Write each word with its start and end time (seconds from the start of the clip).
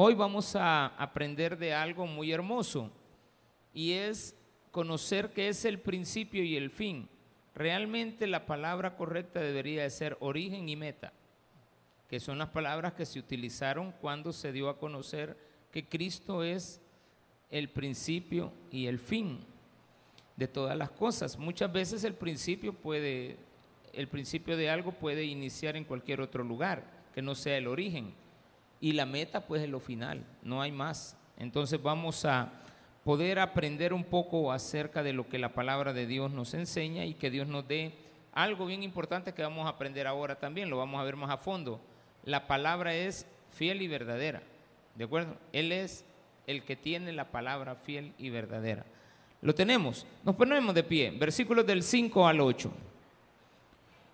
Hoy 0.00 0.14
vamos 0.14 0.54
a 0.54 0.86
aprender 0.96 1.58
de 1.58 1.74
algo 1.74 2.06
muy 2.06 2.30
hermoso 2.30 2.88
y 3.74 3.94
es 3.94 4.36
conocer 4.70 5.32
qué 5.32 5.48
es 5.48 5.64
el 5.64 5.80
principio 5.80 6.44
y 6.44 6.56
el 6.56 6.70
fin. 6.70 7.08
Realmente 7.52 8.28
la 8.28 8.46
palabra 8.46 8.96
correcta 8.96 9.40
debería 9.40 9.82
de 9.82 9.90
ser 9.90 10.16
origen 10.20 10.68
y 10.68 10.76
meta, 10.76 11.12
que 12.08 12.20
son 12.20 12.38
las 12.38 12.50
palabras 12.50 12.92
que 12.92 13.06
se 13.06 13.18
utilizaron 13.18 13.90
cuando 14.00 14.32
se 14.32 14.52
dio 14.52 14.68
a 14.68 14.78
conocer 14.78 15.36
que 15.72 15.88
Cristo 15.88 16.44
es 16.44 16.80
el 17.50 17.68
principio 17.68 18.52
y 18.70 18.86
el 18.86 19.00
fin 19.00 19.40
de 20.36 20.46
todas 20.46 20.78
las 20.78 20.92
cosas. 20.92 21.36
Muchas 21.36 21.72
veces 21.72 22.04
el 22.04 22.14
principio 22.14 22.72
puede, 22.72 23.36
el 23.92 24.06
principio 24.06 24.56
de 24.56 24.70
algo 24.70 24.92
puede 24.92 25.24
iniciar 25.24 25.76
en 25.76 25.82
cualquier 25.82 26.20
otro 26.20 26.44
lugar, 26.44 26.84
que 27.12 27.20
no 27.20 27.34
sea 27.34 27.56
el 27.56 27.66
origen. 27.66 28.14
Y 28.80 28.92
la 28.92 29.06
meta 29.06 29.40
pues 29.40 29.62
es 29.62 29.68
lo 29.68 29.80
final, 29.80 30.24
no 30.42 30.62
hay 30.62 30.72
más. 30.72 31.16
Entonces 31.36 31.82
vamos 31.82 32.24
a 32.24 32.52
poder 33.04 33.38
aprender 33.38 33.92
un 33.92 34.04
poco 34.04 34.52
acerca 34.52 35.02
de 35.02 35.12
lo 35.12 35.28
que 35.28 35.38
la 35.38 35.54
palabra 35.54 35.92
de 35.92 36.06
Dios 36.06 36.30
nos 36.30 36.54
enseña 36.54 37.04
y 37.04 37.14
que 37.14 37.30
Dios 37.30 37.48
nos 37.48 37.66
dé 37.66 37.94
algo 38.32 38.66
bien 38.66 38.82
importante 38.82 39.32
que 39.32 39.42
vamos 39.42 39.66
a 39.66 39.70
aprender 39.70 40.06
ahora 40.06 40.38
también, 40.38 40.70
lo 40.70 40.78
vamos 40.78 41.00
a 41.00 41.04
ver 41.04 41.16
más 41.16 41.30
a 41.30 41.38
fondo. 41.38 41.80
La 42.24 42.46
palabra 42.46 42.94
es 42.94 43.26
fiel 43.52 43.82
y 43.82 43.88
verdadera, 43.88 44.42
¿de 44.94 45.04
acuerdo? 45.04 45.36
Él 45.52 45.72
es 45.72 46.04
el 46.46 46.62
que 46.62 46.76
tiene 46.76 47.12
la 47.12 47.30
palabra 47.30 47.74
fiel 47.74 48.12
y 48.18 48.30
verdadera. 48.30 48.84
Lo 49.40 49.54
tenemos. 49.54 50.06
Nos 50.24 50.34
ponemos 50.34 50.74
de 50.74 50.82
pie. 50.82 51.10
Versículos 51.10 51.66
del 51.66 51.82
5 51.82 52.26
al 52.26 52.40
8. 52.40 52.70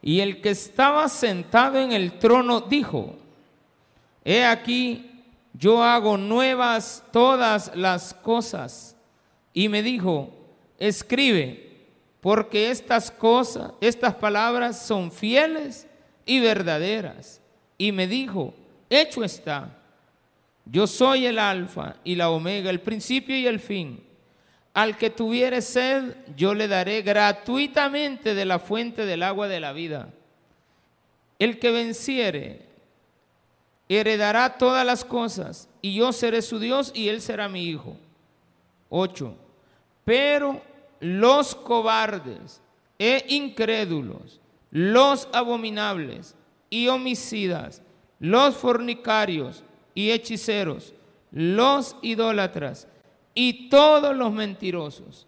Y 0.02 0.20
el 0.20 0.40
que 0.40 0.50
estaba 0.50 1.08
sentado 1.08 1.78
en 1.78 1.92
el 1.92 2.18
trono 2.18 2.60
dijo, 2.60 3.16
he 4.24 4.44
aquí, 4.44 5.10
yo 5.52 5.82
hago 5.82 6.16
nuevas 6.16 7.04
todas 7.12 7.74
las 7.74 8.14
cosas. 8.14 8.96
Y 9.52 9.68
me 9.68 9.82
dijo, 9.82 10.30
escribe, 10.78 11.64
porque 12.20 12.70
estas 12.70 13.10
cosas, 13.10 13.72
estas 13.80 14.14
palabras 14.14 14.84
son 14.84 15.12
fieles 15.12 15.86
y 16.24 16.40
verdaderas. 16.40 17.40
Y 17.76 17.92
me 17.92 18.06
dijo, 18.06 18.54
hecho 18.88 19.22
está, 19.22 19.76
yo 20.64 20.86
soy 20.86 21.26
el 21.26 21.38
alfa 21.38 21.96
y 22.02 22.14
la 22.14 22.30
omega, 22.30 22.70
el 22.70 22.80
principio 22.80 23.36
y 23.36 23.46
el 23.46 23.60
fin. 23.60 24.02
Al 24.72 24.96
que 24.96 25.10
tuviere 25.10 25.60
sed, 25.60 26.16
yo 26.36 26.54
le 26.54 26.66
daré 26.66 27.02
gratuitamente 27.02 28.34
de 28.34 28.44
la 28.44 28.58
fuente 28.58 29.06
del 29.06 29.22
agua 29.22 29.46
de 29.46 29.60
la 29.60 29.72
vida. 29.72 30.08
El 31.38 31.58
que 31.58 31.70
venciere, 31.70 32.66
heredará 33.88 34.56
todas 34.56 34.84
las 34.86 35.04
cosas, 35.04 35.68
y 35.82 35.94
yo 35.94 36.12
seré 36.12 36.42
su 36.42 36.58
Dios 36.58 36.92
y 36.94 37.08
él 37.08 37.20
será 37.20 37.48
mi 37.48 37.64
hijo. 37.64 37.96
8. 38.88 39.34
Pero 40.04 40.62
los 41.00 41.54
cobardes 41.54 42.60
e 42.98 43.24
incrédulos, 43.28 44.40
los 44.70 45.28
abominables 45.32 46.34
y 46.70 46.88
homicidas, 46.88 47.82
los 48.18 48.54
fornicarios 48.54 49.62
y 49.94 50.10
hechiceros, 50.10 50.94
los 51.30 51.96
idólatras, 52.02 52.88
y 53.34 53.68
todos 53.68 54.16
los 54.16 54.32
mentirosos 54.32 55.26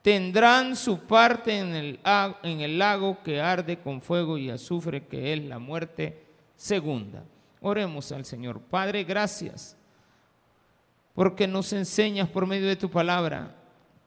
tendrán 0.00 0.74
su 0.74 0.98
parte 0.98 1.58
en 1.58 1.74
el, 1.74 2.00
en 2.42 2.60
el 2.60 2.78
lago 2.78 3.22
que 3.22 3.40
arde 3.40 3.78
con 3.78 4.00
fuego 4.00 4.36
y 4.38 4.50
azufre, 4.50 5.06
que 5.06 5.32
es 5.32 5.44
la 5.44 5.58
muerte 5.58 6.24
segunda. 6.56 7.22
Oremos 7.62 8.12
al 8.12 8.24
Señor. 8.24 8.60
Padre, 8.60 9.04
gracias 9.04 9.76
porque 11.14 11.46
nos 11.46 11.72
enseñas 11.72 12.28
por 12.28 12.46
medio 12.46 12.68
de 12.68 12.76
tu 12.76 12.90
palabra 12.90 13.54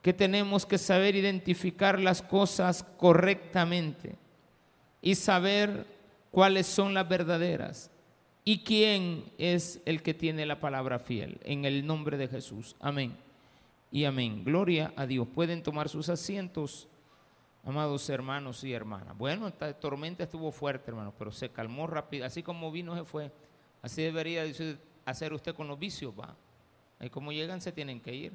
que 0.02 0.14
tenemos 0.14 0.66
que 0.66 0.78
saber 0.78 1.16
identificar 1.16 2.00
las 2.00 2.22
cosas 2.22 2.84
correctamente 2.98 4.16
y 5.02 5.16
saber 5.16 5.88
cuáles 6.32 6.68
son 6.68 6.94
las 6.94 7.08
verdaderas 7.08 7.90
y 8.44 8.64
quién 8.64 9.24
es 9.38 9.82
el 9.86 10.04
que 10.04 10.14
tiene 10.14 10.46
la 10.46 10.60
palabra 10.60 11.00
fiel. 11.00 11.40
En 11.44 11.66
el 11.66 11.88
nombre 11.88 12.18
de 12.18 12.28
Jesús. 12.28 12.76
Amén 12.80 13.18
y 13.92 14.06
amén. 14.06 14.44
Gloria 14.44 14.94
a 14.96 15.08
Dios. 15.08 15.28
Pueden 15.34 15.64
tomar 15.64 15.90
sus 15.90 16.10
asientos, 16.10 16.88
amados 17.64 18.08
hermanos 18.10 18.64
y 18.64 18.74
hermanas. 18.74 19.18
Bueno, 19.18 19.48
esta 19.48 19.74
tormenta 19.74 20.24
estuvo 20.24 20.52
fuerte, 20.52 20.92
hermanos, 20.92 21.14
pero 21.18 21.32
se 21.32 21.50
calmó 21.50 21.88
rápido. 21.88 22.26
Así 22.26 22.44
como 22.44 22.72
vino, 22.72 22.96
se 22.96 23.06
fue. 23.06 23.32
Así 23.86 24.02
debería 24.02 24.44
hacer 25.06 25.32
usted 25.32 25.54
con 25.54 25.68
los 25.68 25.78
vicios, 25.78 26.12
va. 26.20 26.36
Y 27.00 27.08
como 27.12 27.32
llegan, 27.32 27.62
se 27.62 27.72
tienen 27.72 28.02
que 28.02 28.16
ir. 28.16 28.34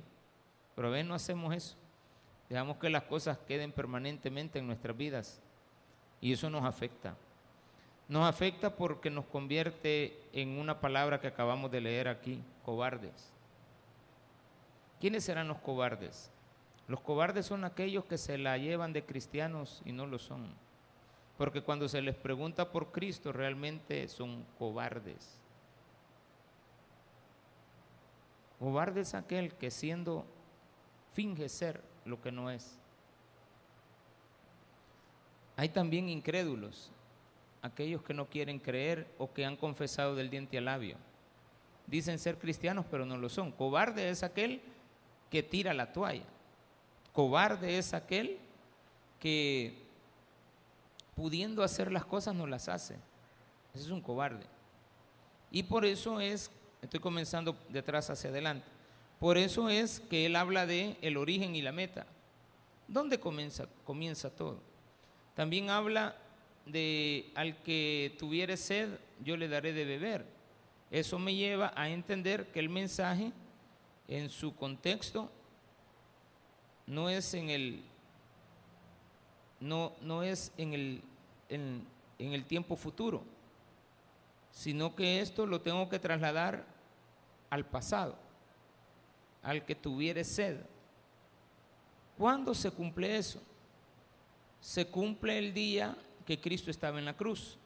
Pero 0.76 0.86
a 0.86 0.90
ver, 0.92 1.04
no 1.04 1.12
hacemos 1.12 1.52
eso. 1.52 1.76
Dejamos 2.48 2.76
que 2.76 2.88
las 2.88 3.02
cosas 3.02 3.36
queden 3.48 3.72
permanentemente 3.72 4.60
en 4.60 4.68
nuestras 4.68 4.96
vidas. 4.96 5.40
Y 6.20 6.32
eso 6.32 6.48
nos 6.50 6.64
afecta. 6.64 7.16
Nos 8.06 8.28
afecta 8.28 8.76
porque 8.76 9.10
nos 9.10 9.24
convierte 9.24 10.22
en 10.32 10.50
una 10.50 10.78
palabra 10.78 11.20
que 11.20 11.26
acabamos 11.26 11.68
de 11.72 11.80
leer 11.80 12.06
aquí, 12.06 12.40
cobardes. 12.64 13.32
¿Quiénes 15.00 15.24
serán 15.24 15.48
los 15.48 15.58
cobardes? 15.58 16.30
Los 16.86 17.00
cobardes 17.00 17.46
son 17.46 17.64
aquellos 17.64 18.04
que 18.04 18.18
se 18.18 18.38
la 18.38 18.56
llevan 18.56 18.92
de 18.92 19.04
cristianos 19.04 19.82
y 19.84 19.90
no 19.90 20.06
lo 20.06 20.20
son. 20.20 20.54
Porque 21.36 21.60
cuando 21.60 21.88
se 21.88 22.02
les 22.02 22.14
pregunta 22.14 22.70
por 22.70 22.92
Cristo 22.92 23.32
realmente 23.32 24.06
son 24.06 24.44
cobardes. 24.56 25.39
Cobarde 28.60 29.00
es 29.00 29.14
aquel 29.14 29.54
que 29.54 29.70
siendo 29.70 30.24
finge 31.14 31.48
ser 31.48 31.82
lo 32.04 32.20
que 32.20 32.30
no 32.30 32.50
es. 32.50 32.76
Hay 35.56 35.70
también 35.70 36.08
incrédulos, 36.08 36.92
aquellos 37.62 38.02
que 38.02 38.14
no 38.14 38.26
quieren 38.26 38.58
creer 38.58 39.12
o 39.18 39.32
que 39.32 39.46
han 39.46 39.56
confesado 39.56 40.14
del 40.14 40.30
diente 40.30 40.58
al 40.58 40.66
labio. 40.66 40.96
Dicen 41.86 42.18
ser 42.18 42.38
cristianos, 42.38 42.84
pero 42.90 43.04
no 43.06 43.16
lo 43.16 43.30
son. 43.30 43.50
Cobarde 43.50 44.10
es 44.10 44.22
aquel 44.22 44.60
que 45.30 45.42
tira 45.42 45.74
la 45.74 45.92
toalla. 45.92 46.26
Cobarde 47.12 47.78
es 47.78 47.94
aquel 47.94 48.38
que 49.18 49.82
pudiendo 51.14 51.62
hacer 51.62 51.90
las 51.90 52.04
cosas 52.04 52.34
no 52.34 52.46
las 52.46 52.68
hace. 52.68 52.94
Ese 53.74 53.84
es 53.84 53.90
un 53.90 54.00
cobarde. 54.00 54.44
Y 55.50 55.62
por 55.62 55.84
eso 55.84 56.20
es, 56.20 56.50
estoy 56.82 57.00
comenzando 57.00 57.56
de 57.68 57.78
atrás 57.78 58.10
hacia 58.10 58.30
adelante, 58.30 58.66
por 59.18 59.36
eso 59.36 59.68
es 59.68 60.00
que 60.00 60.26
él 60.26 60.34
habla 60.34 60.66
de 60.66 60.96
el 61.02 61.18
origen 61.18 61.54
y 61.54 61.60
la 61.60 61.72
meta. 61.72 62.06
¿Dónde 62.88 63.20
comienza, 63.20 63.66
comienza 63.84 64.30
todo? 64.34 64.58
También 65.34 65.68
habla 65.70 66.16
de 66.64 67.30
al 67.34 67.62
que 67.62 68.16
tuviere 68.18 68.56
sed, 68.56 68.88
yo 69.22 69.36
le 69.36 69.48
daré 69.48 69.72
de 69.72 69.84
beber. 69.84 70.24
Eso 70.90 71.18
me 71.18 71.34
lleva 71.34 71.72
a 71.76 71.90
entender 71.90 72.50
que 72.50 72.60
el 72.60 72.68
mensaje 72.68 73.32
en 74.08 74.28
su 74.28 74.56
contexto 74.56 75.30
no 76.86 77.08
es 77.08 77.34
en 77.34 77.50
el 77.50 77.84
no, 79.60 79.92
no 80.00 80.22
es 80.22 80.52
en 80.56 80.72
el, 80.72 81.02
en, 81.50 81.86
en 82.18 82.32
el 82.32 82.44
tiempo 82.46 82.74
futuro, 82.74 83.22
sino 84.50 84.96
que 84.96 85.20
esto 85.20 85.46
lo 85.46 85.60
tengo 85.60 85.88
que 85.88 85.98
trasladar 85.98 86.64
al 87.50 87.66
pasado, 87.66 88.16
al 89.42 89.64
que 89.64 89.74
tuviere 89.74 90.24
sed. 90.24 90.60
¿Cuándo 92.16 92.54
se 92.54 92.70
cumple 92.70 93.16
eso? 93.16 93.42
Se 94.60 94.86
cumple 94.86 95.38
el 95.38 95.52
día 95.52 95.96
que 96.24 96.40
Cristo 96.40 96.70
estaba 96.70 96.98
en 96.98 97.04
la 97.04 97.16
cruz. 97.16 97.58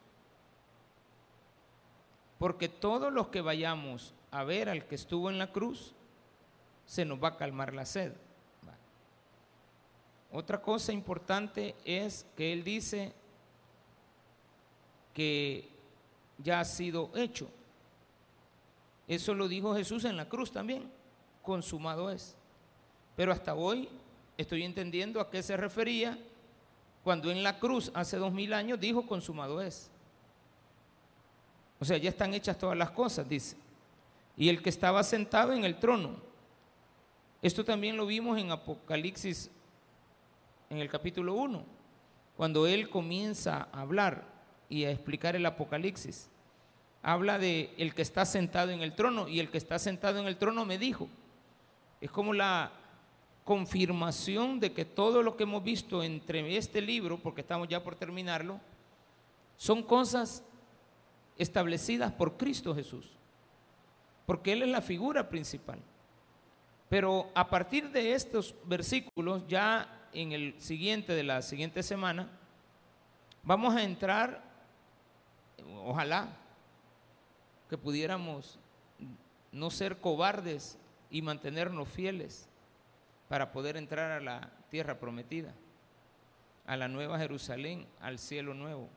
Porque 2.39 2.67
todos 2.67 3.13
los 3.13 3.27
que 3.27 3.41
vayamos 3.41 4.13
a 4.31 4.43
ver 4.43 4.69
al 4.69 4.85
que 4.85 4.95
estuvo 4.95 5.29
en 5.29 5.37
la 5.37 5.51
cruz, 5.51 5.93
se 6.85 7.05
nos 7.05 7.23
va 7.23 7.29
a 7.29 7.37
calmar 7.37 7.73
la 7.73 7.85
sed. 7.85 8.13
Otra 10.31 10.61
cosa 10.61 10.91
importante 10.91 11.75
es 11.85 12.25
que 12.35 12.51
Él 12.51 12.63
dice 12.63 13.13
que 15.13 15.69
ya 16.37 16.59
ha 16.59 16.65
sido 16.65 17.09
hecho. 17.15 17.49
Eso 19.07 19.33
lo 19.33 19.47
dijo 19.47 19.75
Jesús 19.75 20.05
en 20.05 20.17
la 20.17 20.27
cruz 20.27 20.51
también. 20.51 20.91
Consumado 21.41 22.09
es. 22.09 22.35
Pero 23.15 23.31
hasta 23.31 23.53
hoy 23.53 23.87
estoy 24.37 24.63
entendiendo 24.63 25.19
a 25.19 25.29
qué 25.29 25.41
se 25.43 25.55
refería 25.55 26.17
cuando 27.03 27.31
en 27.31 27.43
la 27.43 27.59
cruz 27.59 27.91
hace 27.93 28.17
dos 28.17 28.33
mil 28.33 28.53
años 28.53 28.79
dijo 28.79 29.05
consumado 29.05 29.61
es. 29.61 29.89
O 31.79 31.85
sea, 31.85 31.97
ya 31.97 32.09
están 32.09 32.33
hechas 32.33 32.57
todas 32.57 32.77
las 32.77 32.91
cosas, 32.91 33.27
dice. 33.27 33.57
Y 34.35 34.49
el 34.49 34.61
que 34.61 34.69
estaba 34.69 35.03
sentado 35.03 35.53
en 35.53 35.63
el 35.63 35.79
trono 35.79 36.25
esto 37.45 37.63
también 37.63 37.95
lo 37.95 38.07
vimos 38.07 38.39
en 38.39 38.49
Apocalipsis, 38.49 39.51
en 40.67 40.79
el 40.79 40.89
capítulo 40.89 41.35
1, 41.35 41.63
cuando 42.35 42.65
él 42.65 42.89
comienza 42.89 43.67
a 43.71 43.81
hablar 43.81 44.23
y 44.67 44.83
a 44.83 44.89
explicar 44.89 45.35
el 45.35 45.45
Apocalipsis. 45.45 46.27
Habla 47.05 47.37
de 47.37 47.71
el 47.77 47.93
que 47.93 48.01
está 48.01 48.25
sentado 48.25 48.71
en 48.71 48.81
el 48.81 48.95
trono 48.95 49.27
y 49.27 49.39
el 49.39 49.51
que 49.51 49.59
está 49.59 49.77
sentado 49.77 50.19
en 50.19 50.25
el 50.25 50.37
trono 50.37 50.65
me 50.65 50.79
dijo. 50.79 51.07
Es 52.01 52.09
como 52.09 52.33
la 52.33 52.71
confirmación 53.43 54.59
de 54.59 54.73
que 54.73 54.85
todo 54.85 55.21
lo 55.21 55.37
que 55.37 55.43
hemos 55.43 55.63
visto 55.63 56.01
entre 56.01 56.57
este 56.57 56.81
libro, 56.81 57.19
porque 57.19 57.41
estamos 57.41 57.67
ya 57.67 57.83
por 57.83 57.95
terminarlo, 57.95 58.59
son 59.55 59.83
cosas 59.83 60.43
establecidas 61.37 62.11
por 62.11 62.37
Cristo 62.37 62.73
Jesús, 62.73 63.15
porque 64.25 64.53
Él 64.53 64.63
es 64.63 64.69
la 64.69 64.81
figura 64.81 65.29
principal. 65.29 65.77
Pero 66.89 67.29
a 67.35 67.47
partir 67.47 67.91
de 67.91 68.13
estos 68.13 68.55
versículos, 68.65 69.45
ya 69.47 70.09
en 70.11 70.31
el 70.31 70.59
siguiente 70.59 71.13
de 71.13 71.23
la 71.23 71.43
siguiente 71.43 71.83
semana, 71.83 72.31
vamos 73.43 73.75
a 73.75 73.83
entrar, 73.83 74.43
ojalá, 75.83 76.41
pudiéramos 77.77 78.59
no 79.51 79.71
ser 79.71 79.97
cobardes 79.99 80.77
y 81.09 81.21
mantenernos 81.21 81.87
fieles 81.87 82.47
para 83.29 83.51
poder 83.51 83.77
entrar 83.77 84.11
a 84.11 84.19
la 84.19 84.51
tierra 84.69 84.99
prometida, 84.99 85.53
a 86.65 86.75
la 86.75 86.87
nueva 86.87 87.17
Jerusalén, 87.17 87.87
al 88.01 88.19
cielo 88.19 88.53
nuevo 88.53 88.89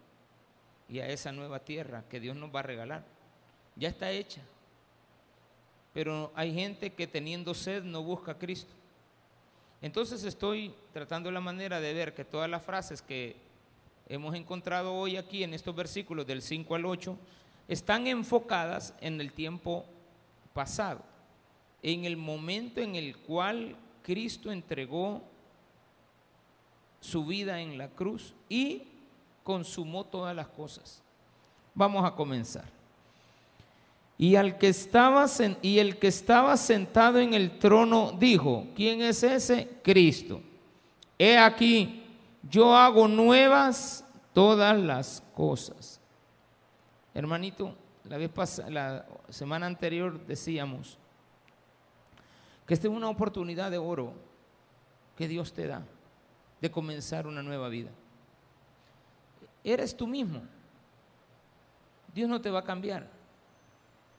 y 0.88 1.00
a 1.00 1.08
esa 1.08 1.32
nueva 1.32 1.60
tierra 1.60 2.04
que 2.08 2.20
Dios 2.20 2.36
nos 2.36 2.54
va 2.54 2.60
a 2.60 2.64
regalar. 2.64 3.04
Ya 3.76 3.88
está 3.88 4.10
hecha. 4.10 4.42
Pero 5.92 6.32
hay 6.34 6.52
gente 6.52 6.92
que 6.92 7.06
teniendo 7.06 7.54
sed 7.54 7.82
no 7.82 8.02
busca 8.02 8.32
a 8.32 8.38
Cristo. 8.38 8.72
Entonces 9.80 10.24
estoy 10.24 10.74
tratando 10.92 11.30
la 11.30 11.40
manera 11.40 11.80
de 11.80 11.94
ver 11.94 12.14
que 12.14 12.24
todas 12.24 12.50
las 12.50 12.62
frases 12.62 13.00
que 13.00 13.36
hemos 14.08 14.34
encontrado 14.34 14.92
hoy 14.94 15.16
aquí 15.16 15.44
en 15.44 15.54
estos 15.54 15.74
versículos 15.74 16.26
del 16.26 16.42
5 16.42 16.74
al 16.74 16.84
8 16.84 17.16
están 17.68 18.06
enfocadas 18.06 18.94
en 19.00 19.20
el 19.20 19.32
tiempo 19.32 19.84
pasado, 20.54 21.02
en 21.82 22.04
el 22.04 22.16
momento 22.16 22.80
en 22.80 22.96
el 22.96 23.16
cual 23.18 23.76
Cristo 24.02 24.50
entregó 24.50 25.22
su 27.00 27.24
vida 27.26 27.60
en 27.60 27.78
la 27.78 27.88
cruz 27.88 28.34
y 28.48 28.84
consumó 29.44 30.04
todas 30.04 30.34
las 30.34 30.48
cosas. 30.48 31.02
Vamos 31.74 32.04
a 32.04 32.14
comenzar. 32.14 32.64
Y, 34.16 34.34
al 34.34 34.58
que 34.58 34.68
estaba, 34.68 35.26
y 35.62 35.78
el 35.78 35.98
que 35.98 36.08
estaba 36.08 36.56
sentado 36.56 37.20
en 37.20 37.34
el 37.34 37.58
trono 37.58 38.12
dijo, 38.18 38.66
¿quién 38.74 39.00
es 39.00 39.22
ese? 39.22 39.68
Cristo. 39.82 40.40
He 41.16 41.38
aquí, 41.38 42.02
yo 42.42 42.74
hago 42.74 43.06
nuevas 43.06 44.04
todas 44.32 44.76
las 44.76 45.22
cosas. 45.36 45.97
Hermanito, 47.18 47.74
la, 48.04 48.16
vez 48.16 48.30
semana 49.28 49.66
anterior 49.66 50.24
decíamos 50.24 50.96
que 52.64 52.74
esta 52.74 52.86
es 52.86 52.94
una 52.94 53.08
oportunidad 53.08 53.72
de 53.72 53.78
oro 53.78 54.12
que 55.16 55.26
Dios 55.26 55.52
te 55.52 55.66
da 55.66 55.82
de 56.60 56.70
comenzar 56.70 57.26
una 57.26 57.42
nueva 57.42 57.68
vida. 57.70 57.90
Eres 59.64 59.96
tú 59.96 60.06
mismo. 60.06 60.42
Dios 62.14 62.28
no 62.28 62.40
te 62.40 62.52
va 62.52 62.60
a 62.60 62.64
cambiar. 62.64 63.10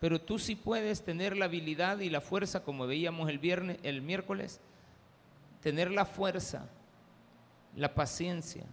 Pero 0.02 0.19
tú 0.19 0.38
sí 0.38 0.57
puedes 0.57 1.02
tener 1.02 1.38
la 1.38 1.45
habilidad 1.45 2.00
y 2.00 2.10
la 2.10 2.19
fuerza, 2.19 2.66
como 2.66 2.86
veíamos 2.86 3.30
el 3.30 3.40
viernes, 3.40 3.80
el 3.84 4.02
miércoles, 4.02 4.60
tener 5.62 5.90
la 5.90 6.04
fuerza, 6.04 6.68
la 7.78 7.95
paciencia 7.95 8.66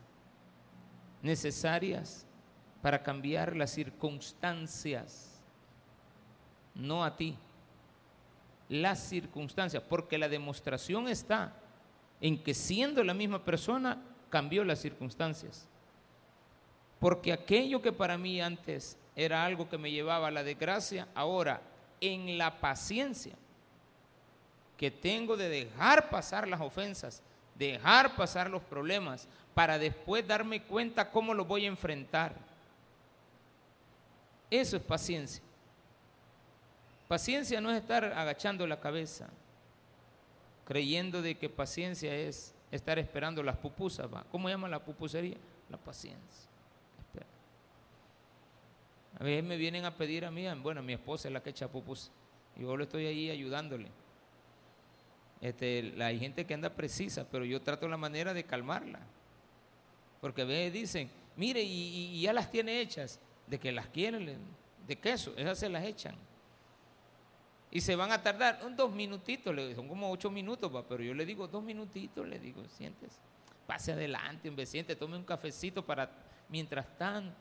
necesarias 1.22 2.25
para 2.86 3.02
cambiar 3.02 3.56
las 3.56 3.72
circunstancias, 3.72 5.40
no 6.72 7.04
a 7.04 7.16
ti, 7.16 7.36
las 8.68 9.00
circunstancias, 9.08 9.82
porque 9.88 10.18
la 10.18 10.28
demostración 10.28 11.08
está 11.08 11.52
en 12.20 12.40
que 12.40 12.54
siendo 12.54 13.02
la 13.02 13.12
misma 13.12 13.44
persona 13.44 14.00
cambió 14.30 14.62
las 14.62 14.78
circunstancias. 14.78 15.66
Porque 17.00 17.32
aquello 17.32 17.82
que 17.82 17.90
para 17.90 18.16
mí 18.16 18.40
antes 18.40 18.96
era 19.16 19.44
algo 19.44 19.68
que 19.68 19.78
me 19.78 19.90
llevaba 19.90 20.28
a 20.28 20.30
la 20.30 20.44
desgracia, 20.44 21.08
ahora 21.16 21.62
en 22.00 22.38
la 22.38 22.60
paciencia 22.60 23.34
que 24.76 24.92
tengo 24.92 25.36
de 25.36 25.48
dejar 25.48 26.08
pasar 26.08 26.46
las 26.46 26.60
ofensas, 26.60 27.20
dejar 27.56 28.14
pasar 28.14 28.48
los 28.48 28.62
problemas, 28.62 29.26
para 29.54 29.76
después 29.76 30.24
darme 30.24 30.62
cuenta 30.62 31.10
cómo 31.10 31.34
los 31.34 31.48
voy 31.48 31.64
a 31.64 31.68
enfrentar. 31.68 32.45
Eso 34.50 34.76
es 34.76 34.82
paciencia. 34.82 35.43
Paciencia 37.08 37.60
no 37.60 37.70
es 37.70 37.81
estar 37.81 38.04
agachando 38.04 38.66
la 38.66 38.81
cabeza, 38.81 39.28
creyendo 40.64 41.22
de 41.22 41.37
que 41.37 41.48
paciencia 41.48 42.14
es 42.14 42.54
estar 42.70 42.98
esperando 42.98 43.43
las 43.43 43.56
pupusas. 43.56 44.08
¿Cómo 44.31 44.48
llama 44.48 44.69
la 44.69 44.84
pupusería? 44.84 45.37
La 45.69 45.76
paciencia. 45.76 46.46
A 49.19 49.25
veces 49.25 49.44
me 49.44 49.56
vienen 49.56 49.84
a 49.84 49.94
pedir 49.94 50.25
a 50.26 50.31
mí, 50.31 50.46
bueno, 50.62 50.82
mi 50.82 50.93
esposa 50.93 51.28
es 51.28 51.32
la 51.32 51.43
que 51.43 51.50
echa 51.50 51.69
pupus. 51.69 52.10
Y 52.56 52.62
yo 52.62 52.76
le 52.76 52.84
estoy 52.84 53.06
ahí 53.06 53.31
ayudándole. 53.31 53.88
Este, 55.40 55.94
hay 56.02 56.19
gente 56.19 56.44
que 56.44 56.54
anda 56.54 56.70
precisa, 56.70 57.26
pero 57.31 57.44
yo 57.44 57.60
trato 57.62 57.88
la 57.88 57.96
manera 57.96 58.34
de 58.34 58.44
calmarla. 58.44 59.00
Porque 60.20 60.43
a 60.43 60.44
veces 60.44 60.72
dicen, 60.72 61.10
mire, 61.37 61.62
y, 61.62 62.20
ya 62.20 62.32
las 62.32 62.50
tiene 62.50 62.81
hechas, 62.81 63.19
de 63.46 63.58
que 63.58 63.72
las 63.72 63.87
quieren, 63.88 64.38
de 64.87 64.96
queso, 64.96 65.34
esas 65.37 65.58
se 65.58 65.69
las 65.69 65.84
echan. 65.84 66.14
Y 67.70 67.81
se 67.81 67.96
van 67.96 68.12
a 68.12 68.22
tardar 68.22 68.60
dos 68.76 68.93
minutitos, 68.93 69.54
son 69.75 69.88
como 69.88 70.10
ocho 70.10 70.31
minutos, 70.31 70.70
pero 70.88 71.02
yo 71.02 71.14
le 71.14 71.26
digo 71.26 71.46
dos 71.46 71.62
minutitos, 71.62 72.26
le 72.26 72.38
digo, 72.38 72.62
sientes, 72.69 73.20
pase 73.66 73.93
adelante, 73.93 74.48
un 74.48 74.66
siente, 74.66 74.96
tome 74.96 75.16
un 75.16 75.25
cafecito 75.25 75.84
para 75.84 76.10
mientras 76.48 76.87
tanto 76.96 77.37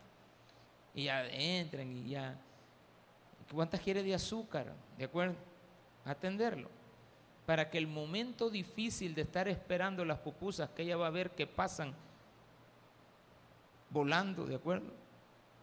y 0.95 1.03
ya 1.03 1.27
entren 1.27 1.91
y 1.91 2.09
ya. 2.09 2.35
¿Cuántas 3.53 3.81
quiere 3.81 4.01
de 4.01 4.15
azúcar? 4.15 4.73
¿De 4.97 5.05
acuerdo? 5.05 5.35
Atenderlo. 6.05 6.69
Para 7.45 7.69
que 7.69 7.77
el 7.77 7.85
momento 7.85 8.49
difícil 8.49 9.13
de 9.13 9.21
estar 9.21 9.47
esperando 9.47 10.03
las 10.03 10.17
pupusas 10.19 10.69
que 10.71 10.81
ella 10.81 10.97
va 10.97 11.07
a 11.07 11.11
ver 11.11 11.31
que 11.31 11.45
pasan 11.45 11.93
volando, 13.89 14.45
¿de 14.45 14.55
acuerdo? 14.55 14.91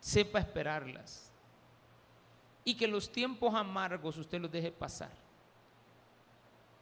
Sepa 0.03 0.41
esperarlas. 0.41 1.31
Y 2.65 2.75
que 2.75 2.89
los 2.89 3.11
tiempos 3.13 3.55
amargos 3.55 4.17
usted 4.19 4.41
los 4.41 4.51
deje 4.51 4.73
pasar. 4.73 5.13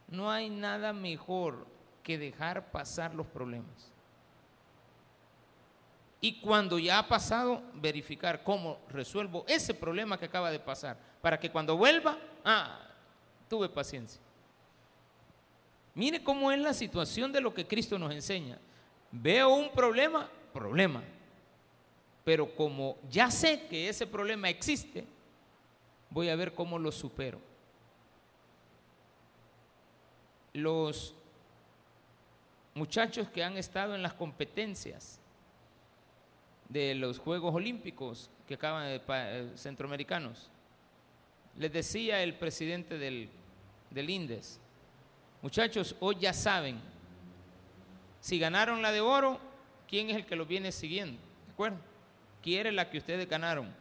No 0.07 0.31
hay 0.31 0.49
nada 0.49 0.91
mejor 0.91 1.67
que 2.01 2.17
dejar 2.17 2.71
pasar 2.71 3.13
los 3.13 3.27
problemas. 3.27 3.91
Y 6.19 6.41
cuando 6.41 6.79
ya 6.79 6.97
ha 6.97 7.07
pasado, 7.07 7.61
verificar 7.75 8.43
cómo 8.43 8.79
resuelvo 8.89 9.45
ese 9.47 9.75
problema 9.75 10.17
que 10.17 10.25
acaba 10.25 10.49
de 10.49 10.59
pasar, 10.59 10.97
para 11.21 11.39
que 11.39 11.51
cuando 11.51 11.77
vuelva, 11.77 12.17
ah, 12.43 12.79
tuve 13.47 13.69
paciencia. 13.69 14.19
Mire 15.93 16.23
cómo 16.23 16.51
es 16.51 16.59
la 16.59 16.73
situación 16.73 17.31
de 17.31 17.41
lo 17.41 17.53
que 17.53 17.67
Cristo 17.67 17.99
nos 17.99 18.11
enseña. 18.11 18.57
Veo 19.11 19.49
un 19.49 19.71
problema, 19.71 20.27
problema. 20.51 21.03
Pero 22.23 22.55
como 22.55 22.97
ya 23.09 23.31
sé 23.31 23.67
que 23.67 23.89
ese 23.89 24.05
problema 24.05 24.49
existe, 24.49 25.05
voy 26.09 26.29
a 26.29 26.35
ver 26.35 26.53
cómo 26.53 26.77
lo 26.77 26.91
supero. 26.91 27.39
Los 30.53 31.15
muchachos 32.73 33.29
que 33.29 33.43
han 33.43 33.57
estado 33.57 33.95
en 33.95 34.03
las 34.03 34.13
competencias 34.13 35.19
de 36.69 36.95
los 36.95 37.19
Juegos 37.19 37.53
Olímpicos 37.53 38.29
que 38.47 38.53
acaban 38.53 38.87
de 38.87 39.01
eh, 39.07 39.51
centroamericanos. 39.55 40.49
Les 41.57 41.71
decía 41.71 42.23
el 42.23 42.35
presidente 42.35 42.97
del, 42.97 43.29
del 43.89 44.09
INDES, 44.09 44.59
muchachos, 45.41 45.95
hoy 45.99 46.17
ya 46.19 46.33
saben, 46.33 46.79
si 48.21 48.39
ganaron 48.39 48.81
la 48.81 48.91
de 48.91 49.01
oro, 49.01 49.39
¿quién 49.87 50.09
es 50.09 50.15
el 50.15 50.25
que 50.25 50.35
lo 50.35 50.45
viene 50.45 50.71
siguiendo? 50.71 51.19
¿De 51.47 51.53
acuerdo? 51.53 51.90
Quiere 52.41 52.71
la 52.71 52.89
que 52.89 52.97
ustedes 52.97 53.27
ganaron. 53.27 53.73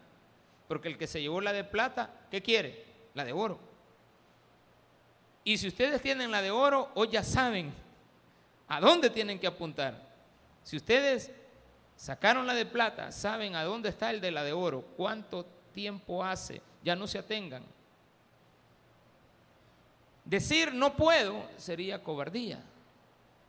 Porque 0.68 0.88
el 0.88 0.98
que 0.98 1.06
se 1.06 1.20
llevó 1.20 1.40
la 1.40 1.52
de 1.52 1.64
plata, 1.64 2.10
¿qué 2.30 2.42
quiere? 2.42 2.84
La 3.14 3.24
de 3.24 3.32
oro. 3.32 3.58
Y 5.42 5.58
si 5.58 5.68
ustedes 5.68 6.00
tienen 6.00 6.30
la 6.30 6.42
de 6.42 6.50
oro, 6.50 6.90
hoy 6.94 7.08
ya 7.08 7.24
saben 7.24 7.72
a 8.68 8.80
dónde 8.80 9.10
tienen 9.10 9.38
que 9.38 9.46
apuntar. 9.46 10.08
Si 10.62 10.76
ustedes 10.76 11.30
Sacaron 12.00 12.46
la 12.46 12.54
de 12.54 12.64
plata, 12.64 13.12
saben 13.12 13.54
a 13.54 13.62
dónde 13.62 13.90
está 13.90 14.08
el 14.10 14.22
de 14.22 14.30
la 14.30 14.42
de 14.42 14.54
oro, 14.54 14.80
cuánto 14.96 15.44
tiempo 15.74 16.24
hace, 16.24 16.62
ya 16.82 16.96
no 16.96 17.06
se 17.06 17.18
atengan. 17.18 17.62
Decir 20.24 20.72
no 20.72 20.96
puedo 20.96 21.46
sería 21.58 22.02
cobardía. 22.02 22.58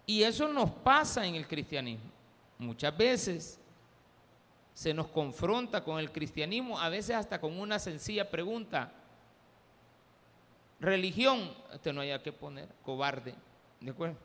Y 0.06 0.24
eso 0.24 0.50
nos 0.50 0.70
pasa 0.70 1.26
en 1.26 1.36
el 1.36 1.48
cristianismo. 1.48 2.12
Muchas 2.58 2.98
veces 2.98 3.58
se 4.74 4.94
nos 4.94 5.08
confronta 5.08 5.84
con 5.84 6.00
el 6.00 6.12
cristianismo, 6.12 6.80
a 6.80 6.90
veces 6.90 7.16
hasta 7.16 7.40
con 7.40 7.60
una 7.60 7.80
sencilla 7.80 8.30
pregunta. 8.30 8.92
Religión, 10.80 11.54
usted 11.74 11.94
no 11.94 12.02
haya 12.02 12.24
que 12.24 12.32
poner, 12.32 12.68
cobarde, 12.84 13.36
¿de 13.80 13.92
acuerdo? 13.92 14.18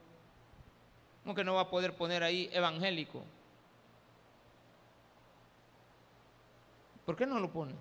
¿Cómo 1.22 1.34
que 1.34 1.44
no 1.44 1.54
va 1.54 1.62
a 1.62 1.70
poder 1.70 1.94
poner 1.94 2.22
ahí 2.22 2.48
evangélico? 2.52 3.22
¿Por 7.04 7.16
qué 7.16 7.26
no 7.26 7.38
lo 7.38 7.50
pone? 7.50 7.74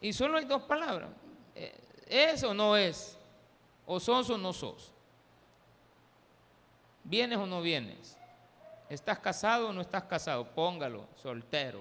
Y 0.00 0.12
solo 0.12 0.38
hay 0.38 0.44
dos 0.44 0.62
palabras. 0.62 1.10
Eh, 1.54 1.74
¿Es 2.06 2.44
o 2.44 2.52
no 2.52 2.76
es? 2.76 3.18
¿O 3.86 3.98
sos 3.98 4.28
o 4.30 4.36
no 4.36 4.52
sos? 4.52 4.92
¿Vienes 7.02 7.38
o 7.38 7.46
no 7.46 7.60
vienes? 7.60 8.16
¿Estás 8.94 9.18
casado 9.18 9.68
o 9.68 9.72
no 9.72 9.80
estás 9.80 10.04
casado? 10.04 10.44
Póngalo, 10.44 11.08
soltero. 11.20 11.80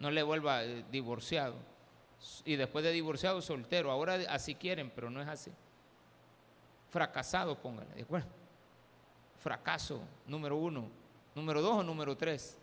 No 0.00 0.10
le 0.10 0.22
vuelva 0.22 0.64
eh, 0.64 0.84
divorciado. 0.90 1.54
Y 2.44 2.56
después 2.56 2.84
de 2.84 2.90
divorciado, 2.90 3.40
soltero. 3.40 3.90
Ahora 3.90 4.18
así 4.28 4.56
quieren, 4.56 4.90
pero 4.92 5.08
no 5.08 5.22
es 5.22 5.28
así. 5.28 5.52
Fracasado, 6.90 7.56
póngale, 7.56 7.94
¿de 7.94 8.02
acuerdo? 8.02 8.26
Fracaso, 9.40 10.00
número 10.26 10.56
uno. 10.56 10.88
Número 11.34 11.62
dos 11.62 11.78
o 11.78 11.82
número 11.82 12.16
tres. 12.16 12.58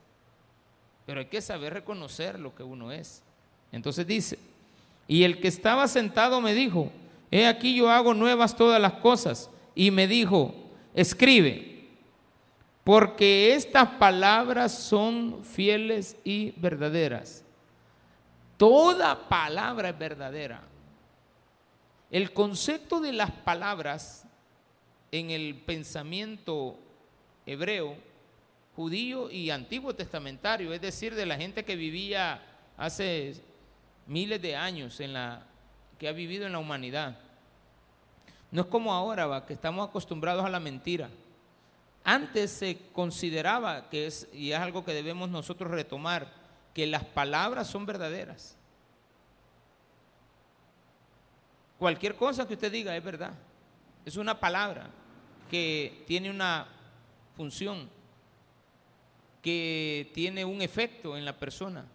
Pero 1.06 1.22
hay 1.22 1.28
que 1.28 1.42
saber 1.42 1.74
reconocer 1.74 2.38
lo 2.38 2.54
que 2.54 2.64
uno 2.64 2.92
es. 2.92 3.24
Entonces 3.72 4.06
dice, 4.06 4.38
y 5.08 5.24
el 5.24 5.40
que 5.40 5.48
estaba 5.48 5.88
sentado 5.88 6.42
me 6.42 6.54
dijo, 6.54 6.92
he 7.32 7.48
aquí 7.48 7.76
yo 7.76 7.90
hago 7.90 8.14
nuevas 8.14 8.56
todas 8.56 8.82
las 8.82 8.94
cosas. 8.94 9.50
Y 9.74 9.90
me 9.90 10.06
dijo, 10.06 10.54
escribe 10.94 11.79
porque 12.84 13.54
estas 13.54 13.88
palabras 13.88 14.72
son 14.72 15.44
fieles 15.44 16.18
y 16.24 16.52
verdaderas. 16.58 17.44
Toda 18.58 19.30
palabra 19.30 19.90
es 19.90 20.00
verdadera. 20.00 20.62
El 22.12 22.34
concepto 22.34 23.00
de 23.00 23.14
las 23.14 23.32
palabras 23.32 24.26
en 25.12 25.30
el 25.30 25.56
pensamiento 25.56 26.78
hebreo, 27.46 27.96
judío 28.76 29.30
y 29.30 29.50
antiguo 29.50 29.94
testamentario, 29.94 30.74
es 30.74 30.82
decir, 30.82 31.16
de 31.16 31.26
la 31.26 31.38
gente 31.38 31.64
que 31.66 31.76
vivía 31.76 32.42
hace 32.78 33.36
miles 34.08 34.42
de 34.42 34.56
años 34.56 35.00
en 35.00 35.14
la 35.14 35.44
que 36.00 36.08
ha 36.08 36.14
vivido 36.14 36.46
en 36.46 36.54
la 36.54 36.60
humanidad. 36.60 37.18
No 38.52 38.62
es 38.62 38.68
como 38.68 38.94
ahora, 38.94 39.46
que 39.46 39.54
estamos 39.54 39.88
acostumbrados 39.88 40.44
a 40.44 40.50
la 40.50 40.60
mentira. 40.60 41.10
Antes 42.04 42.52
se 42.52 42.78
consideraba 42.94 43.90
que 43.90 44.08
es, 44.08 44.28
y 44.34 44.52
es 44.52 44.60
algo 44.60 44.84
que 44.84 44.94
debemos 44.94 45.30
nosotros 45.30 45.70
retomar, 45.70 46.32
que 46.74 46.88
las 46.88 47.04
palabras 47.04 47.68
son 47.68 47.86
verdaderas. 47.86 48.56
Cualquier 51.78 52.16
cosa 52.16 52.48
que 52.48 52.56
usted 52.56 52.72
diga 52.72 52.96
es 52.96 53.04
verdad. 53.04 53.34
Es 54.06 54.18
una 54.18 54.40
palabra 54.40 54.90
que 55.50 56.04
tiene 56.08 56.30
una 56.30 56.68
función, 57.36 57.90
que 59.42 60.12
tiene 60.14 60.44
un 60.44 60.62
efecto 60.62 61.18
en 61.18 61.26
la 61.26 61.38
persona. 61.38 61.86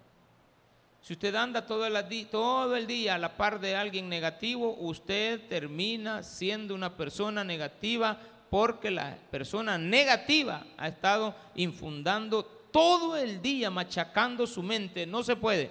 Si 1.03 1.13
usted 1.13 1.35
anda 1.35 1.67
todo 1.67 1.87
el, 1.87 2.27
todo 2.29 2.77
el 2.77 2.87
día 2.87 3.17
a 3.17 3.19
la 3.19 3.37
par 3.37 3.61
de 3.61 3.77
alguien 3.77 4.09
negativo, 4.09 4.75
usted 4.81 5.49
termina 5.49 6.23
siendo 6.23 6.75
una 6.75 6.97
persona 6.97 7.45
negativa 7.45 8.19
porque 8.51 8.91
la 8.91 9.17
persona 9.31 9.79
negativa 9.79 10.65
ha 10.77 10.89
estado 10.89 11.35
infundando 11.55 12.45
todo 12.45 13.17
el 13.17 13.41
día, 13.41 13.71
machacando 13.71 14.47
su 14.47 14.63
mente. 14.63 15.07
No 15.07 15.23
se 15.23 15.37
puede, 15.37 15.71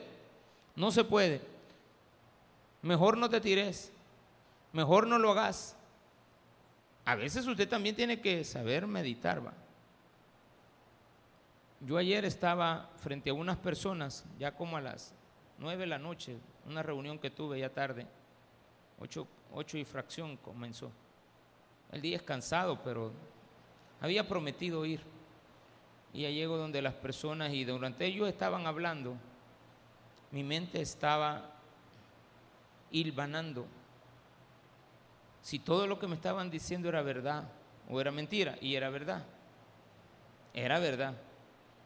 no 0.76 0.92
se 0.92 1.04
puede. 1.04 1.42
Mejor 2.82 3.18
no 3.18 3.30
te 3.30 3.42
tires, 3.42 3.92
mejor 4.72 5.08
no 5.08 5.18
lo 5.18 5.32
hagas. 5.32 5.76
A 7.06 7.16
veces 7.16 7.46
usted 7.48 7.68
también 7.68 7.96
tiene 7.96 8.22
que 8.22 8.44
saber 8.44 8.88
meditar, 8.88 9.46
va. 9.46 9.54
Yo 11.82 11.98
ayer 11.98 12.24
estaba 12.24 12.90
frente 12.98 13.30
a 13.30 13.34
unas 13.34 13.58
personas, 13.58 14.24
ya 14.40 14.56
como 14.56 14.78
a 14.78 14.82
las 14.82 15.14
nueve 15.58 15.82
de 15.82 15.88
la 15.88 16.00
noche, 16.00 16.38
una 16.66 16.82
reunión 16.82 17.20
que 17.20 17.30
tuve 17.30 17.60
ya 17.60 17.70
tarde, 17.70 18.08
ocho, 19.00 19.28
ocho 19.54 19.78
y 19.78 19.84
fracción 19.84 20.38
comenzó. 20.38 20.92
El 21.94 22.02
día 22.02 22.18
es 22.18 22.24
cansado, 22.24 22.80
pero 22.84 23.12
había 24.02 24.28
prometido 24.28 24.84
ir. 24.86 25.02
Y 26.12 26.24
ya 26.24 26.30
llego 26.30 26.58
donde 26.58 26.82
las 26.82 26.96
personas 26.96 27.54
y 27.54 27.64
durante 27.64 28.06
ellos 28.06 28.28
estaban 28.28 28.66
hablando, 28.66 29.16
mi 30.32 30.44
mente 30.44 30.82
estaba 30.82 31.52
hilvanando. 32.92 33.68
Si 35.42 35.60
todo 35.60 35.86
lo 35.86 36.00
que 36.00 36.08
me 36.08 36.16
estaban 36.16 36.50
diciendo 36.50 36.90
era 36.90 37.04
verdad 37.04 37.44
o 37.90 38.02
era 38.02 38.12
mentira, 38.12 38.58
y 38.60 38.76
era 38.76 38.90
verdad, 38.90 39.24
era 40.54 40.80
verdad. 40.80 41.16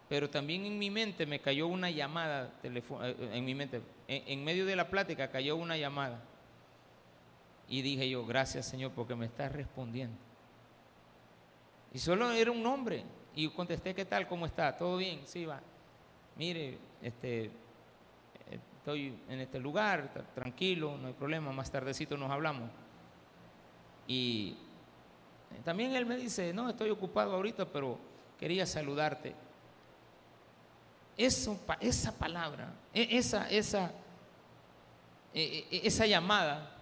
Pero 0.07 0.29
también 0.29 0.65
en 0.65 0.79
mi 0.79 0.89
mente 0.89 1.25
me 1.25 1.39
cayó 1.39 1.67
una 1.67 1.89
llamada, 1.89 2.53
eh, 2.63 3.29
en 3.33 3.43
mi 3.43 3.55
mente, 3.55 3.81
en 4.07 4.43
medio 4.45 4.65
de 4.65 4.75
la 4.77 4.89
plática 4.89 5.29
cayó 5.29 5.57
una 5.57 5.75
llamada. 5.75 6.21
Y 7.69 7.81
dije 7.81 8.09
yo, 8.09 8.25
gracias 8.25 8.65
Señor 8.65 8.91
porque 8.91 9.15
me 9.15 9.25
estás 9.25 9.51
respondiendo. 9.51 10.17
Y 11.93 11.99
solo 11.99 12.31
era 12.31 12.51
un 12.51 12.63
nombre. 12.63 13.03
Y 13.35 13.49
contesté, 13.49 13.93
¿qué 13.93 14.05
tal? 14.05 14.27
¿Cómo 14.27 14.45
está? 14.45 14.75
¿Todo 14.75 14.97
bien? 14.97 15.21
Sí, 15.25 15.45
va. 15.45 15.61
Mire, 16.35 16.77
este, 17.01 17.51
estoy 18.49 19.17
en 19.29 19.39
este 19.39 19.59
lugar, 19.59 20.11
tranquilo, 20.33 20.97
no 20.97 21.07
hay 21.07 21.13
problema, 21.13 21.51
más 21.51 21.69
tardecito 21.69 22.17
nos 22.17 22.31
hablamos. 22.31 22.69
Y 24.07 24.55
también 25.63 25.95
él 25.95 26.05
me 26.05 26.15
dice, 26.15 26.53
no, 26.53 26.69
estoy 26.69 26.89
ocupado 26.89 27.33
ahorita, 27.33 27.65
pero 27.65 27.99
quería 28.39 28.65
saludarte. 28.65 29.35
Eso, 31.17 31.59
esa 31.79 32.17
palabra, 32.17 32.73
e, 32.93 33.17
esa, 33.17 33.49
esa, 33.49 33.91
e, 35.33 35.65
e, 35.71 35.87
esa 35.87 36.05
llamada 36.05 36.76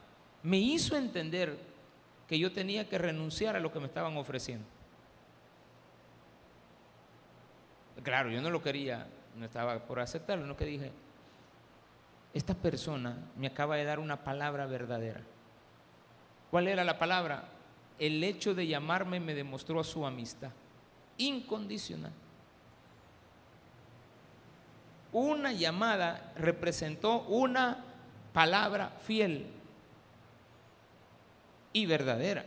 me 0.46 0.58
hizo 0.58 0.96
entender 0.96 1.58
que 2.28 2.38
yo 2.38 2.54
tenía 2.54 2.88
que 2.88 3.00
renunciar 3.00 3.56
a 3.56 3.60
lo 3.60 3.72
que 3.72 3.80
me 3.80 3.88
estaban 3.88 4.16
ofreciendo. 4.16 4.66
Claro, 8.04 8.30
yo 8.30 8.40
no 8.42 8.52
lo 8.52 8.62
quería, 8.62 9.08
no 9.36 9.46
estaba 9.46 9.80
por 9.80 10.00
aceptarlo, 10.00 10.46
no 10.46 10.56
que 10.56 10.66
dije, 10.66 10.92
esta 12.32 12.54
persona 12.54 13.18
me 13.36 13.48
acaba 13.48 13.75
de 13.75 13.86
dar 13.86 13.98
una 13.98 14.24
palabra 14.24 14.68
verdadera. 14.68 15.22
¿Cuál 16.52 16.68
era 16.68 16.84
la 16.84 17.00
palabra? 17.00 17.46
El 17.98 18.24
hecho 18.24 18.54
de 18.54 18.68
llamarme 18.68 19.20
me 19.20 19.34
demostró 19.34 19.84
su 19.84 20.06
amistad 20.06 20.52
incondicional. 21.18 22.12
Una 25.12 25.54
llamada 25.54 26.34
representó 26.36 27.22
una 27.24 27.84
palabra 28.32 28.92
fiel 29.02 29.56
y 31.75 31.86
verdadera. 31.86 32.46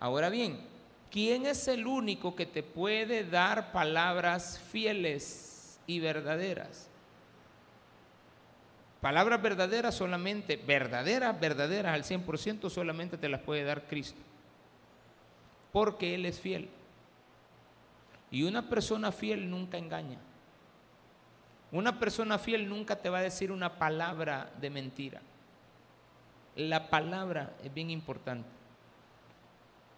Ahora 0.00 0.30
bien, 0.30 0.58
¿quién 1.10 1.44
es 1.44 1.68
el 1.68 1.86
único 1.86 2.34
que 2.34 2.46
te 2.46 2.62
puede 2.62 3.24
dar 3.24 3.72
palabras 3.72 4.58
fieles 4.70 5.78
y 5.86 6.00
verdaderas? 6.00 6.88
Palabras 9.02 9.42
verdaderas 9.42 9.94
solamente, 9.94 10.56
verdaderas, 10.56 11.38
verdaderas 11.38 11.92
al 11.92 12.04
100% 12.04 12.70
solamente 12.70 13.18
te 13.18 13.28
las 13.28 13.42
puede 13.42 13.64
dar 13.64 13.82
Cristo. 13.82 14.22
Porque 15.70 16.14
Él 16.14 16.24
es 16.24 16.40
fiel. 16.40 16.70
Y 18.30 18.44
una 18.44 18.66
persona 18.70 19.12
fiel 19.12 19.50
nunca 19.50 19.76
engaña. 19.76 20.16
Una 21.70 21.98
persona 21.98 22.38
fiel 22.38 22.66
nunca 22.66 22.96
te 22.96 23.10
va 23.10 23.18
a 23.18 23.22
decir 23.22 23.52
una 23.52 23.78
palabra 23.78 24.50
de 24.58 24.70
mentira. 24.70 25.20
La 26.56 26.90
palabra 26.90 27.54
es 27.64 27.72
bien 27.72 27.90
importante. 27.90 28.48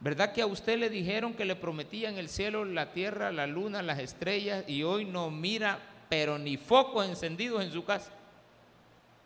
¿Verdad 0.00 0.32
que 0.32 0.42
a 0.42 0.46
usted 0.46 0.78
le 0.78 0.90
dijeron 0.90 1.34
que 1.34 1.44
le 1.44 1.56
prometían 1.56 2.18
el 2.18 2.28
cielo, 2.28 2.64
la 2.64 2.92
tierra, 2.92 3.32
la 3.32 3.46
luna, 3.46 3.82
las 3.82 3.98
estrellas 3.98 4.64
y 4.68 4.82
hoy 4.82 5.04
no 5.04 5.30
mira, 5.30 5.78
pero 6.08 6.38
ni 6.38 6.56
focos 6.56 7.08
encendidos 7.08 7.62
en 7.62 7.72
su 7.72 7.84
casa? 7.84 8.12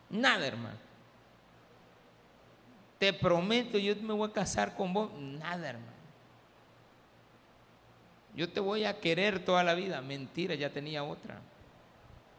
Nada, 0.08 0.46
hermano. 0.46 0.76
Te 2.98 3.12
prometo, 3.12 3.78
yo 3.78 3.94
me 3.96 4.14
voy 4.14 4.30
a 4.30 4.32
casar 4.32 4.74
con 4.74 4.92
vos. 4.92 5.10
Nada, 5.18 5.70
hermano. 5.70 5.98
Yo 8.34 8.48
te 8.48 8.60
voy 8.60 8.84
a 8.84 9.00
querer 9.00 9.44
toda 9.44 9.64
la 9.64 9.74
vida. 9.74 10.00
Mentira, 10.00 10.54
ya 10.54 10.70
tenía 10.70 11.02
otra. 11.02 11.40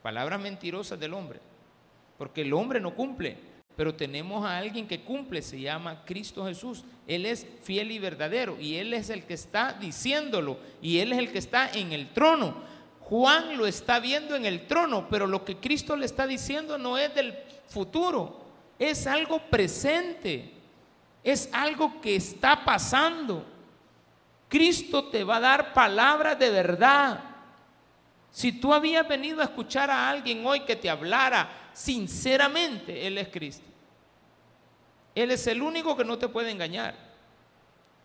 Palabras 0.02 0.40
mentirosas 0.40 1.00
del 1.00 1.14
hombre. 1.14 1.40
Porque 2.18 2.42
el 2.42 2.54
hombre 2.54 2.80
no 2.80 2.96
cumple 2.96 3.38
pero 3.80 3.96
tenemos 3.96 4.46
a 4.46 4.58
alguien 4.58 4.86
que 4.86 5.00
cumple, 5.00 5.42
se 5.42 5.58
llama 5.58 6.04
Cristo 6.04 6.46
Jesús. 6.46 6.84
Él 7.08 7.26
es 7.26 7.48
fiel 7.64 7.94
y 7.94 7.98
verdadero 7.98 8.60
y 8.60 8.76
Él 8.76 8.94
es 8.94 9.10
el 9.10 9.24
que 9.24 9.36
está 9.36 9.72
diciéndolo 9.72 10.60
y 10.82 11.00
Él 11.00 11.14
es 11.14 11.20
el 11.20 11.32
que 11.32 11.38
está 11.38 11.72
en 11.72 11.94
el 11.94 12.10
trono. 12.10 12.56
Juan 13.00 13.58
lo 13.58 13.66
está 13.66 14.02
viendo 14.02 14.36
en 14.36 14.46
el 14.46 14.68
trono, 14.68 15.08
pero 15.10 15.28
lo 15.28 15.46
que 15.46 15.60
Cristo 15.60 15.96
le 15.96 16.06
está 16.06 16.28
diciendo 16.28 16.78
no 16.78 16.98
es 16.98 17.16
del 17.16 17.34
futuro, 17.70 18.42
es 18.78 19.08
algo 19.08 19.40
presente, 19.50 20.52
es 21.24 21.48
algo 21.54 22.02
que 22.02 22.18
está 22.18 22.66
pasando. 22.66 23.46
Cristo 24.50 25.06
te 25.06 25.24
va 25.24 25.38
a 25.38 25.40
dar 25.40 25.74
palabras 25.74 26.38
de 26.38 26.50
verdad. 26.50 27.29
Si 28.32 28.54
tú 28.54 28.74
habías 28.74 29.08
venido 29.08 29.42
a 29.42 29.46
escuchar 29.46 29.90
a 29.90 30.10
alguien 30.10 30.46
hoy 30.46 30.62
que 30.62 30.76
te 30.76 30.90
hablara 30.90 31.50
sinceramente, 31.74 33.08
Él 33.08 33.18
es 33.18 33.30
Cristo. 33.30 33.66
Él 35.16 35.32
es 35.32 35.48
el 35.48 35.62
único 35.62 35.98
que 35.98 36.06
no 36.06 36.18
te 36.18 36.28
puede 36.28 36.52
engañar. 36.52 36.96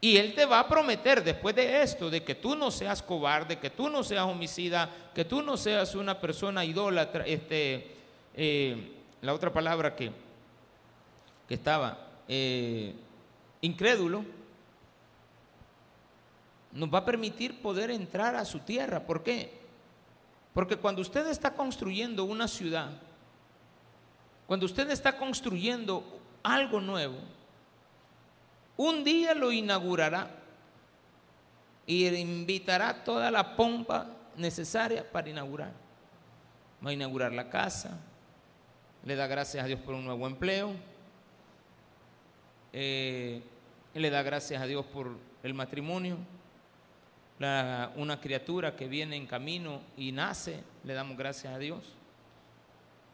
Y 0.01 0.17
Él 0.17 0.35
te 0.35 0.45
va 0.45 0.61
a 0.61 0.69
prometer 0.69 1.23
después 1.23 1.55
de 1.55 1.83
esto, 1.83 2.11
de 2.11 2.23
que 2.23 2.35
tú 2.35 2.55
no 2.57 2.71
seas 2.71 3.03
cobarde, 3.03 3.59
que 3.59 3.71
tú 3.71 3.89
no 3.89 4.03
seas 4.03 4.25
homicida, 4.25 4.91
que 5.15 5.25
tú 5.25 5.43
no 5.43 5.57
seas 5.57 5.95
una 5.95 6.21
persona 6.21 6.65
idólatra, 6.65 7.25
este, 7.27 7.95
eh, 8.35 8.93
la 9.23 9.33
otra 9.33 9.53
palabra 9.53 9.95
que, 9.95 10.11
que 11.49 11.55
estaba, 11.55 11.99
eh, 12.29 12.95
incrédulo, 13.63 14.25
nos 16.73 16.93
va 16.93 16.99
a 16.99 17.05
permitir 17.05 17.63
poder 17.63 17.91
entrar 17.91 18.35
a 18.35 18.45
su 18.45 18.59
tierra. 18.61 19.01
¿Por 19.01 19.23
qué? 19.23 19.64
Porque 20.55 20.77
cuando 20.77 21.03
usted 21.03 21.27
está 21.27 21.53
construyendo 21.53 22.25
una 22.25 22.47
ciudad, 22.47 22.93
cuando 24.47 24.67
usted 24.67 24.89
está 24.91 25.17
construyendo 25.17 26.05
algo 26.45 26.81
nuevo, 26.81 27.19
un 28.77 29.03
día 29.03 29.35
lo 29.35 29.51
inaugurará 29.51 30.31
y 31.87 32.07
invitará 32.07 33.05
toda 33.05 33.31
la 33.31 33.57
pompa 33.57 34.07
necesaria 34.37 35.11
para 35.11 35.29
inaugurar. 35.29 35.73
Va 36.85 36.91
a 36.91 36.93
inaugurar 36.93 37.33
la 37.33 37.51
casa, 37.51 37.99
le 39.05 39.17
da 39.17 39.27
gracias 39.27 39.65
a 39.65 39.67
Dios 39.67 39.81
por 39.81 39.95
un 39.95 40.05
nuevo 40.05 40.27
empleo, 40.27 40.73
eh, 42.73 43.43
le 43.93 44.11
da 44.11 44.23
gracias 44.23 44.63
a 44.63 44.67
Dios 44.67 44.85
por 44.87 45.17
el 45.43 45.55
matrimonio, 45.55 46.17
una 47.39 48.21
criatura 48.21 48.77
que 48.77 48.87
viene 48.89 49.17
en 49.17 49.27
camino 49.27 49.81
y 49.97 50.13
nace, 50.13 50.63
le 50.85 50.95
damos 50.95 51.17
gracias 51.17 51.53
a 51.53 51.59
Dios, 51.59 51.95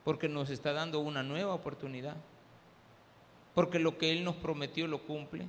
porque 0.05 0.29
nos 0.29 0.51
está 0.51 0.73
dando 0.73 1.01
una 1.01 1.23
nueva 1.23 1.55
oportunidad, 1.55 2.17
porque 3.55 3.79
lo 3.79 3.99
que 3.99 4.13
Él 4.13 4.25
nos 4.25 4.37
prometió 4.37 4.87
lo 4.87 5.03
cumple. 5.03 5.47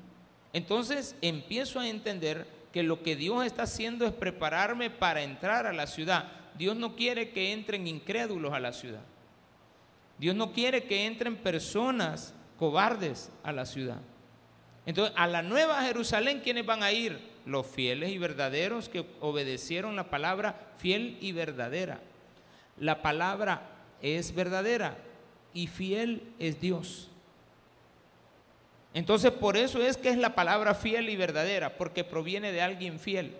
Entonces 0.53 1.15
empiezo 1.21 1.79
a 1.79 1.87
entender 1.87 2.47
que 2.71 2.83
lo 2.83 3.03
que 3.03 3.15
Dios 3.15 3.45
está 3.45 3.63
haciendo 3.63 4.05
es 4.05 4.13
prepararme 4.13 4.89
para 4.89 5.21
entrar 5.21 5.65
a 5.65 5.73
la 5.73 5.87
ciudad. 5.87 6.31
Dios 6.57 6.75
no 6.75 6.95
quiere 6.95 7.31
que 7.31 7.51
entren 7.51 7.87
incrédulos 7.87 8.53
a 8.53 8.59
la 8.59 8.73
ciudad. 8.73 9.03
Dios 10.17 10.35
no 10.35 10.53
quiere 10.53 10.83
que 10.83 11.05
entren 11.05 11.35
personas 11.35 12.33
cobardes 12.57 13.31
a 13.43 13.51
la 13.51 13.65
ciudad. 13.65 13.99
Entonces, 14.85 15.13
a 15.17 15.27
la 15.27 15.41
nueva 15.41 15.81
Jerusalén, 15.83 16.41
¿quiénes 16.43 16.65
van 16.65 16.83
a 16.83 16.91
ir? 16.91 17.30
Los 17.45 17.65
fieles 17.65 18.11
y 18.11 18.17
verdaderos 18.17 18.89
que 18.89 19.05
obedecieron 19.19 19.95
la 19.95 20.09
palabra 20.09 20.71
fiel 20.77 21.17
y 21.21 21.31
verdadera. 21.31 21.99
La 22.77 23.01
palabra 23.01 23.61
es 24.01 24.33
verdadera 24.33 24.97
y 25.53 25.67
fiel 25.67 26.23
es 26.39 26.59
Dios. 26.59 27.09
Entonces 28.93 29.31
por 29.31 29.57
eso 29.57 29.81
es 29.81 29.97
que 29.97 30.09
es 30.09 30.17
la 30.17 30.35
palabra 30.35 30.75
fiel 30.75 31.09
y 31.09 31.15
verdadera, 31.15 31.77
porque 31.77 32.03
proviene 32.03 32.51
de 32.51 32.61
alguien 32.61 32.99
fiel. 32.99 33.37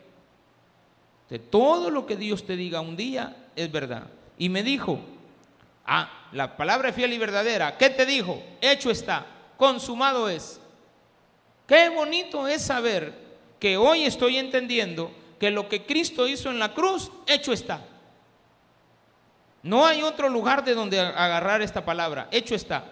De 1.30 1.40
todo 1.40 1.90
lo 1.90 2.06
que 2.06 2.16
Dios 2.16 2.46
te 2.46 2.56
diga 2.56 2.82
un 2.82 2.96
día 2.96 3.48
es 3.56 3.72
verdad. 3.72 4.08
Y 4.38 4.50
me 4.50 4.64
dijo, 4.64 5.00
ah, 5.86 6.28
la 6.32 6.56
palabra 6.56 6.94
fiel 6.94 7.14
y 7.14 7.18
verdadera, 7.18 7.78
¿qué 7.78 7.90
te 7.90 8.06
dijo? 8.06 8.42
Hecho 8.62 8.92
está, 8.92 9.26
consumado 9.58 10.30
es. 10.30 10.60
Qué 11.68 11.90
bonito 11.90 12.48
es 12.48 12.62
saber 12.62 13.14
que 13.62 13.78
hoy 13.78 14.06
estoy 14.06 14.38
entendiendo 14.38 15.12
que 15.40 15.52
lo 15.52 15.70
que 15.70 15.86
Cristo 15.86 16.28
hizo 16.28 16.50
en 16.50 16.58
la 16.58 16.74
cruz, 16.74 17.12
hecho 17.28 17.54
está. 17.54 17.86
No 19.62 19.86
hay 19.86 20.02
otro 20.02 20.30
lugar 20.30 20.66
de 20.66 20.74
donde 20.74 21.00
agarrar 21.00 21.62
esta 21.62 21.86
palabra, 21.86 22.28
hecho 22.32 22.56
está. 22.56 22.86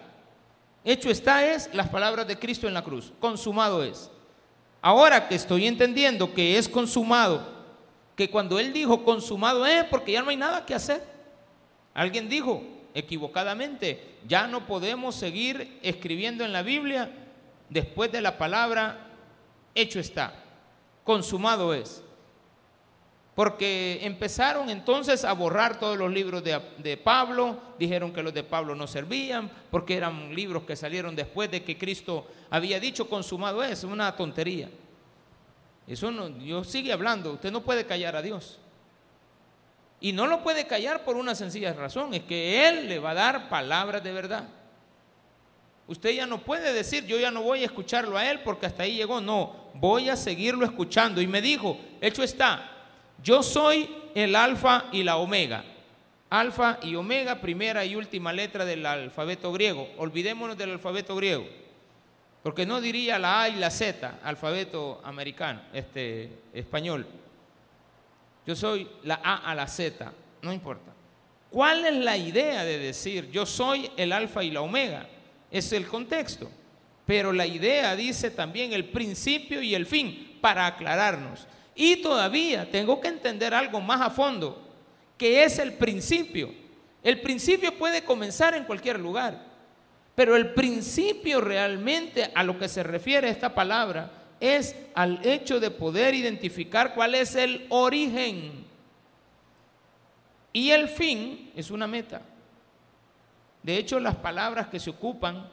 Hecho 0.84 1.10
está 1.10 1.44
es 1.44 1.74
las 1.74 1.88
palabras 1.88 2.28
de 2.28 2.38
Cristo 2.38 2.68
en 2.68 2.74
la 2.74 2.84
cruz, 2.84 3.12
consumado 3.18 3.82
es. 3.82 4.12
Ahora 4.80 5.26
que 5.26 5.34
estoy 5.34 5.66
entendiendo 5.66 6.32
que 6.32 6.56
es 6.56 6.68
consumado, 6.68 7.44
que 8.14 8.30
cuando 8.30 8.60
Él 8.60 8.72
dijo 8.72 9.04
consumado 9.04 9.66
es 9.66 9.82
porque 9.86 10.12
ya 10.12 10.22
no 10.22 10.30
hay 10.30 10.36
nada 10.36 10.64
que 10.64 10.74
hacer. 10.76 11.02
Alguien 11.94 12.28
dijo 12.28 12.62
equivocadamente, 12.94 14.18
ya 14.28 14.46
no 14.46 14.68
podemos 14.68 15.16
seguir 15.16 15.80
escribiendo 15.82 16.44
en 16.44 16.52
la 16.52 16.62
Biblia 16.62 17.10
después 17.68 18.12
de 18.12 18.20
la 18.20 18.38
palabra 18.38 19.08
hecho 19.74 19.98
está 19.98 20.32
consumado 21.04 21.74
es. 21.74 22.02
Porque 23.34 24.00
empezaron 24.02 24.68
entonces 24.68 25.24
a 25.24 25.32
borrar 25.32 25.78
todos 25.78 25.96
los 25.96 26.12
libros 26.12 26.42
de, 26.44 26.96
Pablo, 27.02 27.58
dijeron 27.78 28.12
que 28.12 28.22
los 28.22 28.34
de 28.34 28.42
Pablo 28.42 28.74
no 28.74 28.86
servían, 28.86 29.50
porque 29.70 29.96
eran 29.96 30.34
libros 30.34 30.64
que 30.64 30.76
salieron 30.76 31.16
después 31.16 31.50
de 31.50 31.62
que 31.62 31.78
Cristo 31.78 32.26
había 32.50 32.80
dicho 32.80 33.08
consumado 33.08 33.62
es, 33.62 33.84
una 33.84 34.14
tontería. 34.14 34.68
Eso 35.86 36.10
no, 36.10 36.28
Dios 36.28 36.68
sigue 36.68 36.92
hablando, 36.92 37.32
usted 37.32 37.50
no 37.50 37.62
puede 37.62 37.86
callar 37.86 38.14
a 38.16 38.22
Dios. 38.22 38.58
Y 40.00 40.12
no 40.12 40.26
lo 40.26 40.42
puede 40.42 40.66
callar 40.66 41.04
por 41.04 41.16
una 41.16 41.34
sencilla 41.34 41.72
razón, 41.72 42.14
es 42.14 42.24
que 42.24 42.68
Él 42.68 42.88
le 42.88 42.98
va 42.98 43.10
a 43.10 43.14
dar 43.14 43.48
palabras 43.48 44.02
de 44.02 44.12
verdad. 44.12 44.48
Usted 45.90 46.10
ya 46.10 46.24
no 46.24 46.38
puede 46.38 46.72
decir, 46.72 47.04
yo 47.04 47.18
ya 47.18 47.32
no 47.32 47.42
voy 47.42 47.62
a 47.62 47.64
escucharlo 47.64 48.16
a 48.16 48.30
él 48.30 48.42
porque 48.44 48.66
hasta 48.66 48.84
ahí 48.84 48.94
llegó. 48.94 49.20
No, 49.20 49.72
voy 49.74 50.08
a 50.08 50.14
seguirlo 50.14 50.64
escuchando. 50.64 51.20
Y 51.20 51.26
me 51.26 51.42
dijo, 51.42 51.76
hecho 52.00 52.22
está, 52.22 52.70
yo 53.20 53.42
soy 53.42 53.92
el 54.14 54.36
alfa 54.36 54.84
y 54.92 55.02
la 55.02 55.16
omega. 55.16 55.64
Alfa 56.30 56.78
y 56.84 56.94
omega, 56.94 57.40
primera 57.40 57.84
y 57.84 57.96
última 57.96 58.32
letra 58.32 58.64
del 58.64 58.86
alfabeto 58.86 59.52
griego. 59.52 59.88
Olvidémonos 59.98 60.56
del 60.56 60.70
alfabeto 60.70 61.16
griego. 61.16 61.44
Porque 62.44 62.64
no 62.64 62.80
diría 62.80 63.18
la 63.18 63.42
A 63.42 63.48
y 63.48 63.56
la 63.56 63.72
Z, 63.72 64.20
alfabeto 64.22 65.00
americano, 65.02 65.60
este, 65.72 66.30
español. 66.54 67.04
Yo 68.46 68.54
soy 68.54 68.88
la 69.02 69.20
A 69.24 69.50
a 69.50 69.56
la 69.56 69.66
Z, 69.66 70.12
no 70.42 70.52
importa. 70.52 70.92
¿Cuál 71.50 71.84
es 71.84 71.96
la 71.96 72.16
idea 72.16 72.64
de 72.64 72.78
decir 72.78 73.28
yo 73.32 73.44
soy 73.44 73.90
el 73.96 74.12
alfa 74.12 74.44
y 74.44 74.52
la 74.52 74.60
omega? 74.60 75.08
Es 75.50 75.72
el 75.72 75.86
contexto. 75.86 76.50
Pero 77.06 77.32
la 77.32 77.46
idea 77.46 77.96
dice 77.96 78.30
también 78.30 78.72
el 78.72 78.84
principio 78.84 79.60
y 79.62 79.74
el 79.74 79.86
fin 79.86 80.38
para 80.40 80.66
aclararnos. 80.66 81.46
Y 81.74 81.96
todavía 81.96 82.70
tengo 82.70 83.00
que 83.00 83.08
entender 83.08 83.54
algo 83.54 83.80
más 83.80 84.00
a 84.00 84.10
fondo, 84.10 84.62
que 85.16 85.44
es 85.44 85.58
el 85.58 85.72
principio. 85.72 86.52
El 87.02 87.20
principio 87.20 87.76
puede 87.76 88.04
comenzar 88.04 88.54
en 88.54 88.64
cualquier 88.64 89.00
lugar, 89.00 89.42
pero 90.14 90.36
el 90.36 90.52
principio 90.52 91.40
realmente 91.40 92.30
a 92.34 92.44
lo 92.44 92.58
que 92.58 92.68
se 92.68 92.82
refiere 92.82 93.28
esta 93.28 93.54
palabra 93.54 94.12
es 94.38 94.76
al 94.94 95.24
hecho 95.26 95.60
de 95.60 95.70
poder 95.70 96.14
identificar 96.14 96.94
cuál 96.94 97.14
es 97.14 97.34
el 97.34 97.66
origen. 97.70 98.64
Y 100.52 100.70
el 100.70 100.88
fin 100.88 101.50
es 101.54 101.70
una 101.70 101.86
meta. 101.86 102.22
De 103.62 103.76
hecho, 103.76 104.00
las 104.00 104.16
palabras 104.16 104.68
que 104.68 104.80
se 104.80 104.90
ocupan 104.90 105.48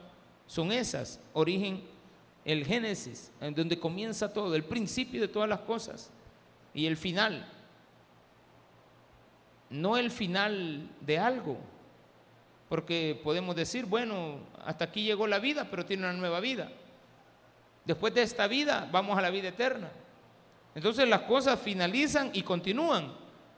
son 0.46 0.72
esas, 0.72 1.20
origen, 1.34 1.84
el 2.46 2.66
génesis, 2.66 3.32
en 3.42 3.54
donde 3.54 3.78
comienza 3.78 4.32
todo, 4.32 4.56
el 4.56 4.64
principio 4.64 5.20
de 5.20 5.28
todas 5.28 5.50
las 5.50 5.60
cosas 5.60 6.10
y 6.74 6.86
el 6.86 6.96
final. 6.96 7.46
No 9.70 9.98
el 9.98 10.10
final 10.12 10.90
de 11.02 11.20
algo, 11.20 11.58
porque 12.70 13.20
podemos 13.22 13.56
decir, 13.56 13.86
bueno, 13.86 14.40
hasta 14.64 14.86
aquí 14.86 15.04
llegó 15.04 15.28
la 15.28 15.40
vida, 15.40 15.68
pero 15.70 15.86
tiene 15.86 16.04
una 16.04 16.14
nueva 16.14 16.40
vida. 16.40 16.72
Después 17.84 18.14
de 18.14 18.22
esta 18.22 18.48
vida 18.48 18.88
vamos 18.92 19.18
a 19.18 19.22
la 19.22 19.30
vida 19.30 19.50
eterna. 19.50 19.90
Entonces 20.74 21.08
las 21.08 21.22
cosas 21.22 21.60
finalizan 21.60 22.30
y 22.34 22.44
continúan. 22.44 23.12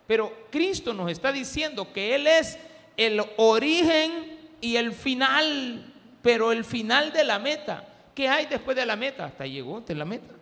Pero 0.07 0.47
Cristo 0.49 0.93
nos 0.93 1.11
está 1.11 1.31
diciendo 1.31 1.93
que 1.93 2.15
Él 2.15 2.25
es 2.25 2.57
el 2.97 3.21
origen 3.37 4.38
y 4.61 4.75
el 4.75 4.93
final, 4.93 5.93
pero 6.21 6.51
el 6.51 6.63
final 6.63 7.11
de 7.11 7.23
la 7.23 7.39
meta. 7.39 7.85
¿Qué 8.13 8.27
hay 8.27 8.45
después 8.47 8.75
de 8.75 8.85
la 8.85 8.95
meta? 8.95 9.25
Hasta 9.25 9.45
llegó 9.45 9.81
de 9.81 9.95
la 9.95 10.05
meta. 10.05 10.33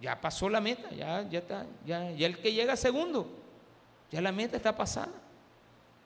Ya 0.00 0.20
pasó 0.20 0.48
la 0.48 0.60
meta, 0.60 0.90
ya, 0.90 1.28
ya 1.28 1.40
está, 1.40 1.66
ya, 1.84 2.10
ya 2.12 2.26
el 2.26 2.38
que 2.38 2.52
llega 2.52 2.74
segundo, 2.74 3.28
ya 4.10 4.20
la 4.22 4.32
meta 4.32 4.56
está 4.56 4.74
pasada. 4.74 5.12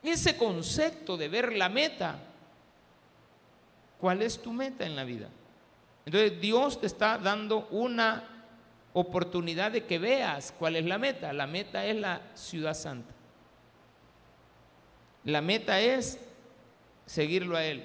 Ese 0.03 0.37
concepto 0.37 1.17
de 1.17 1.29
ver 1.29 1.53
la 1.55 1.69
meta, 1.69 2.19
¿cuál 4.01 4.23
es 4.23 4.43
tu 4.43 4.53
meta 4.53 4.85
en 4.85 4.97
la 4.97 5.05
vida? 5.05 5.29
Entonces 6.05 6.41
Dios 6.41 6.81
te 6.81 6.87
está 6.87 7.19
dando 7.19 7.69
una 7.71 8.25
oportunidad 8.93 9.73
de 9.73 9.85
que 9.85 9.99
veas 9.99 10.53
cuál 10.59 10.77
es 10.77 10.85
la 10.85 10.99
meta. 10.99 11.33
La 11.33 11.47
meta 11.47 11.87
es 11.87 11.97
la 11.97 12.21
ciudad 12.35 12.75
santa. 12.75 13.13
La 15.25 15.41
meta 15.41 15.81
es 15.81 16.19
seguirlo 17.07 17.57
a 17.57 17.65
Él. 17.65 17.85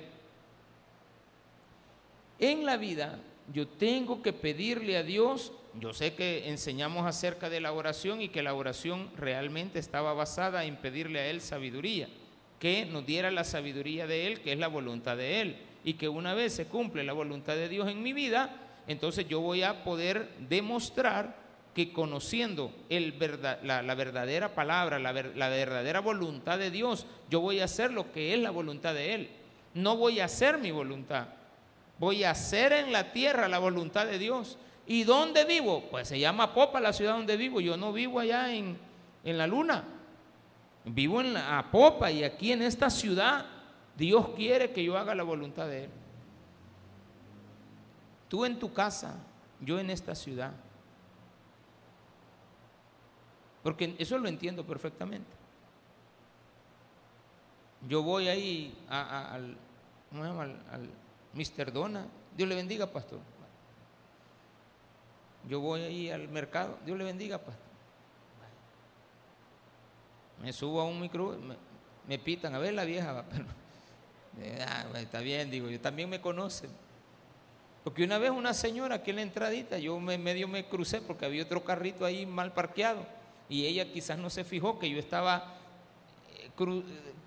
En 2.40 2.66
la 2.66 2.78
vida 2.78 3.20
yo 3.54 3.68
tengo 3.68 4.22
que 4.22 4.34
pedirle 4.34 4.98
a 4.98 5.04
Dios, 5.04 5.52
yo 5.80 5.94
sé 5.94 6.14
que 6.14 6.50
enseñamos 6.50 7.06
acerca 7.06 7.50
de 7.50 7.62
la 7.62 7.74
oración 7.74 8.22
y 8.22 8.30
que 8.30 8.44
la 8.44 8.54
oración 8.54 9.10
realmente 9.18 9.80
estaba 9.80 10.14
basada 10.14 10.66
en 10.66 10.78
pedirle 10.78 11.20
a 11.20 11.28
Él 11.28 11.42
sabiduría, 11.42 12.08
que 12.60 12.86
nos 12.86 13.06
diera 13.06 13.32
la 13.32 13.44
sabiduría 13.44 14.08
de 14.08 14.28
Él, 14.28 14.42
que 14.42 14.54
es 14.54 14.60
la 14.60 14.68
voluntad 14.68 15.18
de 15.18 15.42
Él, 15.42 15.58
y 15.84 15.94
que 15.94 16.10
una 16.10 16.34
vez 16.34 16.54
se 16.54 16.66
cumple 16.66 17.04
la 17.04 17.14
voluntad 17.14 17.56
de 17.56 17.70
Dios 17.70 17.90
en 17.90 18.04
mi 18.04 18.14
vida, 18.14 18.56
entonces 18.88 19.28
yo 19.28 19.40
voy 19.42 19.64
a 19.64 19.84
poder 19.84 20.30
demostrar 20.50 21.36
que 21.74 21.94
conociendo 21.94 22.74
la, 22.90 23.96
verdadera 23.96 24.54
palabra, 24.56 25.00
la, 25.00 25.12
verdadera 25.12 26.00
voluntad 26.02 26.58
de 26.58 26.72
Dios, 26.72 27.06
yo 27.30 27.40
voy 27.40 27.60
a 27.60 27.66
hacer 27.66 27.92
lo 27.92 28.12
que 28.12 28.34
es 28.34 28.40
la 28.40 28.52
voluntad 28.52 28.94
de 28.94 29.14
Él. 29.14 29.30
No 29.74 29.96
voy 29.96 30.20
a 30.20 30.26
hacer 30.26 30.58
mi 30.58 30.72
voluntad, 30.72 31.28
voy 32.00 32.24
a 32.24 32.32
hacer 32.32 32.74
en 32.74 32.92
la 32.92 33.12
tierra 33.12 33.48
la 33.48 33.60
voluntad 33.60 34.08
de 34.08 34.18
Dios. 34.18 34.58
¿Y 34.88 35.04
dónde 35.04 35.46
vivo? 35.46 35.84
Pues 35.92 36.08
se 36.08 36.20
llama 36.20 36.54
Popa 36.54 36.80
la 36.80 36.94
ciudad 36.94 37.14
donde 37.14 37.38
vivo. 37.38 37.62
Yo 37.62 37.78
no 37.78 37.94
vivo 37.94 38.20
allá 38.20 38.52
en, 38.52 38.78
en 39.24 39.38
la 39.38 39.46
luna. 39.46 39.84
Vivo 40.86 41.22
en 41.22 41.34
la, 41.34 41.68
Popa 41.72 42.10
y 42.10 42.24
aquí 42.24 42.52
en 42.52 42.64
esta 42.64 42.90
ciudad 42.90 43.46
Dios 43.96 44.30
quiere 44.30 44.72
que 44.72 44.84
yo 44.84 44.98
haga 44.98 45.14
la 45.14 45.24
voluntad 45.24 45.68
de 45.68 45.86
Él. 45.86 45.90
Tú 48.28 48.46
en 48.46 48.58
tu 48.58 48.74
casa, 48.74 49.16
yo 49.62 49.80
en 49.80 49.90
esta 49.90 50.16
ciudad. 50.16 50.54
Porque 53.64 53.96
eso 53.98 54.18
lo 54.18 54.28
entiendo 54.28 54.66
perfectamente. 54.66 55.30
Yo 57.88 58.04
voy 58.04 58.28
ahí 58.28 58.78
al, 58.90 59.58
¿cómo 60.10 60.24
al 60.24 60.90
Mr. 61.34 61.72
Dona. 61.72 62.06
Dios 62.36 62.48
le 62.48 62.56
bendiga, 62.56 62.88
pastor. 62.88 63.20
Yo 65.48 65.60
voy 65.60 65.82
ahí 65.82 66.10
al 66.10 66.28
mercado. 66.28 66.78
Dios 66.86 66.98
le 66.98 67.04
bendiga, 67.04 67.38
pastor. 67.38 67.70
Me 70.42 70.54
subo 70.54 70.80
a 70.80 70.86
un 70.86 71.02
micro, 71.02 71.38
me, 72.08 72.18
pitan, 72.18 72.56
a 72.56 72.60
ver 72.60 72.74
la 72.74 72.86
vieja, 72.86 73.26
ah, 74.68 74.86
está 74.96 75.20
bien, 75.20 75.52
digo, 75.52 75.70
yo 75.70 75.82
también 75.82 76.10
me 76.10 76.22
conocen. 76.22 76.70
Porque 77.84 78.06
una 78.06 78.18
vez 78.20 78.32
una 78.32 78.54
señora 78.54 78.96
aquí 78.96 79.10
en 79.10 79.18
la 79.18 79.22
entradita, 79.24 79.78
yo 79.80 80.00
me, 80.00 80.18
medio 80.18 80.48
me 80.48 80.66
crucé 80.66 81.02
porque 81.02 81.26
había 81.26 81.44
otro 81.44 81.66
carrito 81.66 82.06
ahí 82.06 82.26
mal 82.26 82.54
parqueado 82.54 83.06
y 83.50 83.66
ella 83.66 83.92
quizás 83.92 84.18
no 84.18 84.30
se 84.30 84.44
fijó 84.44 84.78
que 84.78 84.90
yo 84.90 85.00
estaba 85.00 85.56
eh, 86.38 86.52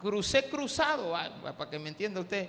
crucé 0.00 0.48
cruzado, 0.48 1.16
ah, 1.16 1.30
para 1.58 1.68
que 1.68 1.78
me 1.78 1.88
entienda 1.88 2.20
usted, 2.20 2.48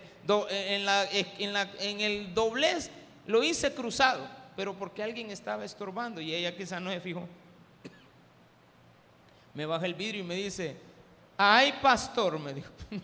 en, 0.49 0.85
la, 0.85 1.09
en, 1.11 2.01
el 2.01 2.33
doblez 2.33 2.91
lo 3.25 3.43
hice 3.43 3.73
cruzado, 3.73 4.27
pero 4.55 4.75
porque 4.75 5.01
alguien 5.01 5.31
estaba 5.31 5.65
estorbando 5.65 6.21
y 6.21 6.33
ella 6.33 6.55
quizás 6.55 6.79
no 6.81 6.91
se 6.91 7.01
fijó. 7.01 7.27
Me 9.55 9.65
baja 9.65 9.85
el 9.85 9.95
vidrio 9.95 10.21
y 10.21 10.25
me 10.25 10.35
dice, 10.35 10.77
ay 11.37 11.73
pastor, 11.81 12.39
me 12.39 12.53
dijo. 12.53 12.71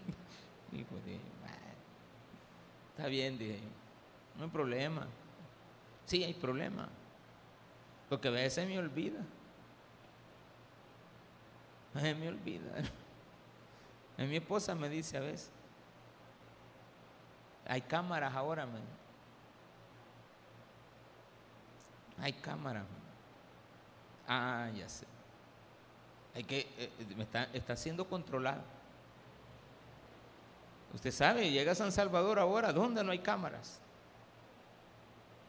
está 2.91 3.07
bien, 3.07 3.37
dije, 3.37 3.59
no 4.37 4.43
hay 4.43 4.49
problema. 4.49 5.07
Sí, 6.05 6.23
hay 6.23 6.33
problema, 6.33 6.89
porque 8.09 8.27
a 8.27 8.31
veces 8.31 8.67
me 8.67 8.77
olvida. 8.77 9.19
Me 12.01 12.27
olvida 12.27 12.71
mi 14.17 14.35
esposa 14.35 14.75
me 14.75 14.89
dice 14.89 15.17
a 15.17 15.21
veces, 15.21 15.51
hay 17.65 17.81
cámaras 17.81 18.33
ahora, 18.33 18.67
Hay 22.21 22.33
cámaras. 22.33 22.83
Ah, 24.27 24.69
ya 24.75 24.89
sé. 24.89 25.05
Hay 26.35 26.43
que, 26.43 26.67
eh, 26.77 26.91
está, 27.19 27.43
está 27.53 27.75
siendo 27.77 28.09
controlado. 28.09 28.61
Usted 30.93 31.11
sabe, 31.11 31.49
llega 31.49 31.71
a 31.71 31.75
San 31.75 31.91
Salvador 31.91 32.39
ahora, 32.39 32.73
¿dónde 32.73 33.03
no 33.03 33.11
hay 33.11 33.19
cámaras? 33.19 33.79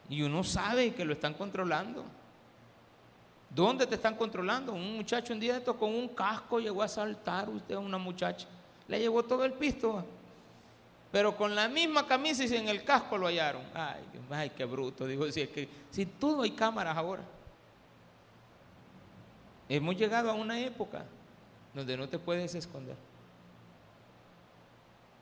Y 0.08 0.22
uno 0.22 0.44
sabe 0.44 0.94
que 0.94 1.04
lo 1.04 1.14
están 1.14 1.34
controlando. 1.34 2.04
¿Dónde 3.50 3.86
te 3.86 3.96
están 3.96 4.14
controlando? 4.14 4.72
Un 4.72 4.96
muchacho 4.96 5.32
un 5.32 5.40
día 5.40 5.56
esto 5.56 5.76
con 5.76 5.94
un 5.94 6.08
casco 6.08 6.60
llegó 6.60 6.82
a 6.82 6.88
saltar 6.88 7.48
usted 7.48 7.74
a 7.74 7.80
una 7.80 7.98
muchacha 7.98 8.46
le 8.90 8.98
llevó 8.98 9.22
todo 9.22 9.44
el 9.44 9.52
pisto. 9.52 10.04
Pero 11.12 11.36
con 11.36 11.54
la 11.54 11.68
misma 11.68 12.06
camisa 12.06 12.44
y 12.44 12.54
en 12.54 12.68
el 12.68 12.84
casco 12.84 13.16
lo 13.16 13.26
hallaron. 13.26 13.62
Ay, 13.72 14.02
ay 14.30 14.50
qué 14.50 14.64
bruto. 14.64 15.06
Digo, 15.06 15.30
si 15.30 15.42
es 15.42 15.48
que 15.48 15.68
si 15.90 16.06
todo 16.06 16.42
hay 16.42 16.50
cámaras 16.50 16.96
ahora. 16.96 17.22
Hemos 19.68 19.96
llegado 19.96 20.30
a 20.30 20.34
una 20.34 20.58
época 20.60 21.04
donde 21.72 21.96
no 21.96 22.08
te 22.08 22.18
puedes 22.18 22.54
esconder. 22.56 22.96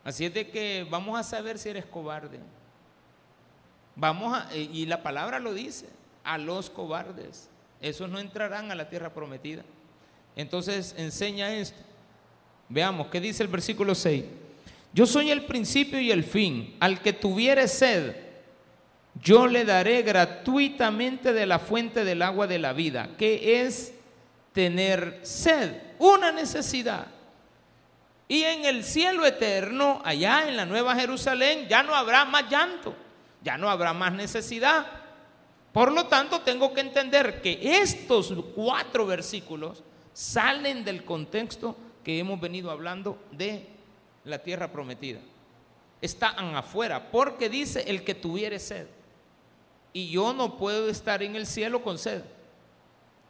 Así 0.03 0.25
es 0.25 0.33
de 0.33 0.51
que 0.51 0.87
vamos 0.91 1.19
a 1.21 1.23
saber 1.23 1.59
si 1.59 1.69
eres 1.69 1.85
cobarde. 1.85 2.41
Vamos 3.95 4.35
a, 4.35 4.55
eh, 4.55 4.63
y 4.73 4.87
la 4.87 5.03
palabra 5.03 5.39
lo 5.39 5.53
dice, 5.53 5.89
a 6.25 6.39
los 6.39 6.71
cobardes. 6.71 7.51
Esos 7.81 8.09
no 8.09 8.19
entrarán 8.19 8.71
a 8.71 8.75
la 8.75 8.89
tierra 8.89 9.13
prometida. 9.13 9.63
Entonces 10.37 10.95
enseña 10.97 11.55
esto. 11.55 11.79
Veamos, 12.69 13.09
¿qué 13.09 13.21
dice 13.21 13.43
el 13.43 13.49
versículo 13.49 13.95
6? 13.95 14.25
Yo 14.93 15.07
soy 15.07 15.31
el 15.31 15.45
principio 15.45 16.01
y 16.01 16.11
el 16.11 16.25
fin. 16.25 16.77
Al 16.81 17.01
que 17.01 17.13
tuviere 17.13 17.69
sed, 17.69 18.17
yo 19.23 19.47
le 19.47 19.65
daré 19.65 20.03
gratuitamente 20.03 21.33
de 21.33 21.47
la 21.47 21.59
fuente 21.59 22.05
del 22.05 22.23
agua 22.23 22.47
de 22.47 22.59
la 22.59 22.73
vida. 22.73 23.11
¿Qué 23.19 23.63
es 23.63 23.95
tener 24.53 25.21
sed? 25.23 25.73
Una 25.99 26.33
necesidad. 26.33 27.07
Y 28.29 28.43
en 28.45 28.67
el 28.67 28.85
cielo 28.85 29.25
eterno, 29.25 30.03
allá 30.05 30.49
en 30.49 30.57
la 30.57 30.67
Nueva 30.67 30.95
Jerusalén, 30.95 31.67
ya 31.69 31.83
no 31.83 31.95
habrá 31.95 32.27
más 32.27 32.49
llanto, 32.51 32.95
ya 33.43 33.57
no 33.57 33.71
habrá 33.71 33.95
más 33.95 34.13
necesidad. 34.13 34.87
Por 35.73 35.93
lo 35.93 36.07
tanto, 36.07 36.41
tengo 36.41 36.73
que 36.73 36.81
entender 36.81 37.43
que 37.43 37.59
estos 37.81 38.35
cuatro 38.55 39.07
versículos 39.07 39.83
salen 40.13 40.85
del 40.85 41.05
contexto 41.05 41.77
que 42.03 42.19
hemos 42.19 42.41
venido 42.41 42.71
hablando 42.71 43.19
de 43.33 43.67
la 44.25 44.39
tierra 44.39 44.73
prometida. 44.73 45.21
Están 46.01 46.55
afuera, 46.57 47.11
porque 47.11 47.49
dice 47.49 47.85
el 47.87 48.05
que 48.05 48.15
tuviere 48.15 48.59
sed. 48.59 48.87
Y 49.93 50.11
yo 50.11 50.33
no 50.33 50.57
puedo 50.57 50.89
estar 50.89 51.23
en 51.23 51.37
el 51.37 51.47
cielo 51.47 51.83
con 51.83 51.99
sed. 51.99 52.23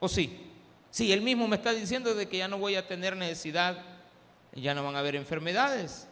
¿O 0.01 0.09
sí? 0.09 0.49
Sí, 0.91 1.13
él 1.13 1.23
mismo 1.23 1.49
me 1.49 1.57
está 1.57 1.73
diciendo 1.73 2.15
de 2.15 2.29
que 2.29 2.39
ya 2.39 2.49
no 2.49 2.59
voy 2.59 2.77
a 2.77 2.87
tener 2.87 3.17
necesidad, 3.17 3.85
ya 4.55 4.75
no 4.75 4.85
van 4.85 4.97
a 4.97 5.01
haber 5.01 5.17
enfermedades, 5.17 6.09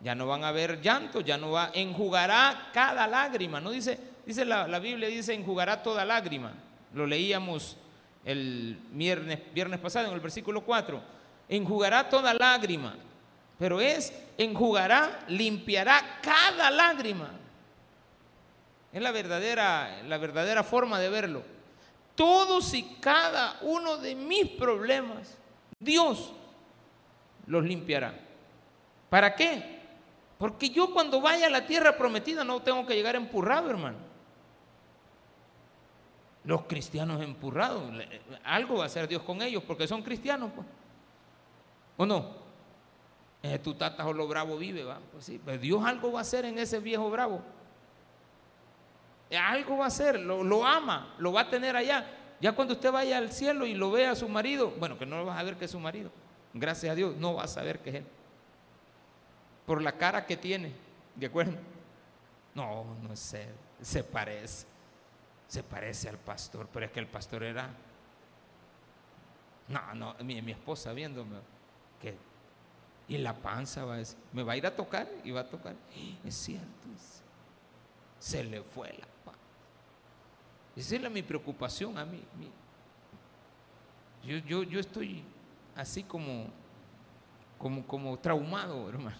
ya 0.00 0.14
no 0.14 0.26
van 0.26 0.44
a 0.44 0.48
haber 0.48 0.80
llanto, 0.80 1.20
ya 1.20 1.36
no 1.36 1.50
va, 1.50 1.70
enjugará 1.74 2.70
cada 2.72 3.06
lágrima, 3.06 3.60
¿no? 3.60 3.70
Dice, 3.70 3.98
dice 4.26 4.44
la, 4.44 4.66
la 4.68 4.78
Biblia, 4.78 5.08
dice 5.08 5.34
enjugará 5.34 5.82
toda 5.82 6.04
lágrima. 6.04 6.52
Lo 6.92 7.06
leíamos 7.06 7.76
el 8.24 8.78
viernes, 8.92 9.40
viernes 9.52 9.80
pasado 9.80 10.08
en 10.08 10.14
el 10.14 10.20
versículo 10.20 10.62
4 10.62 11.14
enjugará 11.48 12.08
toda 12.08 12.34
lágrima, 12.34 12.96
pero 13.58 13.80
es 13.80 14.12
enjugará, 14.36 15.24
limpiará 15.28 16.20
cada 16.22 16.70
lágrima. 16.70 17.30
Es 18.92 19.02
la 19.02 19.10
verdadera, 19.10 20.02
la 20.06 20.18
verdadera 20.18 20.62
forma 20.62 20.98
de 20.98 21.08
verlo. 21.08 21.42
Todos 22.14 22.74
y 22.74 22.82
cada 23.00 23.58
uno 23.62 23.96
de 23.96 24.14
mis 24.14 24.48
problemas, 24.50 25.36
Dios 25.80 26.32
los 27.46 27.64
limpiará. 27.64 28.14
¿Para 29.10 29.34
qué? 29.34 29.74
Porque 30.38 30.70
yo 30.70 30.92
cuando 30.92 31.20
vaya 31.20 31.48
a 31.48 31.50
la 31.50 31.66
tierra 31.66 31.96
prometida 31.96 32.44
no 32.44 32.62
tengo 32.62 32.86
que 32.86 32.94
llegar 32.94 33.16
empurrado, 33.16 33.70
hermano. 33.70 33.98
Los 36.44 36.62
cristianos 36.64 37.22
empurrados, 37.22 37.82
algo 38.44 38.76
va 38.76 38.84
a 38.84 38.86
hacer 38.86 39.08
Dios 39.08 39.22
con 39.22 39.40
ellos 39.40 39.62
porque 39.66 39.88
son 39.88 40.02
cristianos. 40.02 40.50
Pues. 40.54 40.66
¿O 41.96 42.04
no? 42.04 42.44
Eh, 43.42 43.58
tu 43.58 43.74
tata 43.74 44.04
lo 44.10 44.26
bravo 44.26 44.56
vive, 44.56 44.84
¿va? 44.84 44.98
Pues 45.12 45.26
sí, 45.26 45.40
pero 45.44 45.58
Dios 45.58 45.84
algo 45.84 46.12
va 46.12 46.20
a 46.20 46.22
hacer 46.22 46.46
en 46.46 46.58
ese 46.58 46.80
viejo 46.80 47.10
bravo. 47.10 47.42
Algo 49.30 49.78
va 49.78 49.84
a 49.84 49.88
hacer, 49.88 50.18
lo, 50.18 50.66
ama, 50.66 51.14
lo 51.18 51.32
va 51.32 51.42
a 51.42 51.50
tener 51.50 51.76
allá. 51.76 52.06
Ya 52.40 52.52
cuando 52.52 52.74
usted 52.74 52.90
vaya 52.90 53.18
al 53.18 53.32
cielo 53.32 53.66
y 53.66 53.74
lo 53.74 53.90
vea 53.90 54.12
a 54.12 54.16
su 54.16 54.28
marido, 54.28 54.70
bueno, 54.78 54.98
que 54.98 55.04
no 55.04 55.18
lo 55.18 55.26
vas 55.26 55.38
a 55.38 55.42
ver 55.42 55.56
que 55.56 55.66
es 55.66 55.70
su 55.70 55.80
marido, 55.80 56.10
gracias 56.52 56.92
a 56.92 56.94
Dios, 56.94 57.16
no 57.16 57.34
va 57.34 57.44
a 57.44 57.48
saber 57.48 57.80
que 57.80 57.90
es 57.90 57.96
él. 57.96 58.06
Por 59.66 59.82
la 59.82 59.92
cara 59.92 60.24
que 60.24 60.36
tiene, 60.36 60.72
¿de 61.14 61.26
acuerdo? 61.26 61.56
No, 62.54 62.84
no 63.02 63.14
sé, 63.16 63.48
se 63.82 64.04
parece. 64.04 64.66
Se 65.54 65.62
parece 65.62 66.08
al 66.08 66.18
pastor, 66.18 66.68
pero 66.72 66.86
es 66.86 66.90
que 66.90 66.98
el 66.98 67.06
pastor 67.06 67.44
era... 67.44 67.70
No, 69.68 69.94
no, 69.94 70.14
mi, 70.24 70.42
mi 70.42 70.50
esposa 70.50 70.92
viéndome, 70.92 71.36
que... 72.00 72.16
Y 73.06 73.18
la 73.18 73.34
panza 73.34 73.84
va 73.84 73.94
a 73.94 73.96
decir, 73.98 74.18
me 74.32 74.42
va 74.42 74.54
a 74.54 74.56
ir 74.56 74.66
a 74.66 74.74
tocar 74.74 75.06
y 75.22 75.30
va 75.30 75.42
a 75.42 75.48
tocar. 75.48 75.76
Es 76.24 76.34
cierto, 76.34 76.88
se 78.18 78.42
le 78.42 78.62
fue 78.62 78.88
la 78.94 79.06
panza. 79.24 79.40
Esa 80.74 80.96
es 80.96 81.10
mi 81.10 81.22
preocupación 81.22 81.98
a 81.98 82.04
mí. 82.04 82.24
Yo, 84.24 84.38
yo, 84.38 84.62
yo 84.64 84.80
estoy 84.80 85.22
así 85.76 86.02
como, 86.02 86.46
como, 87.58 87.86
como 87.86 88.18
traumado, 88.18 88.88
hermano. 88.88 89.18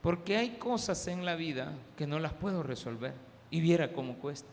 Porque 0.00 0.36
hay 0.36 0.58
cosas 0.58 1.08
en 1.08 1.24
la 1.24 1.34
vida 1.34 1.72
que 1.96 2.06
no 2.06 2.20
las 2.20 2.34
puedo 2.34 2.62
resolver. 2.62 3.27
Y 3.50 3.60
viera 3.60 3.92
cómo 3.92 4.14
cuesta. 4.14 4.48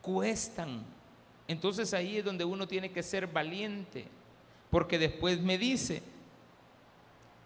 Cuestan. 0.00 0.84
Entonces 1.48 1.92
ahí 1.94 2.18
es 2.18 2.24
donde 2.24 2.44
uno 2.44 2.68
tiene 2.68 2.92
que 2.92 3.02
ser 3.02 3.26
valiente. 3.26 4.06
Porque 4.70 4.98
después 4.98 5.40
me 5.40 5.58
dice, 5.58 6.02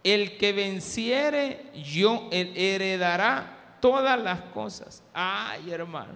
el 0.05 0.39
que 0.39 0.53
venciere, 0.53 1.71
yo 1.75 2.29
heredará 2.31 3.77
todas 3.81 4.19
las 4.21 4.41
cosas. 4.43 5.03
Ay, 5.13 5.71
hermano. 5.71 6.15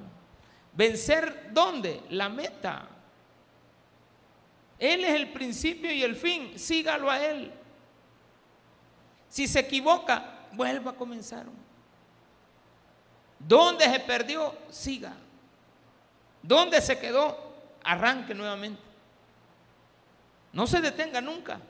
¿Vencer 0.74 1.50
dónde? 1.52 2.00
La 2.10 2.28
meta. 2.28 2.88
Él 4.78 5.04
es 5.04 5.14
el 5.14 5.32
principio 5.32 5.92
y 5.92 6.02
el 6.02 6.16
fin. 6.16 6.58
Sígalo 6.58 7.10
a 7.10 7.24
Él. 7.24 7.52
Si 9.28 9.46
se 9.46 9.60
equivoca, 9.60 10.48
vuelva 10.52 10.92
a 10.92 10.94
comenzar. 10.94 11.46
¿Dónde 13.46 13.84
se 13.84 14.00
perdió? 14.00 14.54
Siga. 14.70 15.14
¿Dónde 16.42 16.80
se 16.80 16.98
quedó? 16.98 17.52
Arranque 17.84 18.34
nuevamente. 18.34 18.82
No 20.52 20.66
se 20.66 20.80
detenga 20.80 21.20
nunca. 21.20 21.60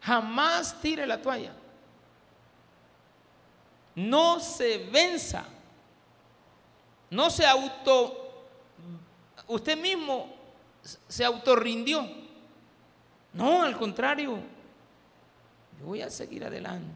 Jamás 0.00 0.80
tire 0.80 1.06
la 1.06 1.20
toalla. 1.20 1.52
No 3.94 4.40
se 4.40 4.78
venza. 4.90 5.44
No 7.10 7.30
se 7.30 7.46
auto. 7.46 8.46
Usted 9.48 9.76
mismo 9.76 10.34
se 11.08 11.24
autorrindió. 11.24 12.06
No, 13.32 13.62
al 13.62 13.76
contrario. 13.76 14.38
Yo 15.78 15.86
voy 15.86 16.02
a 16.02 16.10
seguir 16.10 16.44
adelante. 16.44 16.88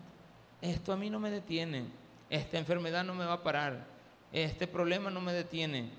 Esto 0.61 0.93
a 0.93 0.97
mí 0.97 1.11
no 1.11 1.19
me 1.19 1.31
detiene. 1.31 2.00
Esta 2.31 2.59
enfermedad 2.59 3.03
no 3.03 3.13
me 3.13 3.25
va 3.25 3.35
a 3.35 3.43
parar. 3.43 3.85
Este 4.33 4.69
problema 4.69 5.11
no 5.11 5.21
me 5.21 5.33
detiene. 5.33 5.91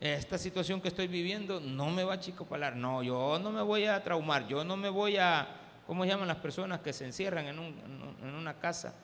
Esta 0.00 0.38
situación 0.38 0.80
que 0.80 0.88
estoy 0.88 1.08
viviendo 1.08 1.60
no 1.60 1.90
me 1.90 2.04
va 2.04 2.14
a 2.14 2.20
chicopalar. 2.20 2.74
No, 2.74 3.02
yo 3.02 3.38
no 3.38 3.50
me 3.52 3.60
voy 3.60 3.84
a 3.84 4.02
traumar. 4.02 4.48
Yo 4.48 4.64
no 4.64 4.78
me 4.78 4.88
voy 4.88 5.18
a. 5.18 5.46
¿Cómo 5.86 6.06
llaman 6.06 6.26
las 6.26 6.38
personas 6.38 6.80
que 6.80 6.94
se 6.94 7.04
encierran 7.04 7.46
en, 7.48 7.58
en 7.58 8.34
una 8.34 8.54
casa? 8.58 8.94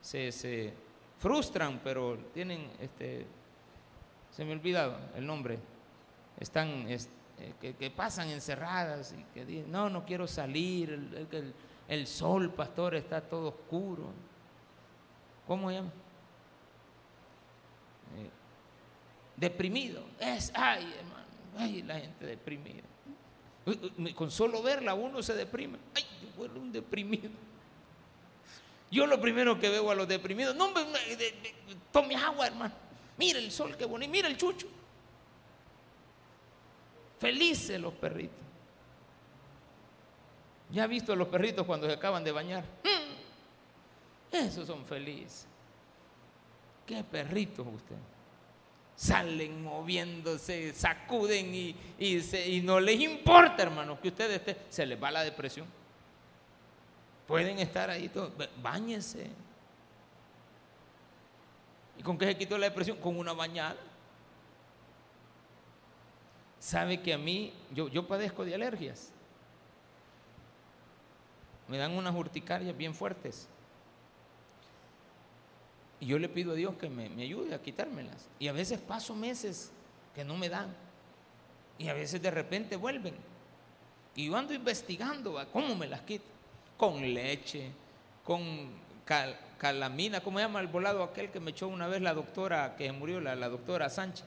Se, 0.00 0.32
se, 0.32 0.72
frustran, 1.18 1.78
pero 1.84 2.16
tienen. 2.32 2.70
Este, 2.80 3.26
se 4.30 4.46
me 4.46 4.52
olvidado 4.52 4.96
el 5.14 5.26
nombre. 5.26 5.58
Están. 6.40 6.86
Eh, 6.88 6.98
que, 7.60 7.90
pasan 7.90 8.30
encerradas 8.30 9.12
y 9.12 9.22
que 9.34 9.44
dicen: 9.44 9.70
No, 9.70 9.90
no 9.90 10.06
quiero 10.06 10.26
salir. 10.26 10.90
El, 10.90 11.54
el 11.86 12.06
sol, 12.06 12.50
pastor, 12.50 12.94
está 12.94 13.20
todo 13.20 13.48
oscuro. 13.48 14.14
¿Cómo 15.46 15.68
se 15.68 15.76
llama? 15.76 15.92
Eh, 18.16 18.30
deprimido. 19.36 20.02
Es, 20.18 20.52
ay, 20.54 20.94
hermano, 20.98 21.24
ay, 21.58 21.82
la 21.82 22.00
gente 22.00 22.26
deprimida. 22.26 22.82
Con 24.14 24.30
solo 24.30 24.62
verla 24.62 24.94
uno 24.94 25.22
se 25.22 25.34
deprime. 25.34 25.78
Ay, 25.94 26.04
un 26.38 26.72
deprimido. 26.72 27.30
Yo 28.90 29.06
lo 29.06 29.20
primero 29.20 29.58
que 29.58 29.68
veo 29.68 29.90
a 29.90 29.94
los 29.94 30.06
deprimidos, 30.06 30.54
no, 30.54 30.70
me, 30.70 30.82
tome 31.90 32.14
agua, 32.14 32.46
hermano. 32.46 32.74
Mira 33.18 33.38
el 33.38 33.50
sol, 33.50 33.76
qué 33.76 33.84
bonito. 33.84 34.10
Mira 34.12 34.28
el 34.28 34.36
chucho. 34.36 34.68
Felices 37.18 37.80
los 37.80 37.94
perritos. 37.94 38.36
¿Ya 40.70 40.84
ha 40.84 40.86
visto 40.86 41.12
a 41.12 41.16
los 41.16 41.28
perritos 41.28 41.66
cuando 41.66 41.86
se 41.86 41.94
acaban 41.94 42.22
de 42.22 42.32
bañar? 42.32 42.64
Mm. 42.84 43.05
Esos 44.44 44.66
son 44.66 44.84
felices. 44.84 45.46
¿Qué 46.86 47.02
perritos 47.02 47.66
usted? 47.66 47.96
Salen 48.94 49.62
moviéndose, 49.62 50.72
sacuden 50.72 51.54
y, 51.54 51.76
y, 51.98 52.60
no 52.62 52.80
les 52.80 53.00
importa, 53.00 53.64
hermano, 53.64 54.00
que 54.00 54.08
ustedes 54.08 54.36
estén. 54.36 54.56
Se 54.70 54.86
les 54.86 55.02
va 55.02 55.10
la 55.10 55.22
depresión. 55.22 55.66
Pueden 57.26 57.58
estar 57.58 57.90
ahí 57.90 58.08
todos. 58.08 58.32
Báñense. 58.62 59.28
¿Y 61.98 62.02
con 62.02 62.16
qué 62.16 62.26
se 62.26 62.38
quitó 62.38 62.56
la 62.56 62.68
depresión? 62.68 62.98
Con 62.98 63.18
una 63.18 63.32
bañada. 63.32 63.76
¿Sabe 66.58 67.02
que 67.02 67.12
a 67.12 67.18
mí, 67.18 67.52
yo, 67.74 67.88
yo 67.88 68.06
padezco 68.06 68.44
de 68.44 68.54
alergias? 68.54 69.12
me 71.68 71.78
dan 71.78 71.92
unas 71.92 72.14
urticarias 72.14 72.76
bien 72.76 72.94
fuertes. 72.94 73.48
Y 76.00 76.06
yo 76.06 76.18
le 76.18 76.28
pido 76.28 76.52
a 76.52 76.54
Dios 76.54 76.74
que 76.76 76.88
me, 76.88 77.04
ayude 77.22 77.54
a 77.54 77.62
quitármelas. 77.62 78.28
Y 78.38 78.48
a 78.48 78.52
veces 78.52 78.78
paso 78.78 79.14
meses 79.14 79.70
que 80.14 80.24
no 80.24 80.36
me 80.36 80.48
dan. 80.48 80.74
Y 81.78 81.88
a 81.88 81.94
veces 81.94 82.20
de 82.20 82.30
repente 82.30 82.76
vuelven. 82.76 83.14
Y 84.14 84.26
yo 84.26 84.36
ando 84.36 84.54
investigando 84.54 85.44
cómo 85.52 85.74
me 85.74 85.86
las 85.86 86.00
quito. 86.02 86.24
Con 86.76 87.00
leche, 87.14 87.70
con 88.24 88.70
calamina, 89.58 90.20
¿cómo 90.20 90.38
se 90.38 90.44
llama 90.44 90.60
el 90.60 90.66
volado 90.66 91.02
aquel 91.02 91.30
que 91.30 91.40
me 91.40 91.52
echó 91.52 91.68
una 91.68 91.86
vez 91.86 92.02
la 92.02 92.12
doctora 92.12 92.76
que 92.76 92.92
murió, 92.92 93.20
la, 93.20 93.34
la 93.34 93.48
doctora 93.48 93.88
Sánchez? 93.88 94.26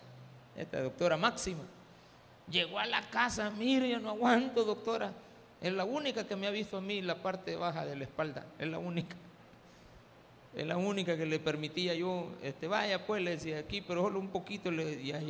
Esta 0.55 0.82
doctora 0.82 1.17
Máxima. 1.17 1.63
Llegó 2.49 2.79
a 2.79 2.86
la 2.86 3.08
casa, 3.10 3.51
mire, 3.51 3.89
yo 3.89 3.99
no 3.99 4.10
aguanto, 4.10 4.63
doctora 4.63 5.13
es 5.62 5.73
la 5.73 5.84
única 5.84 6.25
que 6.25 6.36
me 6.36 6.47
ha 6.47 6.51
visto 6.51 6.77
a 6.77 6.82
mí 6.82 7.01
la 7.01 7.15
parte 7.15 7.55
baja 7.55 7.86
de 7.86 7.95
la 7.95 8.03
espalda. 8.05 8.45
Es 8.58 8.67
la 8.67 8.79
única. 8.79 9.15
Es 10.55 10.65
la 10.65 10.77
única 10.77 11.15
que 11.15 11.25
le 11.25 11.39
permitía 11.39 11.93
yo, 11.93 12.31
este, 12.41 12.67
vaya 12.67 13.05
pues, 13.05 13.21
le 13.21 13.31
decía 13.31 13.59
aquí, 13.59 13.81
pero 13.81 14.01
solo 14.01 14.19
un 14.19 14.29
poquito, 14.29 14.71
le, 14.71 15.03
ya, 15.03 15.21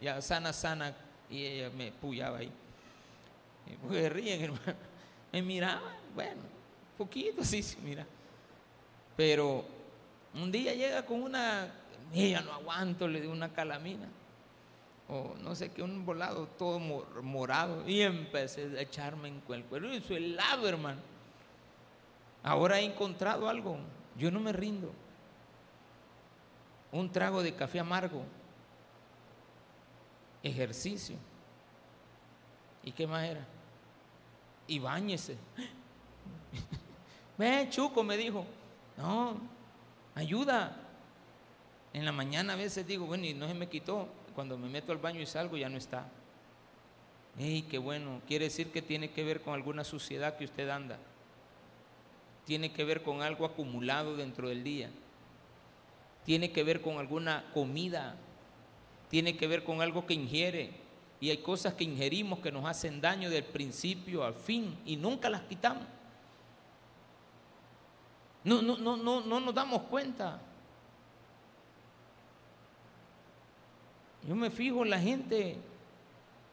ya, 0.00 0.22
sana, 0.22 0.52
sana, 0.52 0.94
y 1.28 1.44
ella 1.44 1.70
me 1.70 1.90
puyaba 1.92 2.38
ahí. 2.38 2.50
Y 3.66 3.76
pues 3.86 4.12
ríen, 4.12 4.40
hermano. 4.44 4.74
Me 5.32 5.42
miraba, 5.42 5.96
bueno, 6.14 6.40
poquito, 6.96 7.44
sí, 7.44 7.62
sí, 7.62 7.76
mira. 7.82 8.06
Pero 9.16 9.64
un 10.34 10.50
día 10.50 10.74
llega 10.74 11.04
con 11.04 11.22
una, 11.22 11.72
ella 12.14 12.40
no 12.40 12.52
aguanto, 12.52 13.08
le 13.08 13.20
dio 13.20 13.30
una 13.30 13.52
calamina 13.52 14.08
o 15.08 15.34
no 15.42 15.54
sé 15.54 15.70
qué, 15.70 15.82
un 15.82 16.04
volado 16.04 16.46
todo 16.58 16.78
morado. 16.78 17.88
Y 17.88 18.02
empecé 18.02 18.78
a 18.78 18.82
echarme 18.82 19.28
en 19.28 19.42
el 19.48 19.64
cuero. 19.64 19.92
Y 19.92 20.00
su 20.02 20.14
helado, 20.14 20.68
hermano. 20.68 21.00
Ahora 22.42 22.78
he 22.78 22.84
encontrado 22.84 23.48
algo. 23.48 23.78
Yo 24.18 24.30
no 24.30 24.40
me 24.40 24.52
rindo. 24.52 24.92
Un 26.90 27.10
trago 27.10 27.42
de 27.42 27.54
café 27.54 27.78
amargo. 27.78 28.24
Ejercicio. 30.42 31.16
¿Y 32.82 32.92
qué 32.92 33.06
más 33.06 33.24
era? 33.24 33.46
Y 34.66 34.78
bañese. 34.78 35.36
Ve, 37.38 37.68
Chuco, 37.70 38.02
me 38.02 38.16
dijo. 38.16 38.44
No, 38.96 39.36
ayuda. 40.14 40.76
En 41.92 42.04
la 42.04 42.12
mañana 42.12 42.54
a 42.54 42.56
veces 42.56 42.86
digo, 42.86 43.06
bueno, 43.06 43.24
y 43.24 43.34
no 43.34 43.46
se 43.46 43.54
me 43.54 43.68
quitó 43.68 44.08
cuando 44.34 44.58
me 44.58 44.68
meto 44.68 44.92
al 44.92 44.98
baño 44.98 45.20
y 45.20 45.26
salgo 45.26 45.56
ya 45.56 45.68
no 45.68 45.78
está. 45.78 46.06
¡Ey, 47.38 47.62
qué 47.62 47.78
bueno! 47.78 48.20
Quiere 48.26 48.46
decir 48.46 48.72
que 48.72 48.82
tiene 48.82 49.10
que 49.10 49.22
ver 49.22 49.40
con 49.42 49.54
alguna 49.54 49.84
suciedad 49.84 50.36
que 50.36 50.44
usted 50.44 50.68
anda. 50.68 50.98
Tiene 52.48 52.72
que 52.72 52.82
ver 52.82 53.02
con 53.02 53.20
algo 53.20 53.44
acumulado 53.44 54.16
dentro 54.16 54.48
del 54.48 54.64
día. 54.64 54.88
Tiene 56.24 56.50
que 56.50 56.64
ver 56.64 56.80
con 56.80 56.96
alguna 56.96 57.44
comida. 57.52 58.16
Tiene 59.10 59.36
que 59.36 59.46
ver 59.46 59.64
con 59.64 59.82
algo 59.82 60.06
que 60.06 60.14
ingiere. 60.14 60.70
Y 61.20 61.28
hay 61.28 61.36
cosas 61.42 61.74
que 61.74 61.84
ingerimos 61.84 62.38
que 62.38 62.50
nos 62.50 62.64
hacen 62.64 63.02
daño 63.02 63.28
del 63.28 63.44
principio 63.44 64.24
al 64.24 64.32
fin 64.32 64.78
y 64.86 64.96
nunca 64.96 65.28
las 65.28 65.42
quitamos. 65.42 65.82
No, 68.44 68.62
no, 68.62 68.78
no, 68.78 68.96
no, 68.96 69.20
no 69.20 69.40
nos 69.40 69.54
damos 69.54 69.82
cuenta. 69.82 70.40
Yo 74.26 74.34
me 74.34 74.50
fijo 74.50 74.84
en 74.84 74.88
la 74.88 74.98
gente, 74.98 75.58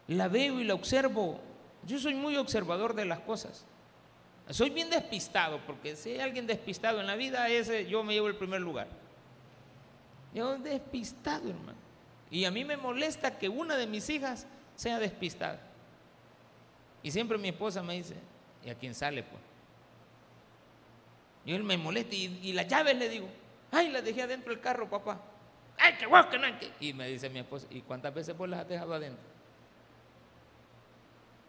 la 0.10 0.28
veo 0.28 0.60
y 0.60 0.66
la 0.66 0.74
observo. 0.74 1.40
Yo 1.86 1.98
soy 2.00 2.16
muy 2.16 2.36
observador 2.36 2.96
de 2.96 3.06
las 3.06 3.22
cosas. 3.22 3.66
Soy 4.50 4.70
bien 4.70 4.90
despistado, 4.90 5.60
porque 5.66 5.96
si 5.96 6.12
hay 6.12 6.20
alguien 6.20 6.46
despistado 6.46 7.00
en 7.00 7.08
la 7.08 7.16
vida, 7.16 7.50
ese 7.50 7.88
yo 7.88 8.04
me 8.04 8.14
llevo 8.14 8.28
el 8.28 8.36
primer 8.36 8.62
lugar. 8.62 8.88
Yo 10.34 10.58
despistado, 10.58 11.50
hermano. 11.50 11.78
Y 12.30 12.46
a 12.46 12.52
mí 12.52 12.64
me 12.64 12.78
molesta 12.78 13.38
que 13.38 13.50
una 13.50 13.76
de 13.76 13.88
mis 13.88 14.10
hijas 14.10 14.46
sea 14.76 15.00
despistada. 15.00 15.60
Y 17.02 17.12
siempre 17.12 17.38
mi 17.38 17.50
esposa 17.50 17.82
me 17.82 17.96
dice, 17.96 18.16
¿y 18.64 18.70
a 18.70 18.76
quién 18.76 18.94
sale 18.94 19.24
pues? 19.24 19.42
Y 21.46 21.54
él 21.54 21.64
me 21.64 21.78
molesta 21.78 22.16
y, 22.16 22.52
las 22.54 22.68
llaves 22.68 22.98
le 22.98 23.08
digo, 23.08 23.28
ay, 23.72 23.90
las 23.90 24.04
dejé 24.04 24.24
adentro 24.24 24.52
del 24.52 24.62
carro, 24.62 24.90
papá. 24.90 25.22
Ay, 25.78 25.94
qué 26.00 26.06
guau, 26.06 26.30
que 26.30 26.38
no 26.38 26.48
que. 26.60 26.72
Y 26.80 26.94
me 26.94 27.08
dice 27.08 27.30
mi 27.30 27.40
esposa, 27.40 27.68
¿y 27.70 27.82
cuántas 27.82 28.14
veces 28.14 28.36
vos 28.36 28.50
las 28.50 28.62
has 28.62 28.68
dejado 28.68 28.94
adentro? 28.94 29.24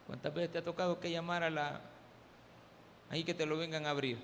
¿Cuántas 0.07 0.33
veces 0.33 0.53
te 0.53 0.59
ha 0.59 0.63
tocado 0.63 1.01
que 1.01 1.11
llamar 1.11 1.43
a 1.43 1.51
la... 1.51 1.81
ahí 3.11 3.25
que 3.25 3.35
te 3.35 3.47
lo 3.47 3.57
vengan 3.57 3.87
a 3.87 3.91
abrir? 3.91 4.19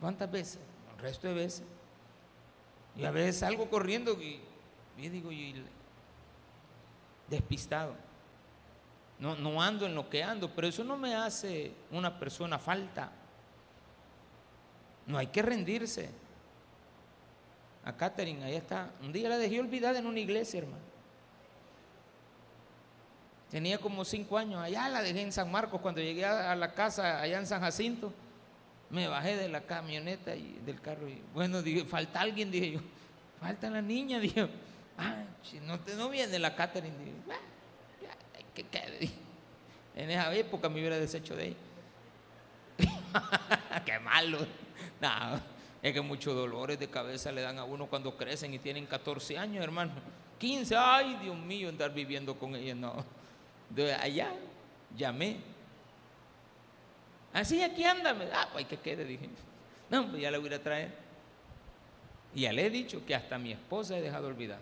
¿Cuántas 0.00 0.30
veces? 0.30 0.58
El 0.94 1.02
resto 1.02 1.28
de 1.28 1.34
veces. 1.34 1.64
Y 2.96 3.04
a 3.04 3.10
veces 3.10 3.38
salgo 3.38 3.70
corriendo 3.70 4.20
y, 4.20 4.40
digo, 4.96 5.32
y, 5.32 5.64
despistado. 7.28 7.94
No, 9.18 9.36
no 9.36 9.62
ando 9.62 9.86
en 9.86 9.94
lo 9.94 10.10
que 10.10 10.22
ando, 10.22 10.50
pero 10.50 10.66
eso 10.66 10.82
no 10.82 10.96
me 10.96 11.14
hace 11.14 11.72
una 11.90 12.18
persona 12.18 12.58
falta. 12.58 13.12
No 15.06 15.18
hay 15.18 15.28
que 15.28 15.42
rendirse. 15.42 16.10
A 17.84 17.96
Catherine, 17.96 18.44
ahí 18.44 18.56
está. 18.56 18.90
Un 19.02 19.12
día 19.12 19.28
la 19.28 19.38
dejé 19.38 19.60
olvidada 19.60 19.98
en 19.98 20.06
una 20.06 20.20
iglesia, 20.20 20.58
hermano. 20.58 20.91
Tenía 23.52 23.76
como 23.76 24.02
cinco 24.06 24.38
años. 24.38 24.62
Allá 24.62 24.88
la 24.88 25.02
dejé 25.02 25.20
en 25.20 25.30
San 25.30 25.50
Marcos. 25.50 25.82
Cuando 25.82 26.00
llegué 26.00 26.24
a 26.24 26.56
la 26.56 26.72
casa 26.72 27.20
allá 27.20 27.38
en 27.38 27.46
San 27.46 27.60
Jacinto, 27.60 28.10
me 28.88 29.06
bajé 29.08 29.36
de 29.36 29.50
la 29.50 29.60
camioneta 29.60 30.34
y 30.34 30.58
del 30.64 30.80
carro. 30.80 31.06
Y, 31.06 31.20
bueno, 31.34 31.60
dije, 31.60 31.84
falta 31.84 32.22
alguien, 32.22 32.50
dije 32.50 32.72
yo. 32.72 32.80
Falta 33.38 33.68
la 33.68 33.82
niña, 33.82 34.18
dije. 34.18 34.48
Ah, 34.96 35.24
no, 35.66 35.78
no 35.98 36.08
viene 36.08 36.38
la 36.38 36.56
Catherine. 36.56 36.96
Dije, 36.96 37.12
¿qué 38.54 38.64
quede? 38.64 39.10
En 39.96 40.10
esa 40.10 40.34
época 40.34 40.70
me 40.70 40.80
hubiera 40.80 40.98
deshecho 40.98 41.36
de 41.36 41.48
ella. 41.48 41.56
Qué 43.84 43.98
malo. 43.98 44.38
No, 44.98 45.40
es 45.82 45.92
que 45.92 46.00
muchos 46.00 46.34
dolores 46.34 46.78
de 46.78 46.88
cabeza 46.88 47.30
le 47.30 47.42
dan 47.42 47.58
a 47.58 47.64
uno 47.64 47.86
cuando 47.86 48.16
crecen 48.16 48.54
y 48.54 48.58
tienen 48.58 48.86
14 48.86 49.36
años, 49.36 49.62
hermano. 49.62 49.92
15, 50.38 50.74
ay, 50.74 51.18
Dios 51.22 51.36
mío, 51.36 51.68
andar 51.68 51.92
viviendo 51.92 52.38
con 52.38 52.56
ella, 52.56 52.74
no. 52.74 53.21
De 53.74 53.94
allá 53.94 54.32
llamé. 54.96 55.38
Así 57.32 57.62
aquí 57.62 57.84
ándame. 57.84 58.26
Ah, 58.32 58.48
pues 58.52 58.66
que 58.66 58.76
quede, 58.76 59.04
dije. 59.04 59.28
No, 59.90 60.08
pues 60.08 60.22
ya 60.22 60.30
la 60.30 60.38
voy 60.38 60.52
a 60.52 60.62
traer. 60.62 60.90
Y 62.34 62.42
ya 62.42 62.52
le 62.52 62.66
he 62.66 62.70
dicho 62.70 63.04
que 63.04 63.14
hasta 63.14 63.38
mi 63.38 63.52
esposa 63.52 63.96
he 63.96 64.02
dejado 64.02 64.28
olvidar. 64.28 64.60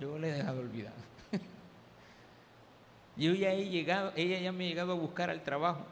Yo 0.00 0.18
le 0.18 0.28
he 0.28 0.32
dejado 0.32 0.60
olvidar. 0.60 0.92
Yo 3.16 3.32
ya 3.34 3.52
he 3.52 3.68
llegado, 3.68 4.12
ella 4.14 4.38
ya 4.38 4.52
me 4.52 4.64
ha 4.64 4.68
llegado 4.68 4.92
a 4.92 4.94
buscar 4.94 5.30
al 5.30 5.42
trabajo. 5.42 5.84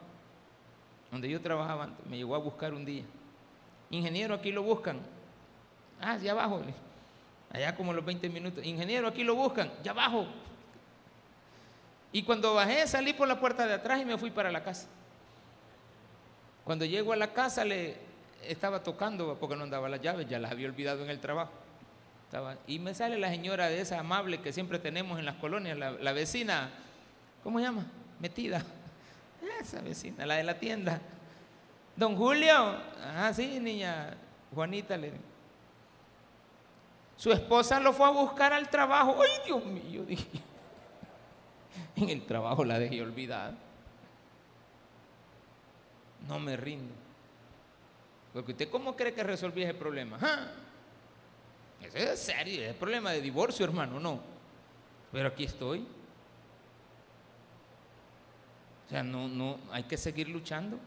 Donde 1.10 1.30
yo 1.30 1.40
trabajaba 1.40 1.84
antes, 1.84 2.04
me 2.06 2.16
llegó 2.16 2.34
a 2.34 2.38
buscar 2.38 2.74
un 2.74 2.84
día. 2.84 3.04
Ingeniero, 3.90 4.34
aquí 4.34 4.52
lo 4.52 4.62
buscan. 4.62 4.98
Ah, 6.00 6.16
ya 6.18 6.32
abajo. 6.32 6.62
Allá 7.52 7.74
como 7.74 7.92
los 7.92 8.04
20 8.04 8.28
minutos. 8.28 8.64
Ingeniero, 8.64 9.08
aquí 9.08 9.24
lo 9.24 9.34
buscan. 9.34 9.70
Ya 9.82 9.92
abajo. 9.92 10.26
Y 12.12 12.22
cuando 12.22 12.54
bajé, 12.54 12.86
salí 12.86 13.12
por 13.12 13.28
la 13.28 13.38
puerta 13.38 13.66
de 13.66 13.74
atrás 13.74 14.00
y 14.00 14.04
me 14.04 14.16
fui 14.18 14.30
para 14.30 14.50
la 14.50 14.62
casa. 14.62 14.86
Cuando 16.64 16.84
llego 16.84 17.12
a 17.12 17.16
la 17.16 17.32
casa, 17.32 17.64
le 17.64 17.96
estaba 18.42 18.82
tocando 18.82 19.36
porque 19.38 19.56
no 19.56 19.64
andaba 19.64 19.88
las 19.88 20.00
llaves, 20.00 20.28
ya 20.28 20.38
las 20.38 20.50
había 20.50 20.68
olvidado 20.68 21.04
en 21.04 21.10
el 21.10 21.20
trabajo. 21.20 21.52
Y 22.66 22.78
me 22.78 22.94
sale 22.94 23.18
la 23.18 23.28
señora 23.30 23.68
de 23.68 23.80
esa 23.80 24.00
amable 24.00 24.40
que 24.40 24.52
siempre 24.52 24.78
tenemos 24.78 25.18
en 25.18 25.24
las 25.24 25.36
colonias, 25.36 25.78
la 25.78 26.12
vecina, 26.12 26.70
¿cómo 27.42 27.58
se 27.58 27.64
llama? 27.64 27.86
Metida. 28.20 28.62
Esa 29.60 29.80
vecina, 29.80 30.26
la 30.26 30.34
de 30.34 30.42
la 30.42 30.58
tienda. 30.58 31.00
Don 31.94 32.16
Julio, 32.16 32.76
ah, 33.02 33.32
sí, 33.34 33.58
niña, 33.60 34.14
Juanita 34.54 34.96
le 34.96 35.12
Su 37.16 37.32
esposa 37.32 37.80
lo 37.80 37.92
fue 37.92 38.06
a 38.06 38.10
buscar 38.10 38.52
al 38.52 38.68
trabajo. 38.68 39.16
Ay, 39.22 39.46
Dios 39.46 39.64
mío, 39.64 40.04
dije. 40.04 40.26
En 41.96 42.10
el 42.10 42.26
trabajo 42.26 42.64
la 42.64 42.78
dejé 42.78 43.00
olvidada. 43.02 43.54
No 46.28 46.38
me 46.38 46.56
rindo. 46.56 46.94
Porque 48.32 48.52
usted, 48.52 48.68
¿cómo 48.68 48.94
cree 48.94 49.14
que 49.14 49.22
resolví 49.22 49.62
ese 49.62 49.72
problema? 49.72 50.18
¿Ah? 50.20 50.48
Ese 51.82 52.12
es 52.12 52.20
serio, 52.20 52.62
es 52.62 52.74
problema 52.74 53.12
de 53.12 53.22
divorcio, 53.22 53.64
hermano, 53.64 53.98
no. 53.98 54.20
Pero 55.10 55.28
aquí 55.28 55.44
estoy. 55.44 55.86
O 58.86 58.90
sea, 58.90 59.02
no, 59.02 59.26
no, 59.26 59.58
hay 59.72 59.84
que 59.84 59.96
seguir 59.96 60.28
luchando. 60.28 60.78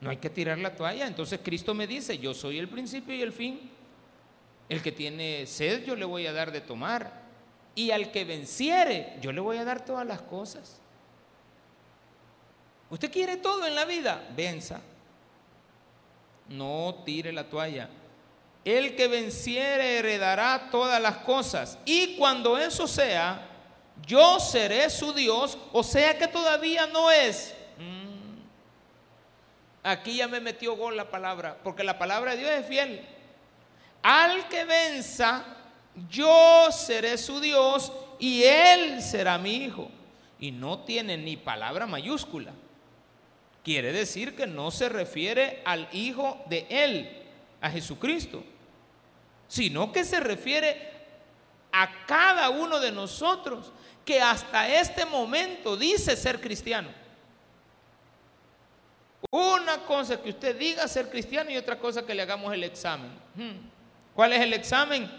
No 0.00 0.10
hay 0.10 0.18
que 0.18 0.30
tirar 0.30 0.58
la 0.58 0.74
toalla. 0.74 1.06
Entonces 1.06 1.40
Cristo 1.42 1.74
me 1.74 1.86
dice, 1.86 2.18
yo 2.18 2.34
soy 2.34 2.58
el 2.58 2.68
principio 2.68 3.14
y 3.14 3.22
el 3.22 3.32
fin. 3.32 3.70
El 4.70 4.82
que 4.82 4.92
tiene 4.92 5.46
sed, 5.46 5.84
yo 5.84 5.96
le 5.96 6.04
voy 6.04 6.28
a 6.28 6.32
dar 6.32 6.52
de 6.52 6.60
tomar. 6.60 7.12
Y 7.74 7.90
al 7.90 8.12
que 8.12 8.24
venciere, 8.24 9.16
yo 9.20 9.32
le 9.32 9.40
voy 9.40 9.56
a 9.56 9.64
dar 9.64 9.84
todas 9.84 10.06
las 10.06 10.22
cosas. 10.22 10.80
Usted 12.88 13.10
quiere 13.10 13.36
todo 13.36 13.66
en 13.66 13.74
la 13.74 13.84
vida, 13.84 14.24
venza. 14.36 14.80
No 16.48 17.02
tire 17.04 17.32
la 17.32 17.48
toalla. 17.48 17.88
El 18.64 18.94
que 18.94 19.08
venciere 19.08 19.98
heredará 19.98 20.68
todas 20.70 21.02
las 21.02 21.16
cosas. 21.18 21.76
Y 21.84 22.16
cuando 22.16 22.56
eso 22.56 22.86
sea, 22.86 23.48
yo 24.06 24.38
seré 24.38 24.88
su 24.88 25.12
Dios, 25.12 25.58
o 25.72 25.82
sea 25.82 26.16
que 26.16 26.28
todavía 26.28 26.86
no 26.86 27.10
es. 27.10 27.56
Mm. 27.76 28.38
Aquí 29.82 30.18
ya 30.18 30.28
me 30.28 30.38
metió 30.38 30.76
gol 30.76 30.96
la 30.96 31.10
palabra, 31.10 31.58
porque 31.64 31.82
la 31.82 31.98
palabra 31.98 32.32
de 32.32 32.38
Dios 32.38 32.52
es 32.52 32.66
fiel. 32.66 33.04
Al 34.02 34.48
que 34.48 34.64
venza, 34.64 35.44
yo 36.08 36.68
seré 36.72 37.18
su 37.18 37.40
Dios 37.40 37.92
y 38.18 38.42
él 38.42 39.02
será 39.02 39.38
mi 39.38 39.56
hijo. 39.56 39.90
Y 40.38 40.52
no 40.52 40.80
tiene 40.80 41.16
ni 41.16 41.36
palabra 41.36 41.86
mayúscula. 41.86 42.52
Quiere 43.62 43.92
decir 43.92 44.34
que 44.34 44.46
no 44.46 44.70
se 44.70 44.88
refiere 44.88 45.60
al 45.64 45.88
hijo 45.92 46.42
de 46.46 46.66
él, 46.70 47.16
a 47.60 47.70
Jesucristo, 47.70 48.42
sino 49.48 49.92
que 49.92 50.04
se 50.04 50.18
refiere 50.18 50.90
a 51.72 52.06
cada 52.06 52.48
uno 52.50 52.80
de 52.80 52.90
nosotros 52.90 53.72
que 54.04 54.20
hasta 54.20 54.68
este 54.68 55.04
momento 55.04 55.76
dice 55.76 56.16
ser 56.16 56.40
cristiano. 56.40 56.88
Una 59.30 59.78
cosa 59.78 60.20
que 60.20 60.30
usted 60.30 60.58
diga 60.58 60.88
ser 60.88 61.10
cristiano 61.10 61.50
y 61.50 61.56
otra 61.56 61.78
cosa 61.78 62.04
que 62.04 62.14
le 62.14 62.22
hagamos 62.22 62.52
el 62.54 62.64
examen. 62.64 63.10
Hmm. 63.34 63.79
¿Cuál 64.20 64.34
es 64.34 64.42
el 64.42 64.52
examen? 64.52 65.10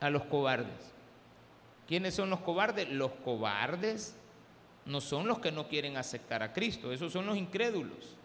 A 0.00 0.08
los 0.08 0.24
cobardes. 0.24 0.94
¿Quiénes 1.86 2.14
son 2.14 2.30
los 2.30 2.40
cobardes? 2.40 2.88
Los 2.88 3.10
cobardes 3.22 4.16
no 4.86 5.02
son 5.02 5.28
los 5.28 5.38
que 5.40 5.52
no 5.52 5.68
quieren 5.68 5.98
aceptar 5.98 6.42
a 6.42 6.54
Cristo, 6.54 6.90
esos 6.90 7.12
son 7.12 7.26
los 7.26 7.36
incrédulos. 7.36 8.16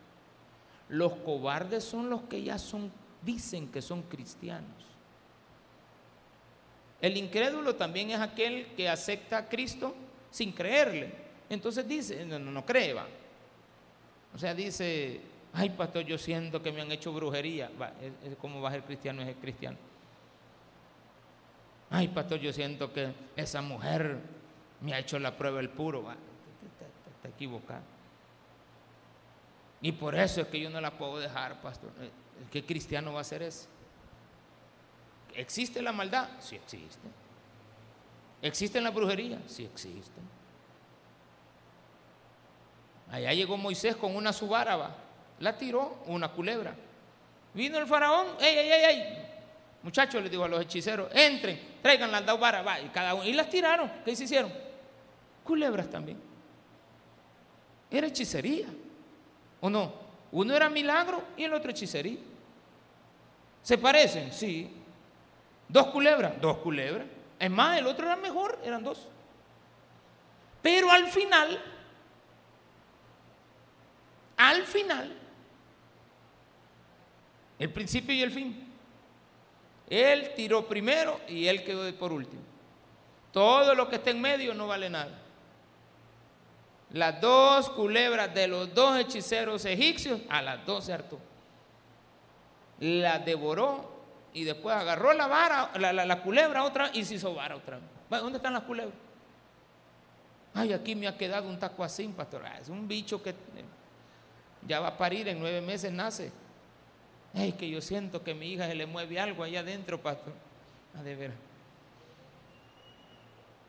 Los 0.88 1.16
cobardes 1.16 1.84
son 1.84 2.10
los 2.10 2.22
que 2.22 2.44
ya 2.44 2.58
son, 2.58 2.94
dicen 3.22 3.68
que 3.68 3.82
son 3.82 4.04
cristianos. 4.04 4.86
El 7.02 7.18
incrédulo 7.18 7.76
también 7.76 8.12
es 8.12 8.22
aquel 8.22 8.68
que 8.78 8.88
acepta 8.88 9.40
a 9.40 9.50
Cristo 9.50 9.94
sin 10.30 10.54
creerle. 10.54 11.14
Entonces 11.50 11.86
dice, 11.86 12.26
no, 12.26 12.40
no, 12.40 12.66
cree, 12.66 12.94
va. 12.94 13.06
O 14.34 14.38
sea, 14.38 14.56
dice, 14.56 15.20
ay 15.54 15.70
pastor, 15.72 16.04
yo 16.04 16.18
siento 16.18 16.62
que 16.62 16.72
me 16.72 16.82
han 16.82 16.92
hecho 16.92 17.12
brujería. 17.14 17.70
¿Cómo 18.40 18.62
va 18.62 18.70
a 18.70 18.72
ser 18.74 18.84
cristiano? 18.84 19.22
Es 19.22 19.28
el 19.28 19.36
cristiano. 19.36 19.78
Ay 21.90 22.08
pastor, 22.08 22.40
yo 22.40 22.54
siento 22.54 22.94
que 22.94 23.14
esa 23.36 23.62
mujer 23.62 24.20
me 24.82 24.94
ha 24.94 25.00
hecho 25.00 25.20
la 25.20 25.38
prueba 25.38 25.58
del 25.58 25.70
puro. 25.70 26.06
Está 27.18 27.30
equivocado. 27.30 27.84
Y 29.82 29.92
por 29.92 30.16
eso 30.16 30.42
es 30.42 30.48
que 30.48 30.60
yo 30.60 30.70
no 30.70 30.80
la 30.80 30.92
puedo 30.92 31.20
dejar, 31.20 31.60
pastor. 31.62 31.92
¿Qué 32.52 32.66
cristiano 32.66 33.14
va 33.14 33.22
a 33.22 33.24
ser 33.24 33.42
ese? 33.42 33.68
¿Existe 35.34 35.82
la 35.82 35.92
maldad? 35.92 36.30
Sí 36.40 36.56
existe. 36.56 37.08
¿Existe 38.42 38.82
la 38.82 38.92
brujería? 38.92 39.40
Sí 39.48 39.66
existe. 39.66 40.20
Allá 43.10 43.34
llegó 43.34 43.58
Moisés 43.58 43.96
con 43.96 44.16
una 44.16 44.32
subáraba, 44.34 44.96
la 45.42 45.58
tiró 45.58 46.04
una 46.06 46.30
culebra. 46.30 46.74
Vino 47.54 47.78
el 47.78 47.86
faraón, 47.86 48.28
ey, 48.40 48.58
ey, 48.58 48.72
ey, 48.72 48.84
ey. 48.86 49.28
Muchachos, 49.84 50.24
le 50.24 50.30
dijo 50.30 50.44
a 50.44 50.48
los 50.48 50.62
hechiceros, 50.62 51.10
entren, 51.14 51.60
traigan 51.82 52.12
las 52.12 52.26
dos 52.26 52.40
y 52.84 52.88
cada 52.90 53.16
uno. 53.16 53.26
Y 53.26 53.34
las 53.34 53.50
tiraron. 53.50 53.92
¿Qué 54.06 54.16
se 54.16 54.26
hicieron? 54.26 54.54
Culebras 55.44 55.90
también. 55.90 56.22
Era 57.90 58.08
hechicería. 58.08 58.68
¿O 59.60 59.70
no? 59.70 59.92
Uno 60.32 60.56
era 60.56 60.70
milagro 60.70 61.24
y 61.36 61.44
el 61.44 61.54
otro 61.54 61.72
hechicería. 61.72 62.20
¿Se 63.64 63.78
parecen? 63.78 64.32
Sí. 64.32 64.72
¿Dos 65.68 65.88
culebras? 65.88 66.40
Dos 66.40 66.58
culebras. 66.58 67.08
Es 67.40 67.50
más, 67.50 67.78
el 67.80 67.88
otro 67.88 68.06
era 68.06 68.16
mejor, 68.16 68.60
eran 68.64 68.84
dos. 68.84 69.08
Pero 70.62 70.92
al 70.92 71.08
final, 71.08 71.60
al 74.38 74.64
final, 74.64 75.21
el 77.62 77.70
principio 77.70 78.16
y 78.16 78.24
el 78.24 78.32
fin. 78.32 78.68
Él 79.88 80.32
tiró 80.36 80.68
primero 80.68 81.22
y 81.28 81.46
él 81.46 81.64
quedó 81.64 81.94
por 81.96 82.12
último. 82.12 82.42
Todo 83.32 83.76
lo 83.76 83.88
que 83.88 83.98
está 83.98 84.10
en 84.10 84.20
medio 84.20 84.56
no 84.56 84.66
vale 84.66 84.90
nada. 84.90 85.20
Las 86.92 87.22
dos 87.22 87.70
culebras 87.70 88.34
de 88.34 88.48
los 88.48 88.74
dos 88.74 88.98
hechiceros 88.98 89.64
egipcios, 89.66 90.22
a 90.28 90.42
las 90.42 90.66
dos 90.66 90.86
se 90.86 90.94
hartó. 90.94 91.20
La 92.80 93.20
devoró 93.20 93.92
y 94.34 94.44
después 94.44 94.76
agarró 94.76 95.14
la 95.14 95.28
vara, 95.28 95.72
la, 95.78 96.22
culebra 96.24 96.64
otra 96.64 96.90
y 96.92 97.06
se 97.06 97.16
hizo 97.16 97.36
vara 97.36 97.56
otra. 97.56 97.80
¿Dónde 98.10 98.38
están 98.38 98.54
las 98.54 98.64
culebras? 98.64 98.96
Ay, 100.56 100.74
aquí 100.74 100.96
me 100.96 101.08
ha 101.08 101.16
quedado 101.16 101.48
un 101.48 101.60
taco 101.60 101.84
así, 101.84 102.08
pastor. 102.08 102.44
Ah, 102.44 102.58
es 102.60 102.70
un 102.70 102.88
bicho 102.88 103.22
que 103.22 103.36
ya 104.68 104.80
va 104.80 104.88
a 104.88 104.98
parir, 104.98 105.28
en 105.28 105.40
nueve 105.40 105.62
meses 105.62 105.92
nace. 105.92 106.41
Ay, 107.34 107.54
que 107.54 107.70
yo 107.70 107.82
siento 107.82 108.24
que 108.24 108.32
a 108.32 108.36
mi 108.36 108.54
hija 108.54 108.68
se 108.68 108.76
le 108.76 108.86
mueve 108.86 109.20
algo 109.20 109.44
allá 109.44 109.62
adentro, 109.62 110.02
pastor. 110.02 110.34
Ah, 110.96 111.04
de 111.04 111.16
ver. 111.16 111.32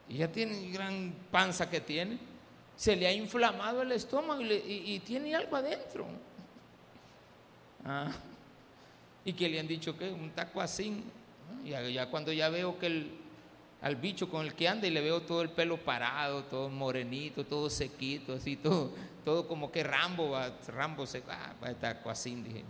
Y 0.09 0.19
ya 0.19 0.29
tiene 0.29 0.71
gran 0.71 1.15
panza 1.31 1.71
que 1.71 1.81
tiene. 1.81 2.19
Se 2.77 2.97
le 2.97 3.07
ha 3.07 3.13
inflamado 3.13 3.83
el 3.83 3.93
estómago 3.93 4.43
y, 4.43 5.01
tiene 5.01 5.35
algo 5.35 5.57
adentro. 5.57 6.07
Ah, 7.85 8.11
y 9.25 9.33
que 9.33 9.49
le 9.49 9.61
han 9.61 9.69
dicho 9.69 9.97
que 9.97 10.11
un 10.11 10.31
taco 10.31 10.61
así. 10.61 11.05
Ya, 11.65 11.83
ya 11.83 12.11
cuando 12.11 12.33
ya 12.33 12.49
veo 12.49 12.79
que 12.79 12.87
el, 12.87 13.11
al 13.83 13.95
bicho 13.97 14.29
con 14.29 14.45
el 14.45 14.55
que 14.55 14.69
anda 14.69 14.89
y 14.89 14.91
le 14.91 15.01
veo 15.01 15.23
todo 15.23 15.43
el 15.43 15.51
pelo 15.51 15.77
parado, 15.77 16.45
todo 16.45 16.69
morenito, 16.69 17.45
todo 17.45 17.71
sequito, 17.71 18.35
así, 18.35 18.57
todo, 18.57 18.91
todo 19.25 19.47
como 19.47 19.71
que 19.71 19.85
Rambo, 19.85 20.31
va, 20.31 20.51
Rambo 20.67 21.07
se 21.07 21.23
ah, 21.29 21.55
taco 21.81 22.11
así, 22.11 22.35
dije. 22.35 22.65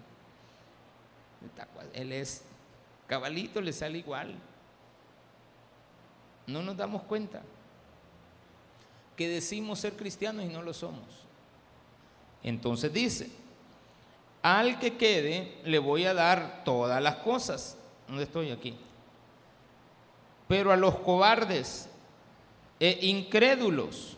Él 1.94 2.12
es 2.12 2.42
cabalito, 3.06 3.60
le 3.60 3.72
sale 3.72 3.98
igual. 3.98 4.34
No 6.46 6.62
nos 6.62 6.76
damos 6.76 7.02
cuenta 7.02 7.42
que 9.16 9.28
decimos 9.28 9.80
ser 9.80 9.94
cristianos 9.94 10.44
y 10.44 10.48
no 10.48 10.62
lo 10.62 10.72
somos. 10.72 11.06
Entonces 12.42 12.92
dice, 12.92 13.30
al 14.42 14.78
que 14.80 14.96
quede 14.96 15.58
le 15.64 15.78
voy 15.78 16.04
a 16.04 16.14
dar 16.14 16.62
todas 16.64 17.00
las 17.02 17.16
cosas. 17.16 17.76
¿Dónde 18.08 18.24
estoy 18.24 18.50
aquí? 18.50 18.74
Pero 20.48 20.72
a 20.72 20.76
los 20.76 20.98
cobardes 20.98 21.88
e 22.80 22.98
incrédulos. 23.02 24.16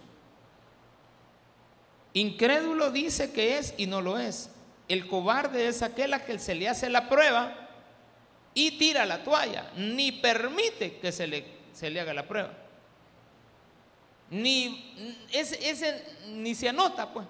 Incrédulo 2.14 2.91
dice 2.91 3.33
que 3.33 3.59
es 3.59 3.75
y 3.77 3.87
no 3.87 4.01
lo 4.01 4.18
es. 4.18 4.51
El 4.89 5.07
cobarde 5.07 5.68
es 5.68 5.82
aquel 5.82 6.12
a 6.14 6.24
que 6.24 6.39
se 6.39 6.55
le 6.55 6.68
hace 6.68 6.91
la 6.91 7.09
prueba 7.09 7.64
y 8.53 8.78
tira 8.78 9.07
la 9.07 9.24
toalla, 9.24 9.72
ni 9.76 10.12
permite 10.12 10.99
que 10.99 11.11
se 11.11 11.26
le, 11.26 11.45
se 11.72 11.91
le 11.91 12.01
haga 12.01 12.14
la 12.14 12.26
prueba. 12.26 12.53
Ni, 14.30 15.24
ese, 15.32 15.68
ese, 15.68 16.05
ni 16.28 16.55
se 16.55 16.68
anota, 16.68 17.12
pues. 17.12 17.26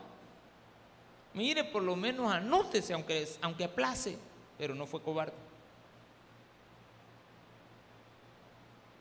Mire, 1.33 1.65
por 1.65 1.83
lo 1.83 1.97
menos 1.97 2.33
anótese, 2.33 2.93
aunque, 2.93 3.29
aunque 3.41 3.65
aplace, 3.65 4.17
pero 4.57 4.75
no 4.75 4.87
fue 4.87 5.03
cobarde. 5.03 5.35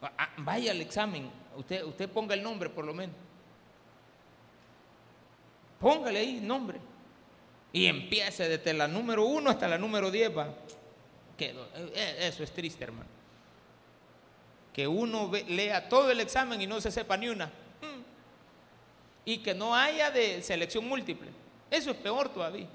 Ah, 0.01 0.30
vaya 0.38 0.72
al 0.72 0.82
examen, 0.82 1.30
usted, 1.56 1.84
usted 1.84 2.10
ponga 2.10 2.34
el 2.34 2.43
nombre 2.43 2.70
por 2.70 2.86
lo 2.86 2.93
menos. 2.93 3.16
Póngale 5.80 6.20
ahí 6.20 6.39
nombre. 6.41 6.80
Y 7.74 7.88
empiece 7.88 8.48
desde 8.48 8.72
la 8.72 8.88
número 8.88 9.26
uno 9.26 9.50
hasta 9.50 9.68
la 9.68 9.80
número 9.80 10.12
diez, 10.12 10.36
va. 10.36 10.48
Eh, 11.40 12.18
eso 12.20 12.44
es 12.44 12.52
triste, 12.52 12.84
hermano. 12.84 13.10
Que 14.72 14.88
uno 14.88 15.32
lea 15.48 15.90
todo 15.90 16.12
el 16.12 16.20
examen 16.20 16.62
y 16.62 16.68
no 16.68 16.80
se 16.80 16.92
sepa 16.92 17.18
ni 17.18 17.30
una. 17.30 17.48
Mm. 17.48 18.02
Y 19.26 19.38
que 19.40 19.56
no 19.56 19.76
haya 19.76 20.12
de 20.12 20.42
selección 20.44 20.88
múltiple. 20.88 21.30
Eso 21.72 21.92
es 21.92 21.98
peor 21.98 22.30
todavía. 22.30 22.68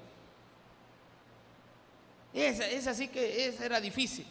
Esa, 2.33 2.67
esa 2.67 2.93
sí 2.93 3.07
que 3.07 3.55
era 3.59 3.79
difícil. 3.79 4.25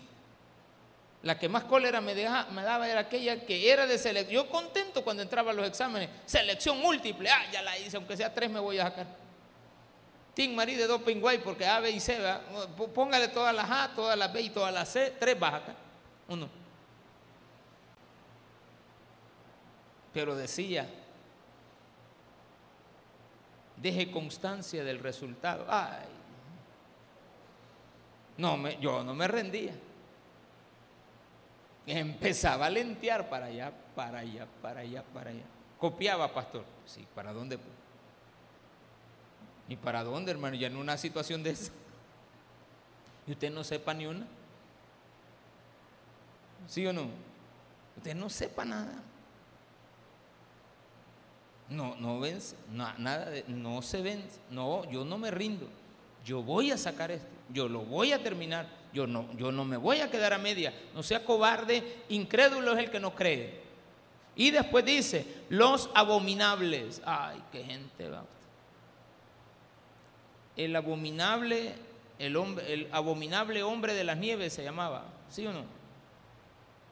La 1.23 1.39
que 1.39 1.49
más 1.49 1.65
cólera 1.65 2.01
me, 2.01 2.15
me 2.15 2.63
daba 2.63 2.89
era 2.89 3.01
aquella 3.01 3.45
que 3.45 3.73
era 3.73 3.87
de 3.87 3.99
selección. 3.99 4.45
Yo 4.45 4.51
contento 4.51 5.03
cuando 5.03 5.23
entraba 5.23 5.51
a 5.51 5.55
los 5.55 5.67
exámenes. 5.67 6.11
Selección 6.27 6.79
múltiple. 6.79 7.31
Ah, 7.31 7.51
ya 7.51 7.63
la 7.63 7.79
hice, 7.79 7.97
aunque 7.97 8.19
sea 8.19 8.33
tres 8.33 8.51
me 8.51 8.61
voy 8.61 8.79
a 8.79 8.85
sacar. 8.85 9.28
Tim 10.39 10.55
Marí 10.55 10.77
de 10.77 10.87
dos 10.87 11.03
pingüay 11.03 11.39
porque 11.39 11.67
A, 11.67 11.81
B 11.81 11.91
y 11.91 11.99
C, 11.99 12.17
póngale 12.95 13.27
todas 13.27 13.53
las 13.53 13.69
A, 13.69 13.93
todas 13.93 14.17
las 14.17 14.33
B 14.33 14.43
y 14.43 14.51
todas 14.51 14.73
las 14.73 14.89
C, 14.89 15.17
tres 15.19 15.37
bajas 15.37 15.63
acá. 15.63 15.75
Uno. 16.29 16.49
Pero 20.13 20.37
decía, 20.37 20.89
deje 23.79 24.13
constancia 24.13 24.85
del 24.85 25.01
resultado. 25.01 25.67
Ay, 25.69 26.07
no 28.37 28.57
me, 28.57 28.77
yo 28.79 29.03
no 29.03 29.17
me 29.17 29.27
rendía. 29.27 29.75
Empezaba 31.85 32.67
a 32.67 32.71
lentear 32.71 33.29
para 33.29 33.47
allá, 33.47 33.73
para 33.97 34.21
allá, 34.21 34.47
para 34.63 34.81
allá, 34.83 35.03
para 35.03 35.31
allá. 35.31 35.45
Copiaba, 35.81 36.33
pastor. 36.33 36.65
Sí, 36.87 37.05
¿para 37.13 37.33
dónde? 37.33 37.59
¿Y 39.69 39.77
para 39.77 40.03
dónde, 40.03 40.33
hermano? 40.33 40.57
Ya 40.57 40.69
en 40.69 40.77
una 40.77 40.97
situación 40.97 41.43
de 41.43 41.51
esa. 41.51 41.71
Y 43.27 43.33
usted 43.33 43.53
no 43.53 43.63
sepa 43.63 43.93
ni 43.93 44.07
una. 44.07 44.27
¿Sí 46.67 46.87
o 46.87 46.93
no? 46.93 47.09
Usted 47.97 48.15
no 48.15 48.31
sepa 48.31 48.65
nada. 48.65 49.03
No, 51.69 51.97
no 51.97 52.19
vence, 52.19 52.57
nada 52.71 53.27
de, 53.27 53.45
no 53.47 53.83
se 53.83 54.01
vence. 54.01 54.41
No, 54.51 54.91
yo 54.91 55.05
no 55.05 55.19
me 55.19 55.31
rindo. 55.31 55.69
Yo 56.25 56.43
voy 56.43 56.71
a 56.71 56.79
sacar 56.79 57.11
esto. 57.11 57.29
Yo 57.51 57.69
lo 57.69 57.81
voy 57.81 58.13
a 58.13 58.23
terminar. 58.23 58.67
Yo 58.95 59.07
no, 59.07 59.31
yo 59.37 59.53
no 59.53 59.67
me 59.67 59.77
voy 59.77 60.01
a 60.01 60.11
quedar 60.11 60.33
a 60.33 60.39
media. 60.39 60.73
No 60.95 61.03
sea 61.03 61.23
cobarde, 61.23 62.05
incrédulo 62.09 62.73
es 62.73 62.79
el 62.79 62.91
que 62.91 63.01
no 63.01 63.15
cree. 63.15 63.61
Y 64.35 64.51
después 64.51 64.87
dice, 64.87 65.27
los 65.51 65.91
abominables. 65.95 67.03
Ay, 67.05 67.43
qué 67.53 67.63
gente 67.65 68.09
va 68.09 68.25
el 70.59 70.75
abominable, 70.77 71.73
el, 72.19 72.37
hombre, 72.37 72.73
el 72.75 72.89
abominable 72.93 73.63
hombre 73.63 73.95
de 73.95 74.05
las 74.05 74.19
nieves 74.19 74.53
se 74.53 74.65
llamaba, 74.65 75.07
¿sí 75.31 75.47
o 75.47 75.53
no? 75.53 75.63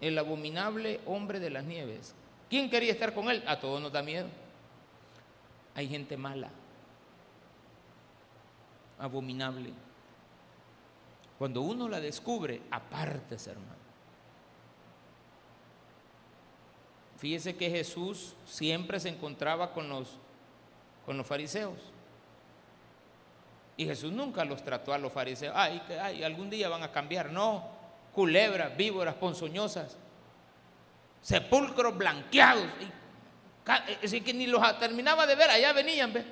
El 0.00 0.16
abominable 0.18 1.00
hombre 1.04 1.40
de 1.40 1.50
las 1.50 1.64
nieves. 1.64 2.14
¿Quién 2.48 2.70
quería 2.70 2.92
estar 2.92 3.12
con 3.12 3.28
él? 3.28 3.42
A 3.46 3.58
todos 3.58 3.82
nos 3.82 3.92
da 3.92 4.02
miedo. 4.02 4.28
Hay 5.74 5.88
gente 5.88 6.16
mala, 6.16 6.48
abominable. 8.98 9.72
Cuando 11.36 11.60
uno 11.60 11.88
la 11.88 12.00
descubre, 12.00 12.62
apártese, 12.70 13.50
hermano. 13.50 13.74
Fíjese 17.18 17.56
que 17.56 17.68
Jesús 17.68 18.34
siempre 18.44 19.00
se 19.00 19.08
encontraba 19.08 19.72
con 19.72 19.88
los, 19.88 20.18
con 21.04 21.16
los 21.16 21.26
fariseos. 21.26 21.95
Y 23.76 23.84
Jesús 23.84 24.12
nunca 24.12 24.44
los 24.44 24.62
trató 24.64 24.92
a 24.92 24.98
los 24.98 25.12
fariseos. 25.12 25.54
Ay, 25.56 25.82
que 25.86 25.98
ay, 25.98 26.22
algún 26.22 26.48
día 26.48 26.68
van 26.68 26.82
a 26.82 26.90
cambiar. 26.90 27.30
No, 27.30 27.68
culebras, 28.12 28.74
víboras, 28.76 29.14
ponzoñosas, 29.16 29.96
sepulcros 31.20 31.96
blanqueados. 31.96 32.66
Así 34.02 34.20
que 34.22 34.32
ni 34.32 34.46
los 34.46 34.62
terminaba 34.78 35.26
de 35.26 35.34
ver, 35.34 35.50
allá 35.50 35.72
venían, 35.72 36.12
¿ve? 36.12 36.24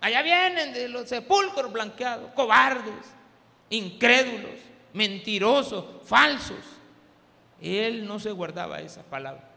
Allá 0.00 0.22
vienen 0.22 0.74
de 0.74 0.88
los 0.88 1.08
sepulcros 1.08 1.72
blanqueados, 1.72 2.32
cobardes, 2.32 3.14
incrédulos, 3.70 4.60
mentirosos, 4.92 5.84
falsos. 6.04 6.58
Él 7.60 8.06
no 8.06 8.18
se 8.18 8.30
guardaba 8.30 8.80
esa 8.80 9.02
palabra. 9.02 9.48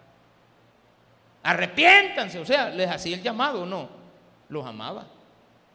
Arrepiéntanse, 1.44 2.40
o 2.40 2.46
sea, 2.46 2.70
les 2.70 2.90
hacía 2.90 3.16
el 3.16 3.24
llamado, 3.24 3.66
no, 3.66 3.90
los 4.48 4.66
amaba. 4.66 5.06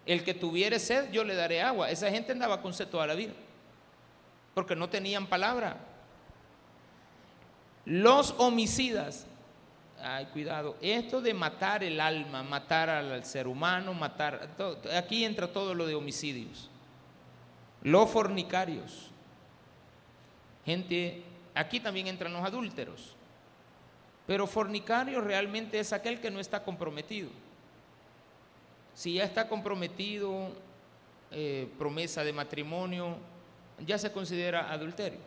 El 0.07 0.23
que 0.23 0.35
tuviere 0.35 0.79
sed, 0.79 1.11
yo 1.11 1.25
le 1.25 1.35
daré 1.35 1.63
agua. 1.63 1.91
Esa 1.91 2.11
gente 2.11 2.33
andaba 2.33 2.61
con 2.61 2.75
sed 2.75 2.89
toda 2.89 3.07
la 3.07 3.15
vida, 3.15 3.33
porque 4.55 4.77
no 4.77 4.89
tenían 4.89 5.27
palabra. 5.27 5.79
Los 7.87 8.35
homicidas, 8.39 9.27
ay, 10.03 10.27
cuidado, 10.27 10.77
esto 10.81 11.21
de 11.21 11.35
matar 11.35 11.85
el 11.85 12.01
alma, 12.01 12.43
matar 12.43 12.89
al 12.89 13.25
ser 13.25 13.47
humano, 13.47 13.93
matar, 13.93 14.49
aquí 14.97 15.25
entra 15.25 15.53
todo 15.53 15.75
lo 15.75 15.87
de 15.87 15.95
homicidios, 15.95 16.71
los 17.83 18.09
fornicarios, 18.09 19.11
gente, 20.65 21.23
aquí 21.55 21.79
también 21.79 22.07
entran 22.07 22.33
los 22.33 22.43
adúlteros, 22.43 23.17
pero 24.27 24.47
fornicario 24.47 25.21
realmente 25.21 25.79
es 25.79 25.93
aquel 25.93 26.21
que 26.21 26.31
no 26.31 26.41
está 26.41 26.65
comprometido. 26.65 27.29
Si 28.95 29.15
ya 29.15 29.25
está 29.25 29.49
comprometido, 29.49 30.51
eh, 31.31 31.69
promesa 31.79 32.23
de 32.23 32.33
matrimonio, 32.33 33.17
ya 33.85 33.99
se 33.99 34.13
considera 34.13 34.73
adulterio, 34.73 35.19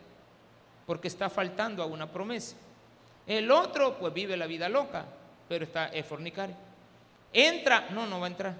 porque 0.86 1.08
está 1.08 1.28
faltando 1.28 1.82
a 1.82 1.86
una 1.86 2.10
promesa. 2.10 2.56
El 3.26 3.50
otro, 3.50 3.98
pues 3.98 4.14
vive 4.14 4.36
la 4.36 4.46
vida 4.46 4.68
loca, 4.68 5.04
pero 5.48 5.64
está 5.64 5.88
es. 5.88 6.06
Entra, 7.32 7.90
no, 7.90 8.06
no 8.06 8.20
va 8.20 8.26
a 8.26 8.30
entrar. 8.30 8.54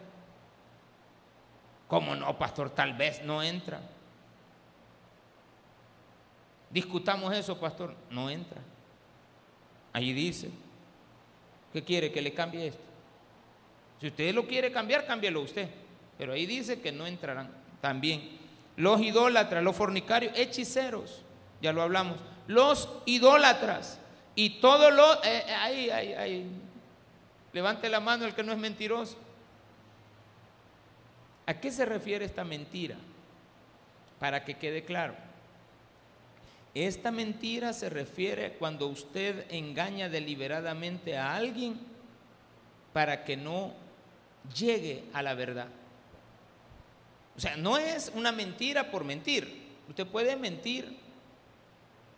¿Cómo 1.89 2.15
no, 2.15 2.39
pastor? 2.39 2.69
Tal 2.71 2.93
vez 2.93 3.23
no 3.25 3.43
entra. 3.43 3.81
Discutamos 6.71 7.35
eso, 7.35 7.59
pastor. 7.59 7.95
No 8.11 8.29
entra. 8.29 8.61
Ahí 9.95 10.13
dice. 10.13 10.51
¿Qué 11.73 11.83
quiere? 11.83 12.13
Que 12.13 12.21
le 12.21 12.35
cambie 12.35 12.67
esto. 12.67 12.88
Si 14.01 14.07
usted 14.09 14.35
lo 14.35 14.47
quiere 14.47 14.71
cambiar, 14.71 15.07
cámbielo 15.07 15.43
usted. 15.43 15.69
Pero 16.17 16.33
ahí 16.33 16.47
dice 16.47 16.81
que 16.81 16.93
no 16.93 17.07
entrarán 17.07 17.51
también. 17.81 18.39
Los 18.77 19.01
idólatras, 19.01 19.63
los 19.63 19.75
fornicarios, 19.75 20.33
hechiceros, 20.37 21.23
ya 21.61 21.73
lo 21.73 21.83
hablamos. 21.83 22.19
Los 22.47 22.89
idólatras 23.07 23.99
y 24.35 24.61
todo 24.61 24.91
lo... 24.91 25.15
Eh, 25.25 25.45
eh, 25.47 25.55
ahí, 25.55 25.91
ahí, 25.91 26.13
ahí. 26.13 26.51
Levante 27.53 27.89
la 27.89 28.01
mano 28.01 28.25
el 28.25 28.35
que 28.35 28.43
no 28.43 28.53
es 28.53 28.59
mentiroso. 28.59 29.17
¿A 31.47 31.55
qué 31.55 31.73
se 31.73 31.85
refiere 31.85 32.25
esta 32.25 32.45
mentira? 32.45 32.97
Para 34.21 34.45
que 34.45 34.55
quede 34.55 34.85
claro. 34.85 35.15
Esta 36.75 37.11
mentira 37.11 37.73
se 37.73 37.89
refiere 37.89 38.53
cuando 38.53 38.87
usted 38.87 39.47
engaña 39.51 40.09
deliberadamente 40.09 41.17
a 41.17 41.35
alguien 41.35 41.81
para 42.93 43.25
que 43.25 43.37
no 43.37 43.73
llegue 44.57 45.05
a 45.13 45.23
la 45.23 45.35
verdad. 45.35 45.69
O 47.37 47.41
sea, 47.41 47.57
no 47.57 47.79
es 47.79 48.11
una 48.15 48.33
mentira 48.33 48.91
por 48.91 49.05
mentir. 49.05 49.69
Usted 49.89 50.07
puede 50.07 50.37
mentir 50.37 50.99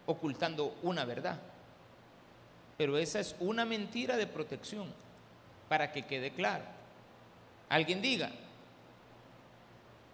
ocultando 0.07 0.76
una 0.83 1.05
verdad. 1.05 1.41
Pero 2.76 2.97
esa 2.97 3.20
es 3.20 3.37
una 3.41 3.64
mentira 3.64 4.16
de 4.16 4.26
protección, 4.26 4.93
para 5.68 5.93
que 5.93 6.07
quede 6.07 6.33
claro. 6.33 6.64
Alguien 7.68 8.01
diga, 8.01 8.31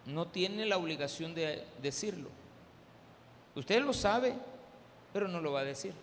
no 0.06 0.26
tiene 0.26 0.66
la 0.66 0.76
obligación 0.76 1.34
de 1.34 1.64
decirlo. 1.80 2.28
Usted 3.54 3.82
lo 3.82 3.92
sabe, 3.92 4.34
pero 5.12 5.28
no 5.28 5.40
lo 5.40 5.52
va 5.52 5.60
a 5.60 5.64
decir. 5.64 5.94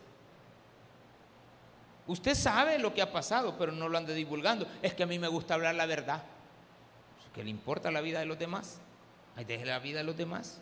Usted 2.05 2.35
sabe 2.35 2.79
lo 2.79 2.93
que 2.93 3.01
ha 3.01 3.11
pasado, 3.11 3.55
pero 3.57 3.71
no 3.71 3.87
lo 3.87 3.97
anda 3.97 4.13
divulgando. 4.13 4.67
Es 4.81 4.93
que 4.93 5.03
a 5.03 5.05
mí 5.05 5.19
me 5.19 5.27
gusta 5.27 5.53
hablar 5.53 5.75
la 5.75 5.85
verdad. 5.85 6.23
¿Qué 7.33 7.43
le 7.43 7.49
importa 7.49 7.91
la 7.91 8.01
vida 8.01 8.19
de 8.19 8.25
los 8.25 8.37
demás? 8.37 8.79
Ay, 9.35 9.45
deje 9.45 9.65
la 9.65 9.79
vida 9.79 9.99
de 9.99 10.03
los 10.03 10.17
demás. 10.17 10.61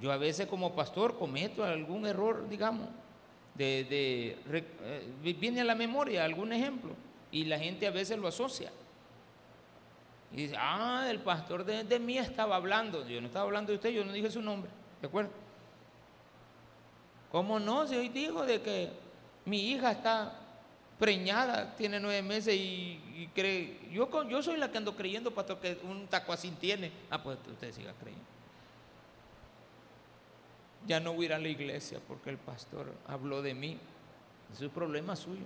Yo 0.00 0.12
a 0.12 0.16
veces 0.16 0.46
como 0.46 0.74
pastor 0.74 1.18
cometo 1.18 1.64
algún 1.64 2.06
error, 2.06 2.48
digamos, 2.48 2.88
de, 3.54 4.36
eh, 4.50 5.34
viene 5.38 5.60
a 5.60 5.64
la 5.64 5.74
memoria 5.74 6.24
algún 6.24 6.52
ejemplo 6.52 6.92
y 7.30 7.44
la 7.44 7.58
gente 7.58 7.86
a 7.86 7.90
veces 7.90 8.18
lo 8.18 8.28
asocia. 8.28 8.70
Y 10.32 10.36
dice, 10.36 10.54
ah, 10.58 11.06
el 11.10 11.20
pastor 11.20 11.64
de, 11.64 11.84
de 11.84 11.98
mí 11.98 12.16
estaba 12.16 12.56
hablando. 12.56 13.06
Yo 13.06 13.20
no 13.20 13.26
estaba 13.26 13.44
hablando 13.44 13.72
de 13.72 13.76
usted, 13.76 13.90
yo 13.90 14.04
no 14.04 14.12
dije 14.12 14.30
su 14.30 14.40
nombre, 14.40 14.70
¿de 15.00 15.08
acuerdo? 15.08 15.30
¿Cómo 17.30 17.60
no? 17.60 17.86
Si 17.86 17.96
hoy 17.96 18.08
dijo 18.08 18.44
de 18.44 18.60
que 18.60 18.90
mi 19.44 19.70
hija 19.70 19.92
está 19.92 20.40
preñada, 20.98 21.74
tiene 21.76 21.98
nueve 21.98 22.22
meses 22.22 22.54
y, 22.54 23.28
cree, 23.34 23.78
yo, 23.90 24.42
soy 24.42 24.58
la 24.58 24.70
que 24.70 24.78
ando 24.78 24.94
creyendo, 24.96 25.32
pastor, 25.32 25.58
que 25.58 25.78
un 25.84 26.06
taco 26.08 26.32
así 26.32 26.50
tiene. 26.50 26.92
Ah, 27.08 27.22
pues 27.22 27.38
usted 27.50 27.72
siga 27.72 27.94
creyendo. 27.94 28.26
Ya 30.86 30.98
no 30.98 31.12
voy 31.12 31.24
a 31.24 31.26
ir 31.26 31.34
a 31.34 31.38
la 31.38 31.48
iglesia 31.48 32.00
porque 32.06 32.30
el 32.30 32.38
pastor 32.38 32.92
habló 33.06 33.42
de 33.42 33.54
mí. 33.54 33.78
Ese 34.52 34.64
es 34.64 34.68
un 34.68 34.74
problema 34.74 35.14
suyo. 35.14 35.44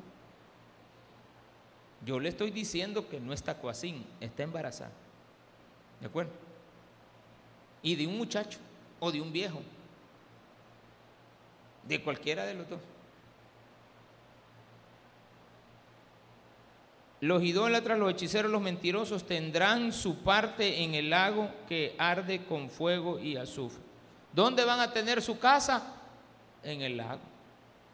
Yo 2.05 2.21
le 2.21 2.29
estoy 2.29 2.51
diciendo 2.51 3.09
que 3.09 3.21
no 3.21 3.33
está 3.33 3.59
coacín, 3.59 4.05
está 4.21 4.43
embarazada. 4.43 4.93
¿De 6.01 6.07
acuerdo? 6.07 6.33
Y 7.83 7.95
de 7.97 8.07
un 8.07 8.19
muchacho 8.19 8.59
o 9.01 9.11
de 9.11 9.21
un 9.21 9.33
viejo. 9.33 9.61
De 11.89 12.03
cualquiera 12.03 12.45
de 12.45 12.55
los 12.55 12.69
dos. 12.69 12.81
Los 17.21 17.43
idólatras, 17.43 17.99
los 17.99 18.11
hechiceros, 18.11 18.53
los 18.53 18.61
mentirosos 18.61 19.25
tendrán 19.25 19.95
su 19.95 20.19
parte 20.19 20.83
en 20.83 20.95
el 20.95 21.09
lago 21.09 21.51
que 21.67 21.95
arde 21.97 22.45
con 22.45 22.69
fuego 22.69 23.19
y 23.19 23.37
azufre. 23.37 23.83
¿Dónde 24.35 24.65
van 24.65 24.81
a 24.81 24.93
tener 24.93 25.23
su 25.23 25.39
casa? 25.39 25.95
En 26.63 26.83
el 26.83 26.99
lago. 26.99 27.21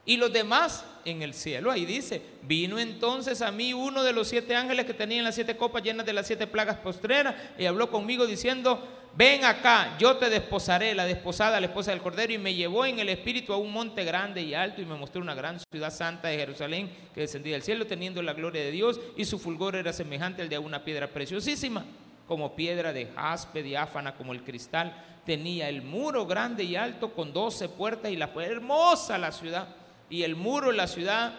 Y 0.05 0.17
los 0.17 0.33
demás 0.33 0.85
en 1.05 1.23
el 1.23 1.35
cielo. 1.35 1.71
Ahí 1.71 1.85
dice, 1.85 2.23
vino 2.43 2.79
entonces 2.81 3.41
a 3.43 3.53
mí 3.53 3.73
uno 3.73 4.03
de 4.03 4.13
los 4.13 4.27
siete 4.27 4.57
ángeles 4.57 4.87
que 4.87 4.95
tenían 4.95 5.25
las 5.25 5.37
siete 5.37 5.57
copas 5.57 5.85
llenas 5.85 6.07
de 6.07 6.13
las 6.13 6.27
siete 6.27 6.49
plagas 6.49 6.79
postreras 6.79 7.37
y 7.57 7.67
habló 7.67 7.89
conmigo 7.89 8.27
diciendo, 8.27 8.83
ven 9.17 9.45
acá, 9.45 9.97
yo 9.99 10.17
te 10.17 10.31
desposaré, 10.31 10.95
la 10.95 11.05
desposada, 11.05 11.61
la 11.61 11.67
esposa 11.67 11.91
del 11.91 12.01
Cordero, 12.01 12.33
y 12.33 12.39
me 12.39 12.55
llevó 12.55 12.87
en 12.87 12.99
el 12.99 13.09
espíritu 13.09 13.53
a 13.53 13.57
un 13.57 13.73
monte 13.73 14.05
grande 14.05 14.43
y 14.43 14.55
alto 14.55 14.81
y 14.81 14.87
me 14.87 14.97
mostró 14.97 15.21
una 15.21 15.35
gran 15.35 15.59
ciudad 15.71 15.93
santa 15.93 16.29
de 16.29 16.39
Jerusalén 16.39 16.91
que 17.15 17.23
descendía 17.23 17.55
del 17.55 17.63
cielo 17.63 17.87
teniendo 17.87 18.23
la 18.23 18.33
gloria 18.33 18.63
de 18.63 18.71
Dios 18.71 19.01
y 19.17 19.25
su 19.25 19.39
fulgor 19.39 19.77
era 19.77 19.93
semejante 19.93 20.43
al 20.43 20.49
de 20.49 20.59
una 20.59 20.85
piedra 20.85 21.09
preciosísima, 21.09 21.85
como 22.27 22.55
piedra 22.55 22.93
de 22.93 23.07
jaspe, 23.07 23.63
diáfana 23.63 24.15
como 24.15 24.33
el 24.33 24.45
cristal. 24.45 25.05
Tenía 25.27 25.69
el 25.69 25.83
muro 25.83 26.27
grande 26.27 26.65
y 26.65 26.77
alto 26.77 27.13
con 27.13 27.33
doce 27.33 27.69
puertas 27.69 28.13
y 28.13 28.17
la 28.17 28.31
hermosa 28.37 29.19
la 29.19 29.33
ciudad. 29.33 29.69
Y 30.09 30.23
el 30.23 30.37
muro 30.37 30.73
la 30.73 30.87
ciudad, 30.87 31.35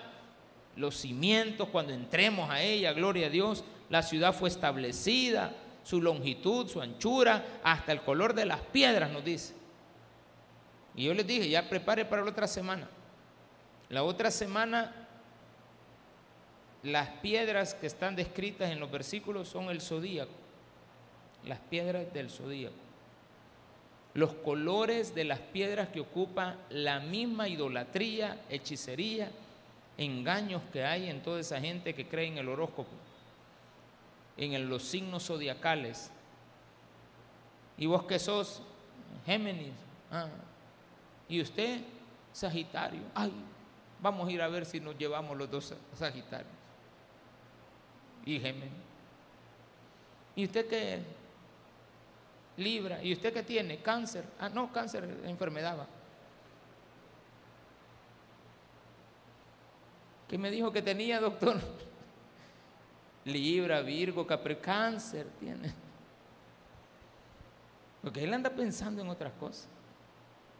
los 0.76 0.96
cimientos, 0.96 1.70
cuando 1.70 1.94
entremos 1.94 2.50
a 2.50 2.62
ella, 2.62 2.94
gloria 2.94 3.28
a 3.28 3.30
Dios, 3.30 3.64
la 3.90 4.04
ciudad 4.04 4.34
fue 4.34 4.50
establecida 4.50 5.54
su 5.84 6.02
longitud, 6.02 6.68
su 6.68 6.82
anchura, 6.82 7.60
hasta 7.64 7.92
el 7.92 8.02
color 8.02 8.34
de 8.34 8.46
las 8.46 8.62
piedras, 8.62 9.12
nos 9.12 9.24
dice. 9.24 9.54
Y 10.96 11.06
yo 11.06 11.14
les 11.14 11.26
dije, 11.26 11.50
ya 11.50 11.70
prepare 11.70 12.06
para 12.06 12.24
la 12.24 12.32
otra 12.32 12.48
semana. 12.48 12.88
La 13.90 14.04
otra 14.04 14.32
semana, 14.32 14.94
las 16.84 17.10
piedras 17.22 17.74
que 17.74 17.88
están 17.88 18.16
descritas 18.16 18.72
en 18.72 18.80
los 18.80 18.92
versículos 18.92 19.48
son 19.48 19.70
el 19.70 19.82
zodíaco, 19.82 20.32
las 21.46 21.60
piedras 21.60 22.14
del 22.14 22.30
zodíaco. 22.30 22.76
Los 24.14 24.34
colores 24.34 25.16
de 25.16 25.24
las 25.24 25.40
piedras 25.40 25.88
que 25.88 26.02
ocupa 26.02 26.58
la 26.70 27.00
misma 27.00 27.48
idolatría, 27.48 28.42
hechicería, 28.50 29.32
engaños 29.98 30.62
que 30.74 30.84
hay 30.84 31.10
en 31.10 31.22
toda 31.22 31.40
esa 31.40 31.62
gente 31.62 31.96
que 31.96 32.08
cree 32.08 32.28
en 32.28 32.38
el 32.38 32.50
horóscopo 32.50 32.90
en 34.38 34.70
los 34.70 34.84
signos 34.84 35.26
zodiacales. 35.26 36.12
Y 37.78 37.86
vos 37.86 38.04
que 38.04 38.20
sos 38.20 38.62
Géminis, 39.26 39.74
ah, 40.12 40.28
y 41.28 41.42
usted 41.42 41.82
Sagitario. 42.34 43.02
Ay, 43.14 43.32
vamos 44.00 44.28
a 44.28 44.32
ir 44.32 44.42
a 44.42 44.48
ver 44.48 44.66
si 44.66 44.80
nos 44.80 44.98
llevamos 44.98 45.38
los 45.38 45.50
dos 45.50 45.74
Sagitarios 45.98 46.54
y 48.26 48.40
Géminis. 48.40 48.72
¿Y 50.36 50.46
usted 50.46 50.68
qué 50.68 51.04
Libra. 52.58 53.04
¿Y 53.04 53.14
usted 53.14 53.34
qué 53.34 53.44
tiene? 53.44 53.82
Cáncer. 53.82 54.26
Ah, 54.40 54.50
no, 54.50 54.72
cáncer, 54.72 55.04
enfermedad. 55.26 55.80
Va. 55.80 55.88
¿Qué 60.28 60.38
me 60.38 60.52
dijo 60.52 60.72
que 60.72 60.82
tenía, 60.82 61.20
doctor? 61.20 61.60
Libra, 63.26 63.82
Virgo, 63.82 64.26
Capri, 64.26 64.56
Cáncer 64.56 65.28
tiene. 65.40 65.74
Porque 68.02 68.24
él 68.24 68.34
anda 68.34 68.50
pensando 68.50 69.02
en 69.02 69.10
otras 69.10 69.32
cosas. 69.34 69.68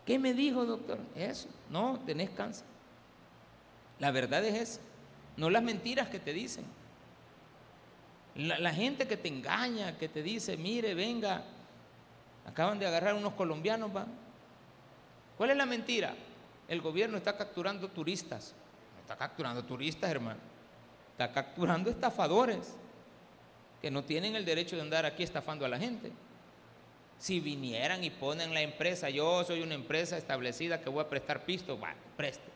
¿Qué 0.06 0.20
me 0.20 0.34
dijo, 0.34 0.66
doctor? 0.66 1.00
Eso. 1.16 1.48
No, 1.70 2.00
tenés 2.06 2.30
cáncer. 2.32 2.66
La 4.00 4.12
verdad 4.12 4.44
es 4.46 4.56
esa. 4.56 4.82
No 5.38 5.50
las 5.50 5.64
mentiras 5.64 6.10
que 6.10 6.20
te 6.20 6.34
dicen. 6.34 6.66
La, 8.36 8.72
gente 8.72 9.08
que 9.08 9.18
te 9.18 9.28
engaña, 9.28 9.98
que 9.98 10.08
te 10.08 10.24
dice, 10.24 10.56
mire, 10.56 10.94
venga, 10.94 11.44
acaban 12.46 12.80
de 12.80 12.88
agarrar 12.88 13.14
unos 13.14 13.34
colombianos, 13.34 13.94
¿va? 13.94 14.08
¿Cuál 15.38 15.52
es 15.52 15.58
la 15.58 15.66
mentira? 15.66 16.16
El 16.68 16.82
gobierno 16.82 17.18
está 17.18 17.36
capturando 17.36 17.90
turistas. 17.90 18.54
está 19.02 19.18
capturando 19.18 19.64
turistas, 19.64 20.10
hermano. 20.10 20.40
Está 21.22 21.34
capturando 21.34 21.92
estafadores 21.92 22.74
que 23.80 23.92
no 23.92 24.04
tienen 24.04 24.36
el 24.36 24.44
derecho 24.44 24.76
de 24.76 24.82
andar 24.82 25.06
aquí 25.06 25.22
estafando 25.22 25.64
a 25.64 25.70
la 25.70 25.78
gente. 25.78 26.12
Si 27.20 27.40
vinieran 27.40 28.04
y 28.04 28.10
ponen 28.10 28.56
la 28.56 28.62
empresa, 28.62 29.08
yo 29.12 29.44
soy 29.44 29.62
una 29.62 29.76
empresa 29.76 30.18
establecida 30.18 30.82
que 30.82 30.90
voy 30.90 31.04
a 31.04 31.08
prestar 31.08 31.46
pisto, 31.46 31.80
va, 31.80 31.94
preste. 32.18 32.50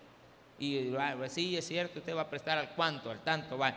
Y 0.58 0.90
va, 0.90 1.16
sí, 1.30 1.56
es 1.56 1.68
cierto, 1.68 2.00
usted 2.00 2.16
va 2.16 2.22
a 2.22 2.28
prestar 2.28 2.58
al 2.58 2.70
cuánto, 2.72 3.12
al 3.12 3.20
tanto, 3.20 3.56
va. 3.56 3.72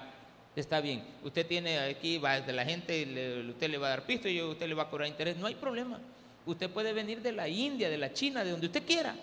Está 0.56 0.80
bien. 0.80 1.04
Usted 1.22 1.46
tiene 1.46 1.78
aquí, 1.80 2.16
va, 2.16 2.40
de 2.40 2.52
la 2.54 2.64
gente, 2.64 3.46
usted 3.50 3.68
le 3.68 3.76
va 3.76 3.88
a 3.88 3.90
dar 3.90 4.06
pisto 4.06 4.26
y 4.26 4.40
usted 4.40 4.66
le 4.66 4.74
va 4.74 4.84
a 4.84 4.88
cobrar 4.88 5.06
interés. 5.06 5.36
No 5.36 5.48
hay 5.48 5.56
problema. 5.56 6.00
Usted 6.46 6.70
puede 6.70 6.94
venir 6.94 7.20
de 7.20 7.32
la 7.32 7.46
India, 7.46 7.90
de 7.90 7.98
la 7.98 8.10
China, 8.14 8.42
de 8.42 8.52
donde 8.52 8.68
usted 8.68 8.86
quiera. 8.86 9.14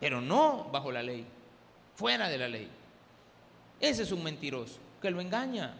Pero 0.00 0.22
no 0.22 0.70
bajo 0.72 0.90
la 0.90 1.02
ley, 1.02 1.26
fuera 1.94 2.30
de 2.30 2.38
la 2.38 2.48
ley. 2.48 2.70
Ese 3.82 4.04
es 4.04 4.12
un 4.12 4.22
mentiroso, 4.22 4.78
que 5.02 5.10
lo 5.10 5.20
engaña, 5.20 5.74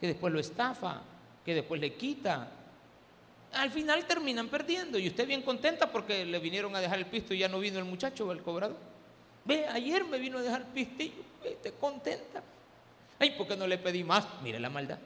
que 0.00 0.08
después 0.08 0.32
lo 0.32 0.40
estafa, 0.40 1.02
que 1.44 1.54
después 1.54 1.80
le 1.80 1.94
quita, 1.94 2.48
al 3.52 3.70
final 3.70 4.04
terminan 4.06 4.48
perdiendo 4.48 4.98
y 4.98 5.06
usted 5.06 5.24
bien 5.26 5.42
contenta 5.42 5.92
porque 5.92 6.24
le 6.24 6.40
vinieron 6.40 6.74
a 6.74 6.80
dejar 6.80 6.98
el 6.98 7.06
pisto 7.06 7.32
y 7.32 7.38
ya 7.38 7.48
no 7.48 7.60
vino 7.60 7.78
el 7.78 7.84
muchacho, 7.84 8.32
el 8.32 8.42
cobrador. 8.42 8.76
Ve, 9.44 9.68
ayer 9.68 10.04
me 10.04 10.18
vino 10.18 10.38
a 10.38 10.42
dejar 10.42 10.64
pistillo, 10.72 11.22
esté 11.44 11.72
contenta. 11.72 12.42
Ay, 13.20 13.30
¿por 13.36 13.46
qué 13.46 13.56
no 13.56 13.68
le 13.68 13.78
pedí 13.78 14.02
más? 14.02 14.26
Mire 14.42 14.58
la 14.58 14.68
maldad. 14.68 14.98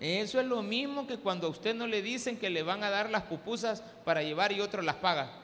Eso 0.00 0.40
es 0.40 0.46
lo 0.46 0.62
mismo 0.62 1.06
que 1.06 1.18
cuando 1.18 1.46
a 1.46 1.50
usted 1.50 1.76
no 1.76 1.86
le 1.86 2.02
dicen 2.02 2.38
que 2.38 2.50
le 2.50 2.64
van 2.64 2.82
a 2.82 2.90
dar 2.90 3.08
las 3.08 3.22
pupusas 3.22 3.82
para 4.04 4.22
llevar 4.22 4.50
y 4.50 4.60
otro 4.60 4.82
las 4.82 4.96
paga. 4.96 5.37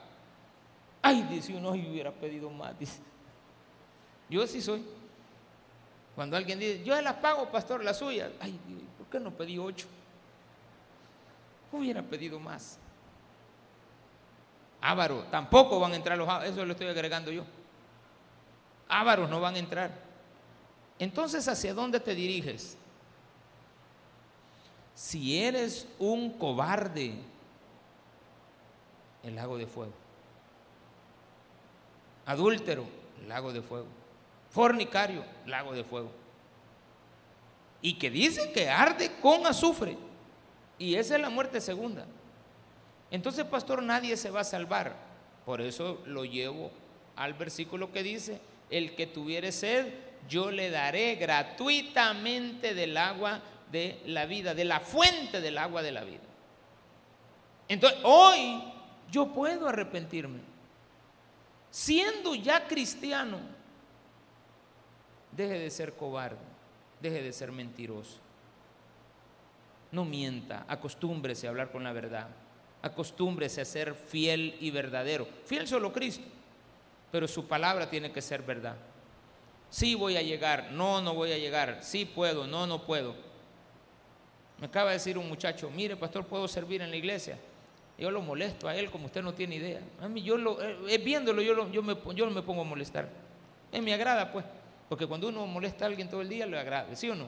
Ay, 1.07 1.21
dice 1.29 1.53
uno, 1.53 1.75
yo 1.75 1.91
hubiera 1.91 2.11
pedido 2.11 2.49
más. 2.49 2.73
Yo 4.27 4.41
así 4.41 4.59
soy. 4.59 4.83
Cuando 6.15 6.35
alguien 6.35 6.57
dice, 6.57 6.83
yo 6.83 6.99
las 6.99 7.13
pago, 7.17 7.47
pastor, 7.51 7.83
las 7.83 7.99
suyas. 7.99 8.31
Ay, 8.39 8.59
¿Por 8.97 9.05
qué 9.05 9.19
no 9.19 9.29
pedí 9.29 9.59
ocho? 9.59 9.85
Hubiera 11.71 12.01
pedido 12.01 12.39
más. 12.39 12.79
Ávaro, 14.81 15.25
tampoco 15.29 15.79
van 15.79 15.91
a 15.91 15.95
entrar 15.95 16.17
los 16.17 16.27
ávaros, 16.27 16.49
eso 16.49 16.65
lo 16.65 16.71
estoy 16.71 16.87
agregando 16.87 17.31
yo. 17.31 17.43
Ávaros 18.89 19.29
no 19.29 19.39
van 19.39 19.53
a 19.53 19.59
entrar. 19.59 19.91
Entonces, 20.97 21.47
¿hacia 21.47 21.75
dónde 21.75 21.99
te 21.99 22.15
diriges? 22.15 22.75
Si 24.95 25.37
eres 25.39 25.87
un 25.99 26.31
cobarde, 26.31 27.13
el 29.21 29.35
lago 29.35 29.55
de 29.59 29.67
fuego. 29.67 30.04
Adúltero, 32.25 32.85
lago 33.27 33.53
de 33.53 33.61
fuego. 33.61 33.87
Fornicario, 34.49 35.23
lago 35.45 35.73
de 35.73 35.83
fuego 35.83 36.11
y 37.85 37.93
que 37.93 38.09
dice 38.09 38.51
que 38.51 38.67
arde 38.67 39.11
con 39.21 39.45
azufre. 39.45 39.95
Y 40.79 40.95
esa 40.95 41.17
es 41.17 41.21
la 41.21 41.29
muerte 41.29 41.61
segunda. 41.61 42.07
Entonces, 43.11 43.45
pastor, 43.45 43.83
nadie 43.83 44.17
se 44.17 44.31
va 44.31 44.39
a 44.39 44.43
salvar. 44.43 44.95
Por 45.45 45.61
eso 45.61 46.01
lo 46.07 46.25
llevo 46.25 46.71
al 47.15 47.35
versículo 47.35 47.91
que 47.91 48.01
dice, 48.01 48.41
el 48.71 48.95
que 48.95 49.05
tuviere 49.05 49.51
sed, 49.51 49.93
yo 50.27 50.49
le 50.49 50.71
daré 50.71 51.13
gratuitamente 51.13 52.73
del 52.73 52.97
agua 52.97 53.39
de 53.71 54.01
la 54.07 54.25
vida, 54.25 54.55
de 54.55 54.65
la 54.65 54.79
fuente 54.79 55.39
del 55.39 55.59
agua 55.59 55.83
de 55.83 55.91
la 55.91 56.03
vida. 56.03 56.23
Entonces, 57.67 57.99
hoy 58.01 58.63
yo 59.11 59.27
puedo 59.27 59.67
arrepentirme. 59.67 60.39
Siendo 61.75 62.35
ya 62.35 62.67
cristiano, 62.69 63.37
deje 65.35 65.59
de 65.59 65.69
ser 65.69 65.93
cobarde 65.93 66.55
deje 67.01 67.21
de 67.21 67.33
ser 67.33 67.51
mentiroso. 67.51 68.19
No 69.91 70.05
mienta, 70.05 70.65
acostúmbrese 70.69 71.47
a 71.47 71.49
hablar 71.49 71.69
con 71.71 71.83
la 71.83 71.91
verdad, 71.91 72.29
acostúmbrese 72.81 73.59
a 73.59 73.65
ser 73.65 73.93
fiel 73.93 74.55
y 74.61 74.71
verdadero. 74.71 75.27
Fiel 75.45 75.67
solo 75.67 75.91
Cristo, 75.91 76.23
pero 77.11 77.27
su 77.27 77.45
palabra 77.45 77.89
tiene 77.89 78.09
que 78.09 78.21
ser 78.21 78.41
verdad. 78.41 78.77
Sí 79.69 79.95
voy 79.95 80.15
a 80.15 80.21
llegar, 80.21 80.71
no, 80.71 81.01
no 81.01 81.13
voy 81.13 81.33
a 81.33 81.37
llegar, 81.37 81.79
sí 81.81 82.05
puedo, 82.05 82.47
no, 82.47 82.65
no 82.67 82.85
puedo. 82.85 83.15
Me 84.59 84.67
acaba 84.67 84.91
de 84.91 84.97
decir 84.97 85.17
un 85.17 85.27
muchacho, 85.27 85.69
mire 85.69 85.97
pastor, 85.97 86.25
puedo 86.25 86.47
servir 86.47 86.81
en 86.81 86.89
la 86.89 86.95
iglesia. 86.95 87.37
Yo 87.97 88.11
lo 88.11 88.21
molesto 88.21 88.67
a 88.67 88.75
él 88.75 88.91
como 88.91 89.05
usted 89.05 89.23
no 89.23 89.33
tiene 89.33 89.55
idea. 89.55 89.79
A 90.01 90.07
mí 90.07 90.21
yo 90.21 90.37
lo, 90.37 90.61
eh, 90.61 90.97
viéndolo 90.97 91.41
yo, 91.41 91.81
me, 91.81 91.95
yo 92.13 92.29
me 92.29 92.41
pongo 92.41 92.61
a 92.61 92.65
molestar. 92.65 93.07
Él 93.71 93.81
me 93.81 93.93
agrada 93.93 94.31
pues. 94.31 94.45
Porque 94.89 95.07
cuando 95.07 95.29
uno 95.29 95.45
molesta 95.47 95.85
a 95.85 95.87
alguien 95.87 96.09
todo 96.09 96.21
el 96.21 96.29
día, 96.29 96.45
le 96.45 96.59
agrada, 96.59 96.95
¿sí 96.95 97.09
o 97.09 97.15
no? 97.15 97.25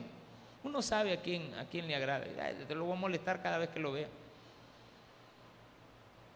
Uno 0.62 0.82
sabe 0.82 1.12
a 1.12 1.20
quién, 1.20 1.54
a 1.54 1.64
quién 1.64 1.86
le 1.86 1.94
agrada. 1.94 2.26
te 2.66 2.74
lo 2.74 2.84
voy 2.84 2.96
a 2.96 3.00
molestar 3.00 3.42
cada 3.42 3.58
vez 3.58 3.70
que 3.70 3.80
lo 3.80 3.92
vea. 3.92 4.08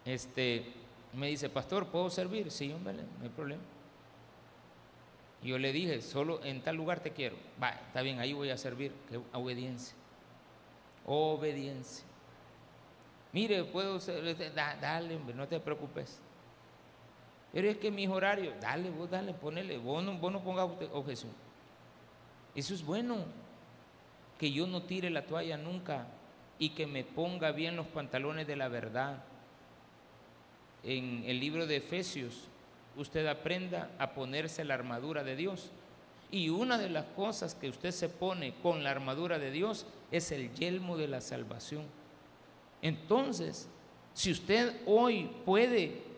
Este, 0.05 0.65
me 1.13 1.29
dice, 1.29 1.49
pastor, 1.49 1.87
¿puedo 1.87 2.11
servir? 2.11 2.51
Sí, 2.51 2.73
hombre, 2.73 2.95
no 2.95 3.23
hay 3.23 3.29
problema. 3.29 3.63
Yo 5.43 5.59
le 5.59 5.73
dije, 5.73 6.03
solo 6.03 6.43
en 6.45 6.63
tal 6.63 6.77
lugar 6.77 7.01
te 7.01 7.11
quiero. 7.11 7.37
Va, 7.63 7.71
está 7.71 8.03
bien, 8.03 8.21
ahí 8.21 8.33
voy 8.33 8.51
a 8.51 8.57
servir. 8.57 8.93
obediencia. 9.33 9.95
Obediencia. 11.05 12.05
Mire, 13.33 13.65
puedo 13.65 13.99
ser, 13.99 14.37
dale, 14.55 15.17
hombre, 15.17 15.35
no 15.35 15.49
te 15.49 15.59
preocupes. 15.59 16.21
Pero 17.53 17.69
es 17.69 17.77
que 17.79 17.91
mis 17.91 18.09
horarios, 18.09 18.55
dale, 18.61 18.91
vos 18.91 19.11
dale, 19.11 19.33
ponele, 19.35 19.79
vos 19.79 20.03
no, 20.03 20.19
vos 20.19 20.33
no 20.33 20.43
pongas 20.43 20.69
objeción. 20.93 21.33
Eso 22.55 22.75
es 22.75 22.85
bueno, 22.85 23.25
que 24.39 24.51
yo 24.51 24.67
no 24.67 24.83
tire 24.83 25.09
la 25.11 25.27
toalla 25.27 25.57
nunca 25.57 26.07
y 26.59 26.71
que 26.71 26.87
me 26.87 27.05
ponga 27.05 27.53
bien 27.53 27.77
los 27.77 27.87
pantalones 27.87 28.47
de 28.47 28.57
la 28.57 28.69
verdad. 28.69 29.23
En 30.83 31.25
el 31.25 31.41
libro 31.41 31.67
de 31.67 31.77
Efesios, 31.77 32.49
usted 32.97 33.27
aprenda 33.27 33.91
a 33.99 34.13
ponerse 34.15 34.65
la 34.65 34.75
armadura 34.75 35.25
de 35.25 35.37
Dios. 35.37 35.71
Y 36.31 36.49
una 36.49 36.79
de 36.79 36.89
las 36.89 37.05
cosas 37.17 37.55
que 37.55 37.69
usted 37.69 37.91
se 37.91 38.09
pone 38.09 38.55
con 38.63 38.83
la 38.83 38.91
armadura 38.91 39.39
de 39.39 39.51
Dios 39.51 39.87
es 40.11 40.33
el 40.33 40.53
yelmo 40.55 40.97
de 40.97 41.09
la 41.09 41.21
salvación. 41.21 41.85
Entonces, 42.83 43.69
si 44.13 44.31
usted 44.31 44.83
hoy 44.85 45.31
puede 45.47 46.13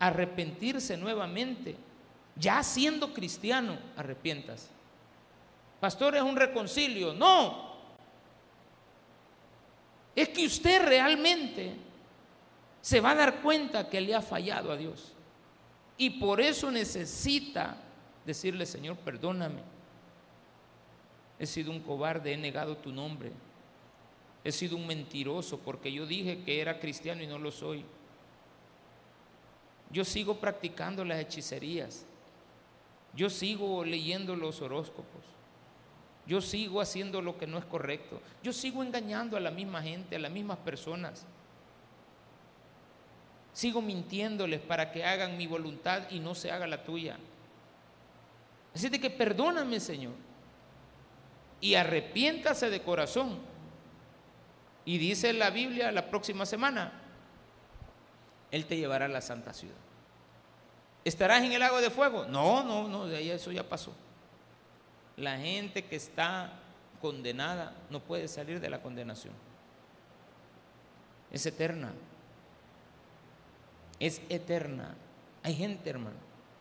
arrepentirse 0.00 0.96
nuevamente. 0.96 1.76
Ya 2.34 2.62
siendo 2.64 3.12
cristiano, 3.12 3.78
arrepientas. 3.96 4.70
Pastor, 5.78 6.16
es 6.16 6.22
un 6.22 6.36
reconcilio. 6.36 7.12
No. 7.12 7.70
Es 10.16 10.30
que 10.30 10.46
usted 10.46 10.82
realmente 10.82 11.76
se 12.80 13.00
va 13.00 13.10
a 13.10 13.14
dar 13.14 13.42
cuenta 13.42 13.88
que 13.88 14.00
le 14.00 14.14
ha 14.14 14.22
fallado 14.22 14.72
a 14.72 14.76
Dios. 14.76 15.12
Y 15.98 16.10
por 16.10 16.40
eso 16.40 16.70
necesita 16.70 17.76
decirle, 18.24 18.64
Señor, 18.64 18.96
perdóname. 18.96 19.60
He 21.38 21.46
sido 21.46 21.70
un 21.70 21.80
cobarde, 21.80 22.32
he 22.32 22.36
negado 22.38 22.76
tu 22.78 22.90
nombre. 22.90 23.32
He 24.42 24.52
sido 24.52 24.76
un 24.76 24.86
mentiroso 24.86 25.58
porque 25.58 25.92
yo 25.92 26.06
dije 26.06 26.42
que 26.44 26.60
era 26.60 26.80
cristiano 26.80 27.22
y 27.22 27.26
no 27.26 27.38
lo 27.38 27.50
soy. 27.50 27.84
Yo 29.90 30.04
sigo 30.04 30.36
practicando 30.38 31.04
las 31.04 31.20
hechicerías. 31.20 32.06
Yo 33.14 33.28
sigo 33.28 33.84
leyendo 33.84 34.36
los 34.36 34.62
horóscopos. 34.62 35.24
Yo 36.26 36.40
sigo 36.40 36.80
haciendo 36.80 37.20
lo 37.20 37.36
que 37.36 37.46
no 37.46 37.58
es 37.58 37.64
correcto. 37.64 38.20
Yo 38.42 38.52
sigo 38.52 38.82
engañando 38.82 39.36
a 39.36 39.40
la 39.40 39.50
misma 39.50 39.82
gente, 39.82 40.16
a 40.16 40.20
las 40.20 40.30
mismas 40.30 40.58
personas. 40.58 41.26
Sigo 43.52 43.82
mintiéndoles 43.82 44.60
para 44.60 44.92
que 44.92 45.04
hagan 45.04 45.36
mi 45.36 45.46
voluntad 45.46 46.08
y 46.10 46.20
no 46.20 46.34
se 46.36 46.52
haga 46.52 46.68
la 46.68 46.84
tuya. 46.84 47.18
Así 48.72 48.88
de 48.88 49.00
que 49.00 49.10
perdóname, 49.10 49.80
Señor. 49.80 50.12
Y 51.60 51.74
arrepiéntase 51.74 52.70
de 52.70 52.80
corazón. 52.80 53.49
Y 54.84 54.98
dice 54.98 55.32
la 55.32 55.50
Biblia 55.50 55.92
la 55.92 56.08
próxima 56.10 56.46
semana, 56.46 56.92
él 58.50 58.66
te 58.66 58.76
llevará 58.76 59.04
a 59.04 59.08
la 59.08 59.20
santa 59.20 59.52
ciudad. 59.52 59.76
¿Estarás 61.04 61.42
en 61.42 61.52
el 61.52 61.60
lago 61.60 61.80
de 61.80 61.90
fuego? 61.90 62.26
No, 62.26 62.62
no, 62.62 62.88
no, 62.88 63.06
de 63.06 63.34
eso 63.34 63.52
ya 63.52 63.68
pasó. 63.68 63.94
La 65.16 65.38
gente 65.38 65.84
que 65.84 65.96
está 65.96 66.52
condenada 67.00 67.74
no 67.88 68.00
puede 68.00 68.28
salir 68.28 68.60
de 68.60 68.70
la 68.70 68.82
condenación. 68.82 69.34
Es 71.30 71.46
eterna. 71.46 71.92
Es 73.98 74.20
eterna. 74.28 74.94
Hay 75.42 75.54
gente, 75.54 75.88
hermano, 75.88 76.16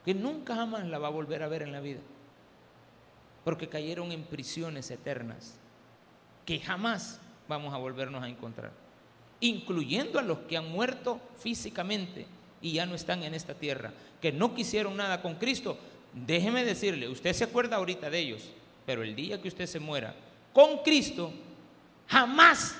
que 0.05 0.13
nunca 0.13 0.55
jamás 0.55 0.85
la 0.85 0.99
va 0.99 1.07
a 1.07 1.11
volver 1.11 1.43
a 1.43 1.47
ver 1.47 1.63
en 1.63 1.71
la 1.71 1.81
vida. 1.81 1.99
Porque 3.43 3.67
cayeron 3.67 4.11
en 4.11 4.23
prisiones 4.23 4.91
eternas 4.91 5.55
que 6.45 6.59
jamás 6.59 7.19
vamos 7.49 7.73
a 7.73 7.77
volvernos 7.77 8.23
a 8.23 8.29
encontrar 8.29 8.71
incluyendo 9.41 10.19
a 10.19 10.23
los 10.23 10.39
que 10.39 10.57
han 10.57 10.69
muerto 10.69 11.19
físicamente 11.37 12.25
y 12.61 12.73
ya 12.73 12.85
no 12.85 12.95
están 12.95 13.23
en 13.23 13.33
esta 13.33 13.53
tierra, 13.53 13.93
que 14.21 14.31
no 14.31 14.53
quisieron 14.53 14.97
nada 14.97 15.21
con 15.21 15.35
Cristo, 15.35 15.77
déjeme 16.13 16.65
decirle, 16.65 17.07
usted 17.07 17.33
se 17.33 17.45
acuerda 17.45 17.77
ahorita 17.77 18.09
de 18.09 18.19
ellos, 18.19 18.49
pero 18.85 19.03
el 19.03 19.15
día 19.15 19.41
que 19.41 19.47
usted 19.47 19.65
se 19.65 19.79
muera 19.79 20.13
con 20.51 20.79
Cristo, 20.79 21.31
jamás, 22.07 22.75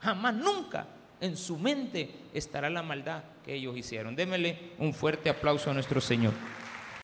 jamás, 0.00 0.34
nunca 0.34 0.86
en 1.20 1.36
su 1.36 1.58
mente 1.58 2.10
estará 2.32 2.70
la 2.70 2.82
maldad 2.82 3.22
que 3.44 3.54
ellos 3.54 3.76
hicieron. 3.76 4.16
Démele 4.16 4.72
un 4.78 4.94
fuerte 4.94 5.28
aplauso 5.28 5.70
a 5.70 5.74
nuestro 5.74 6.00
Señor. 6.00 6.32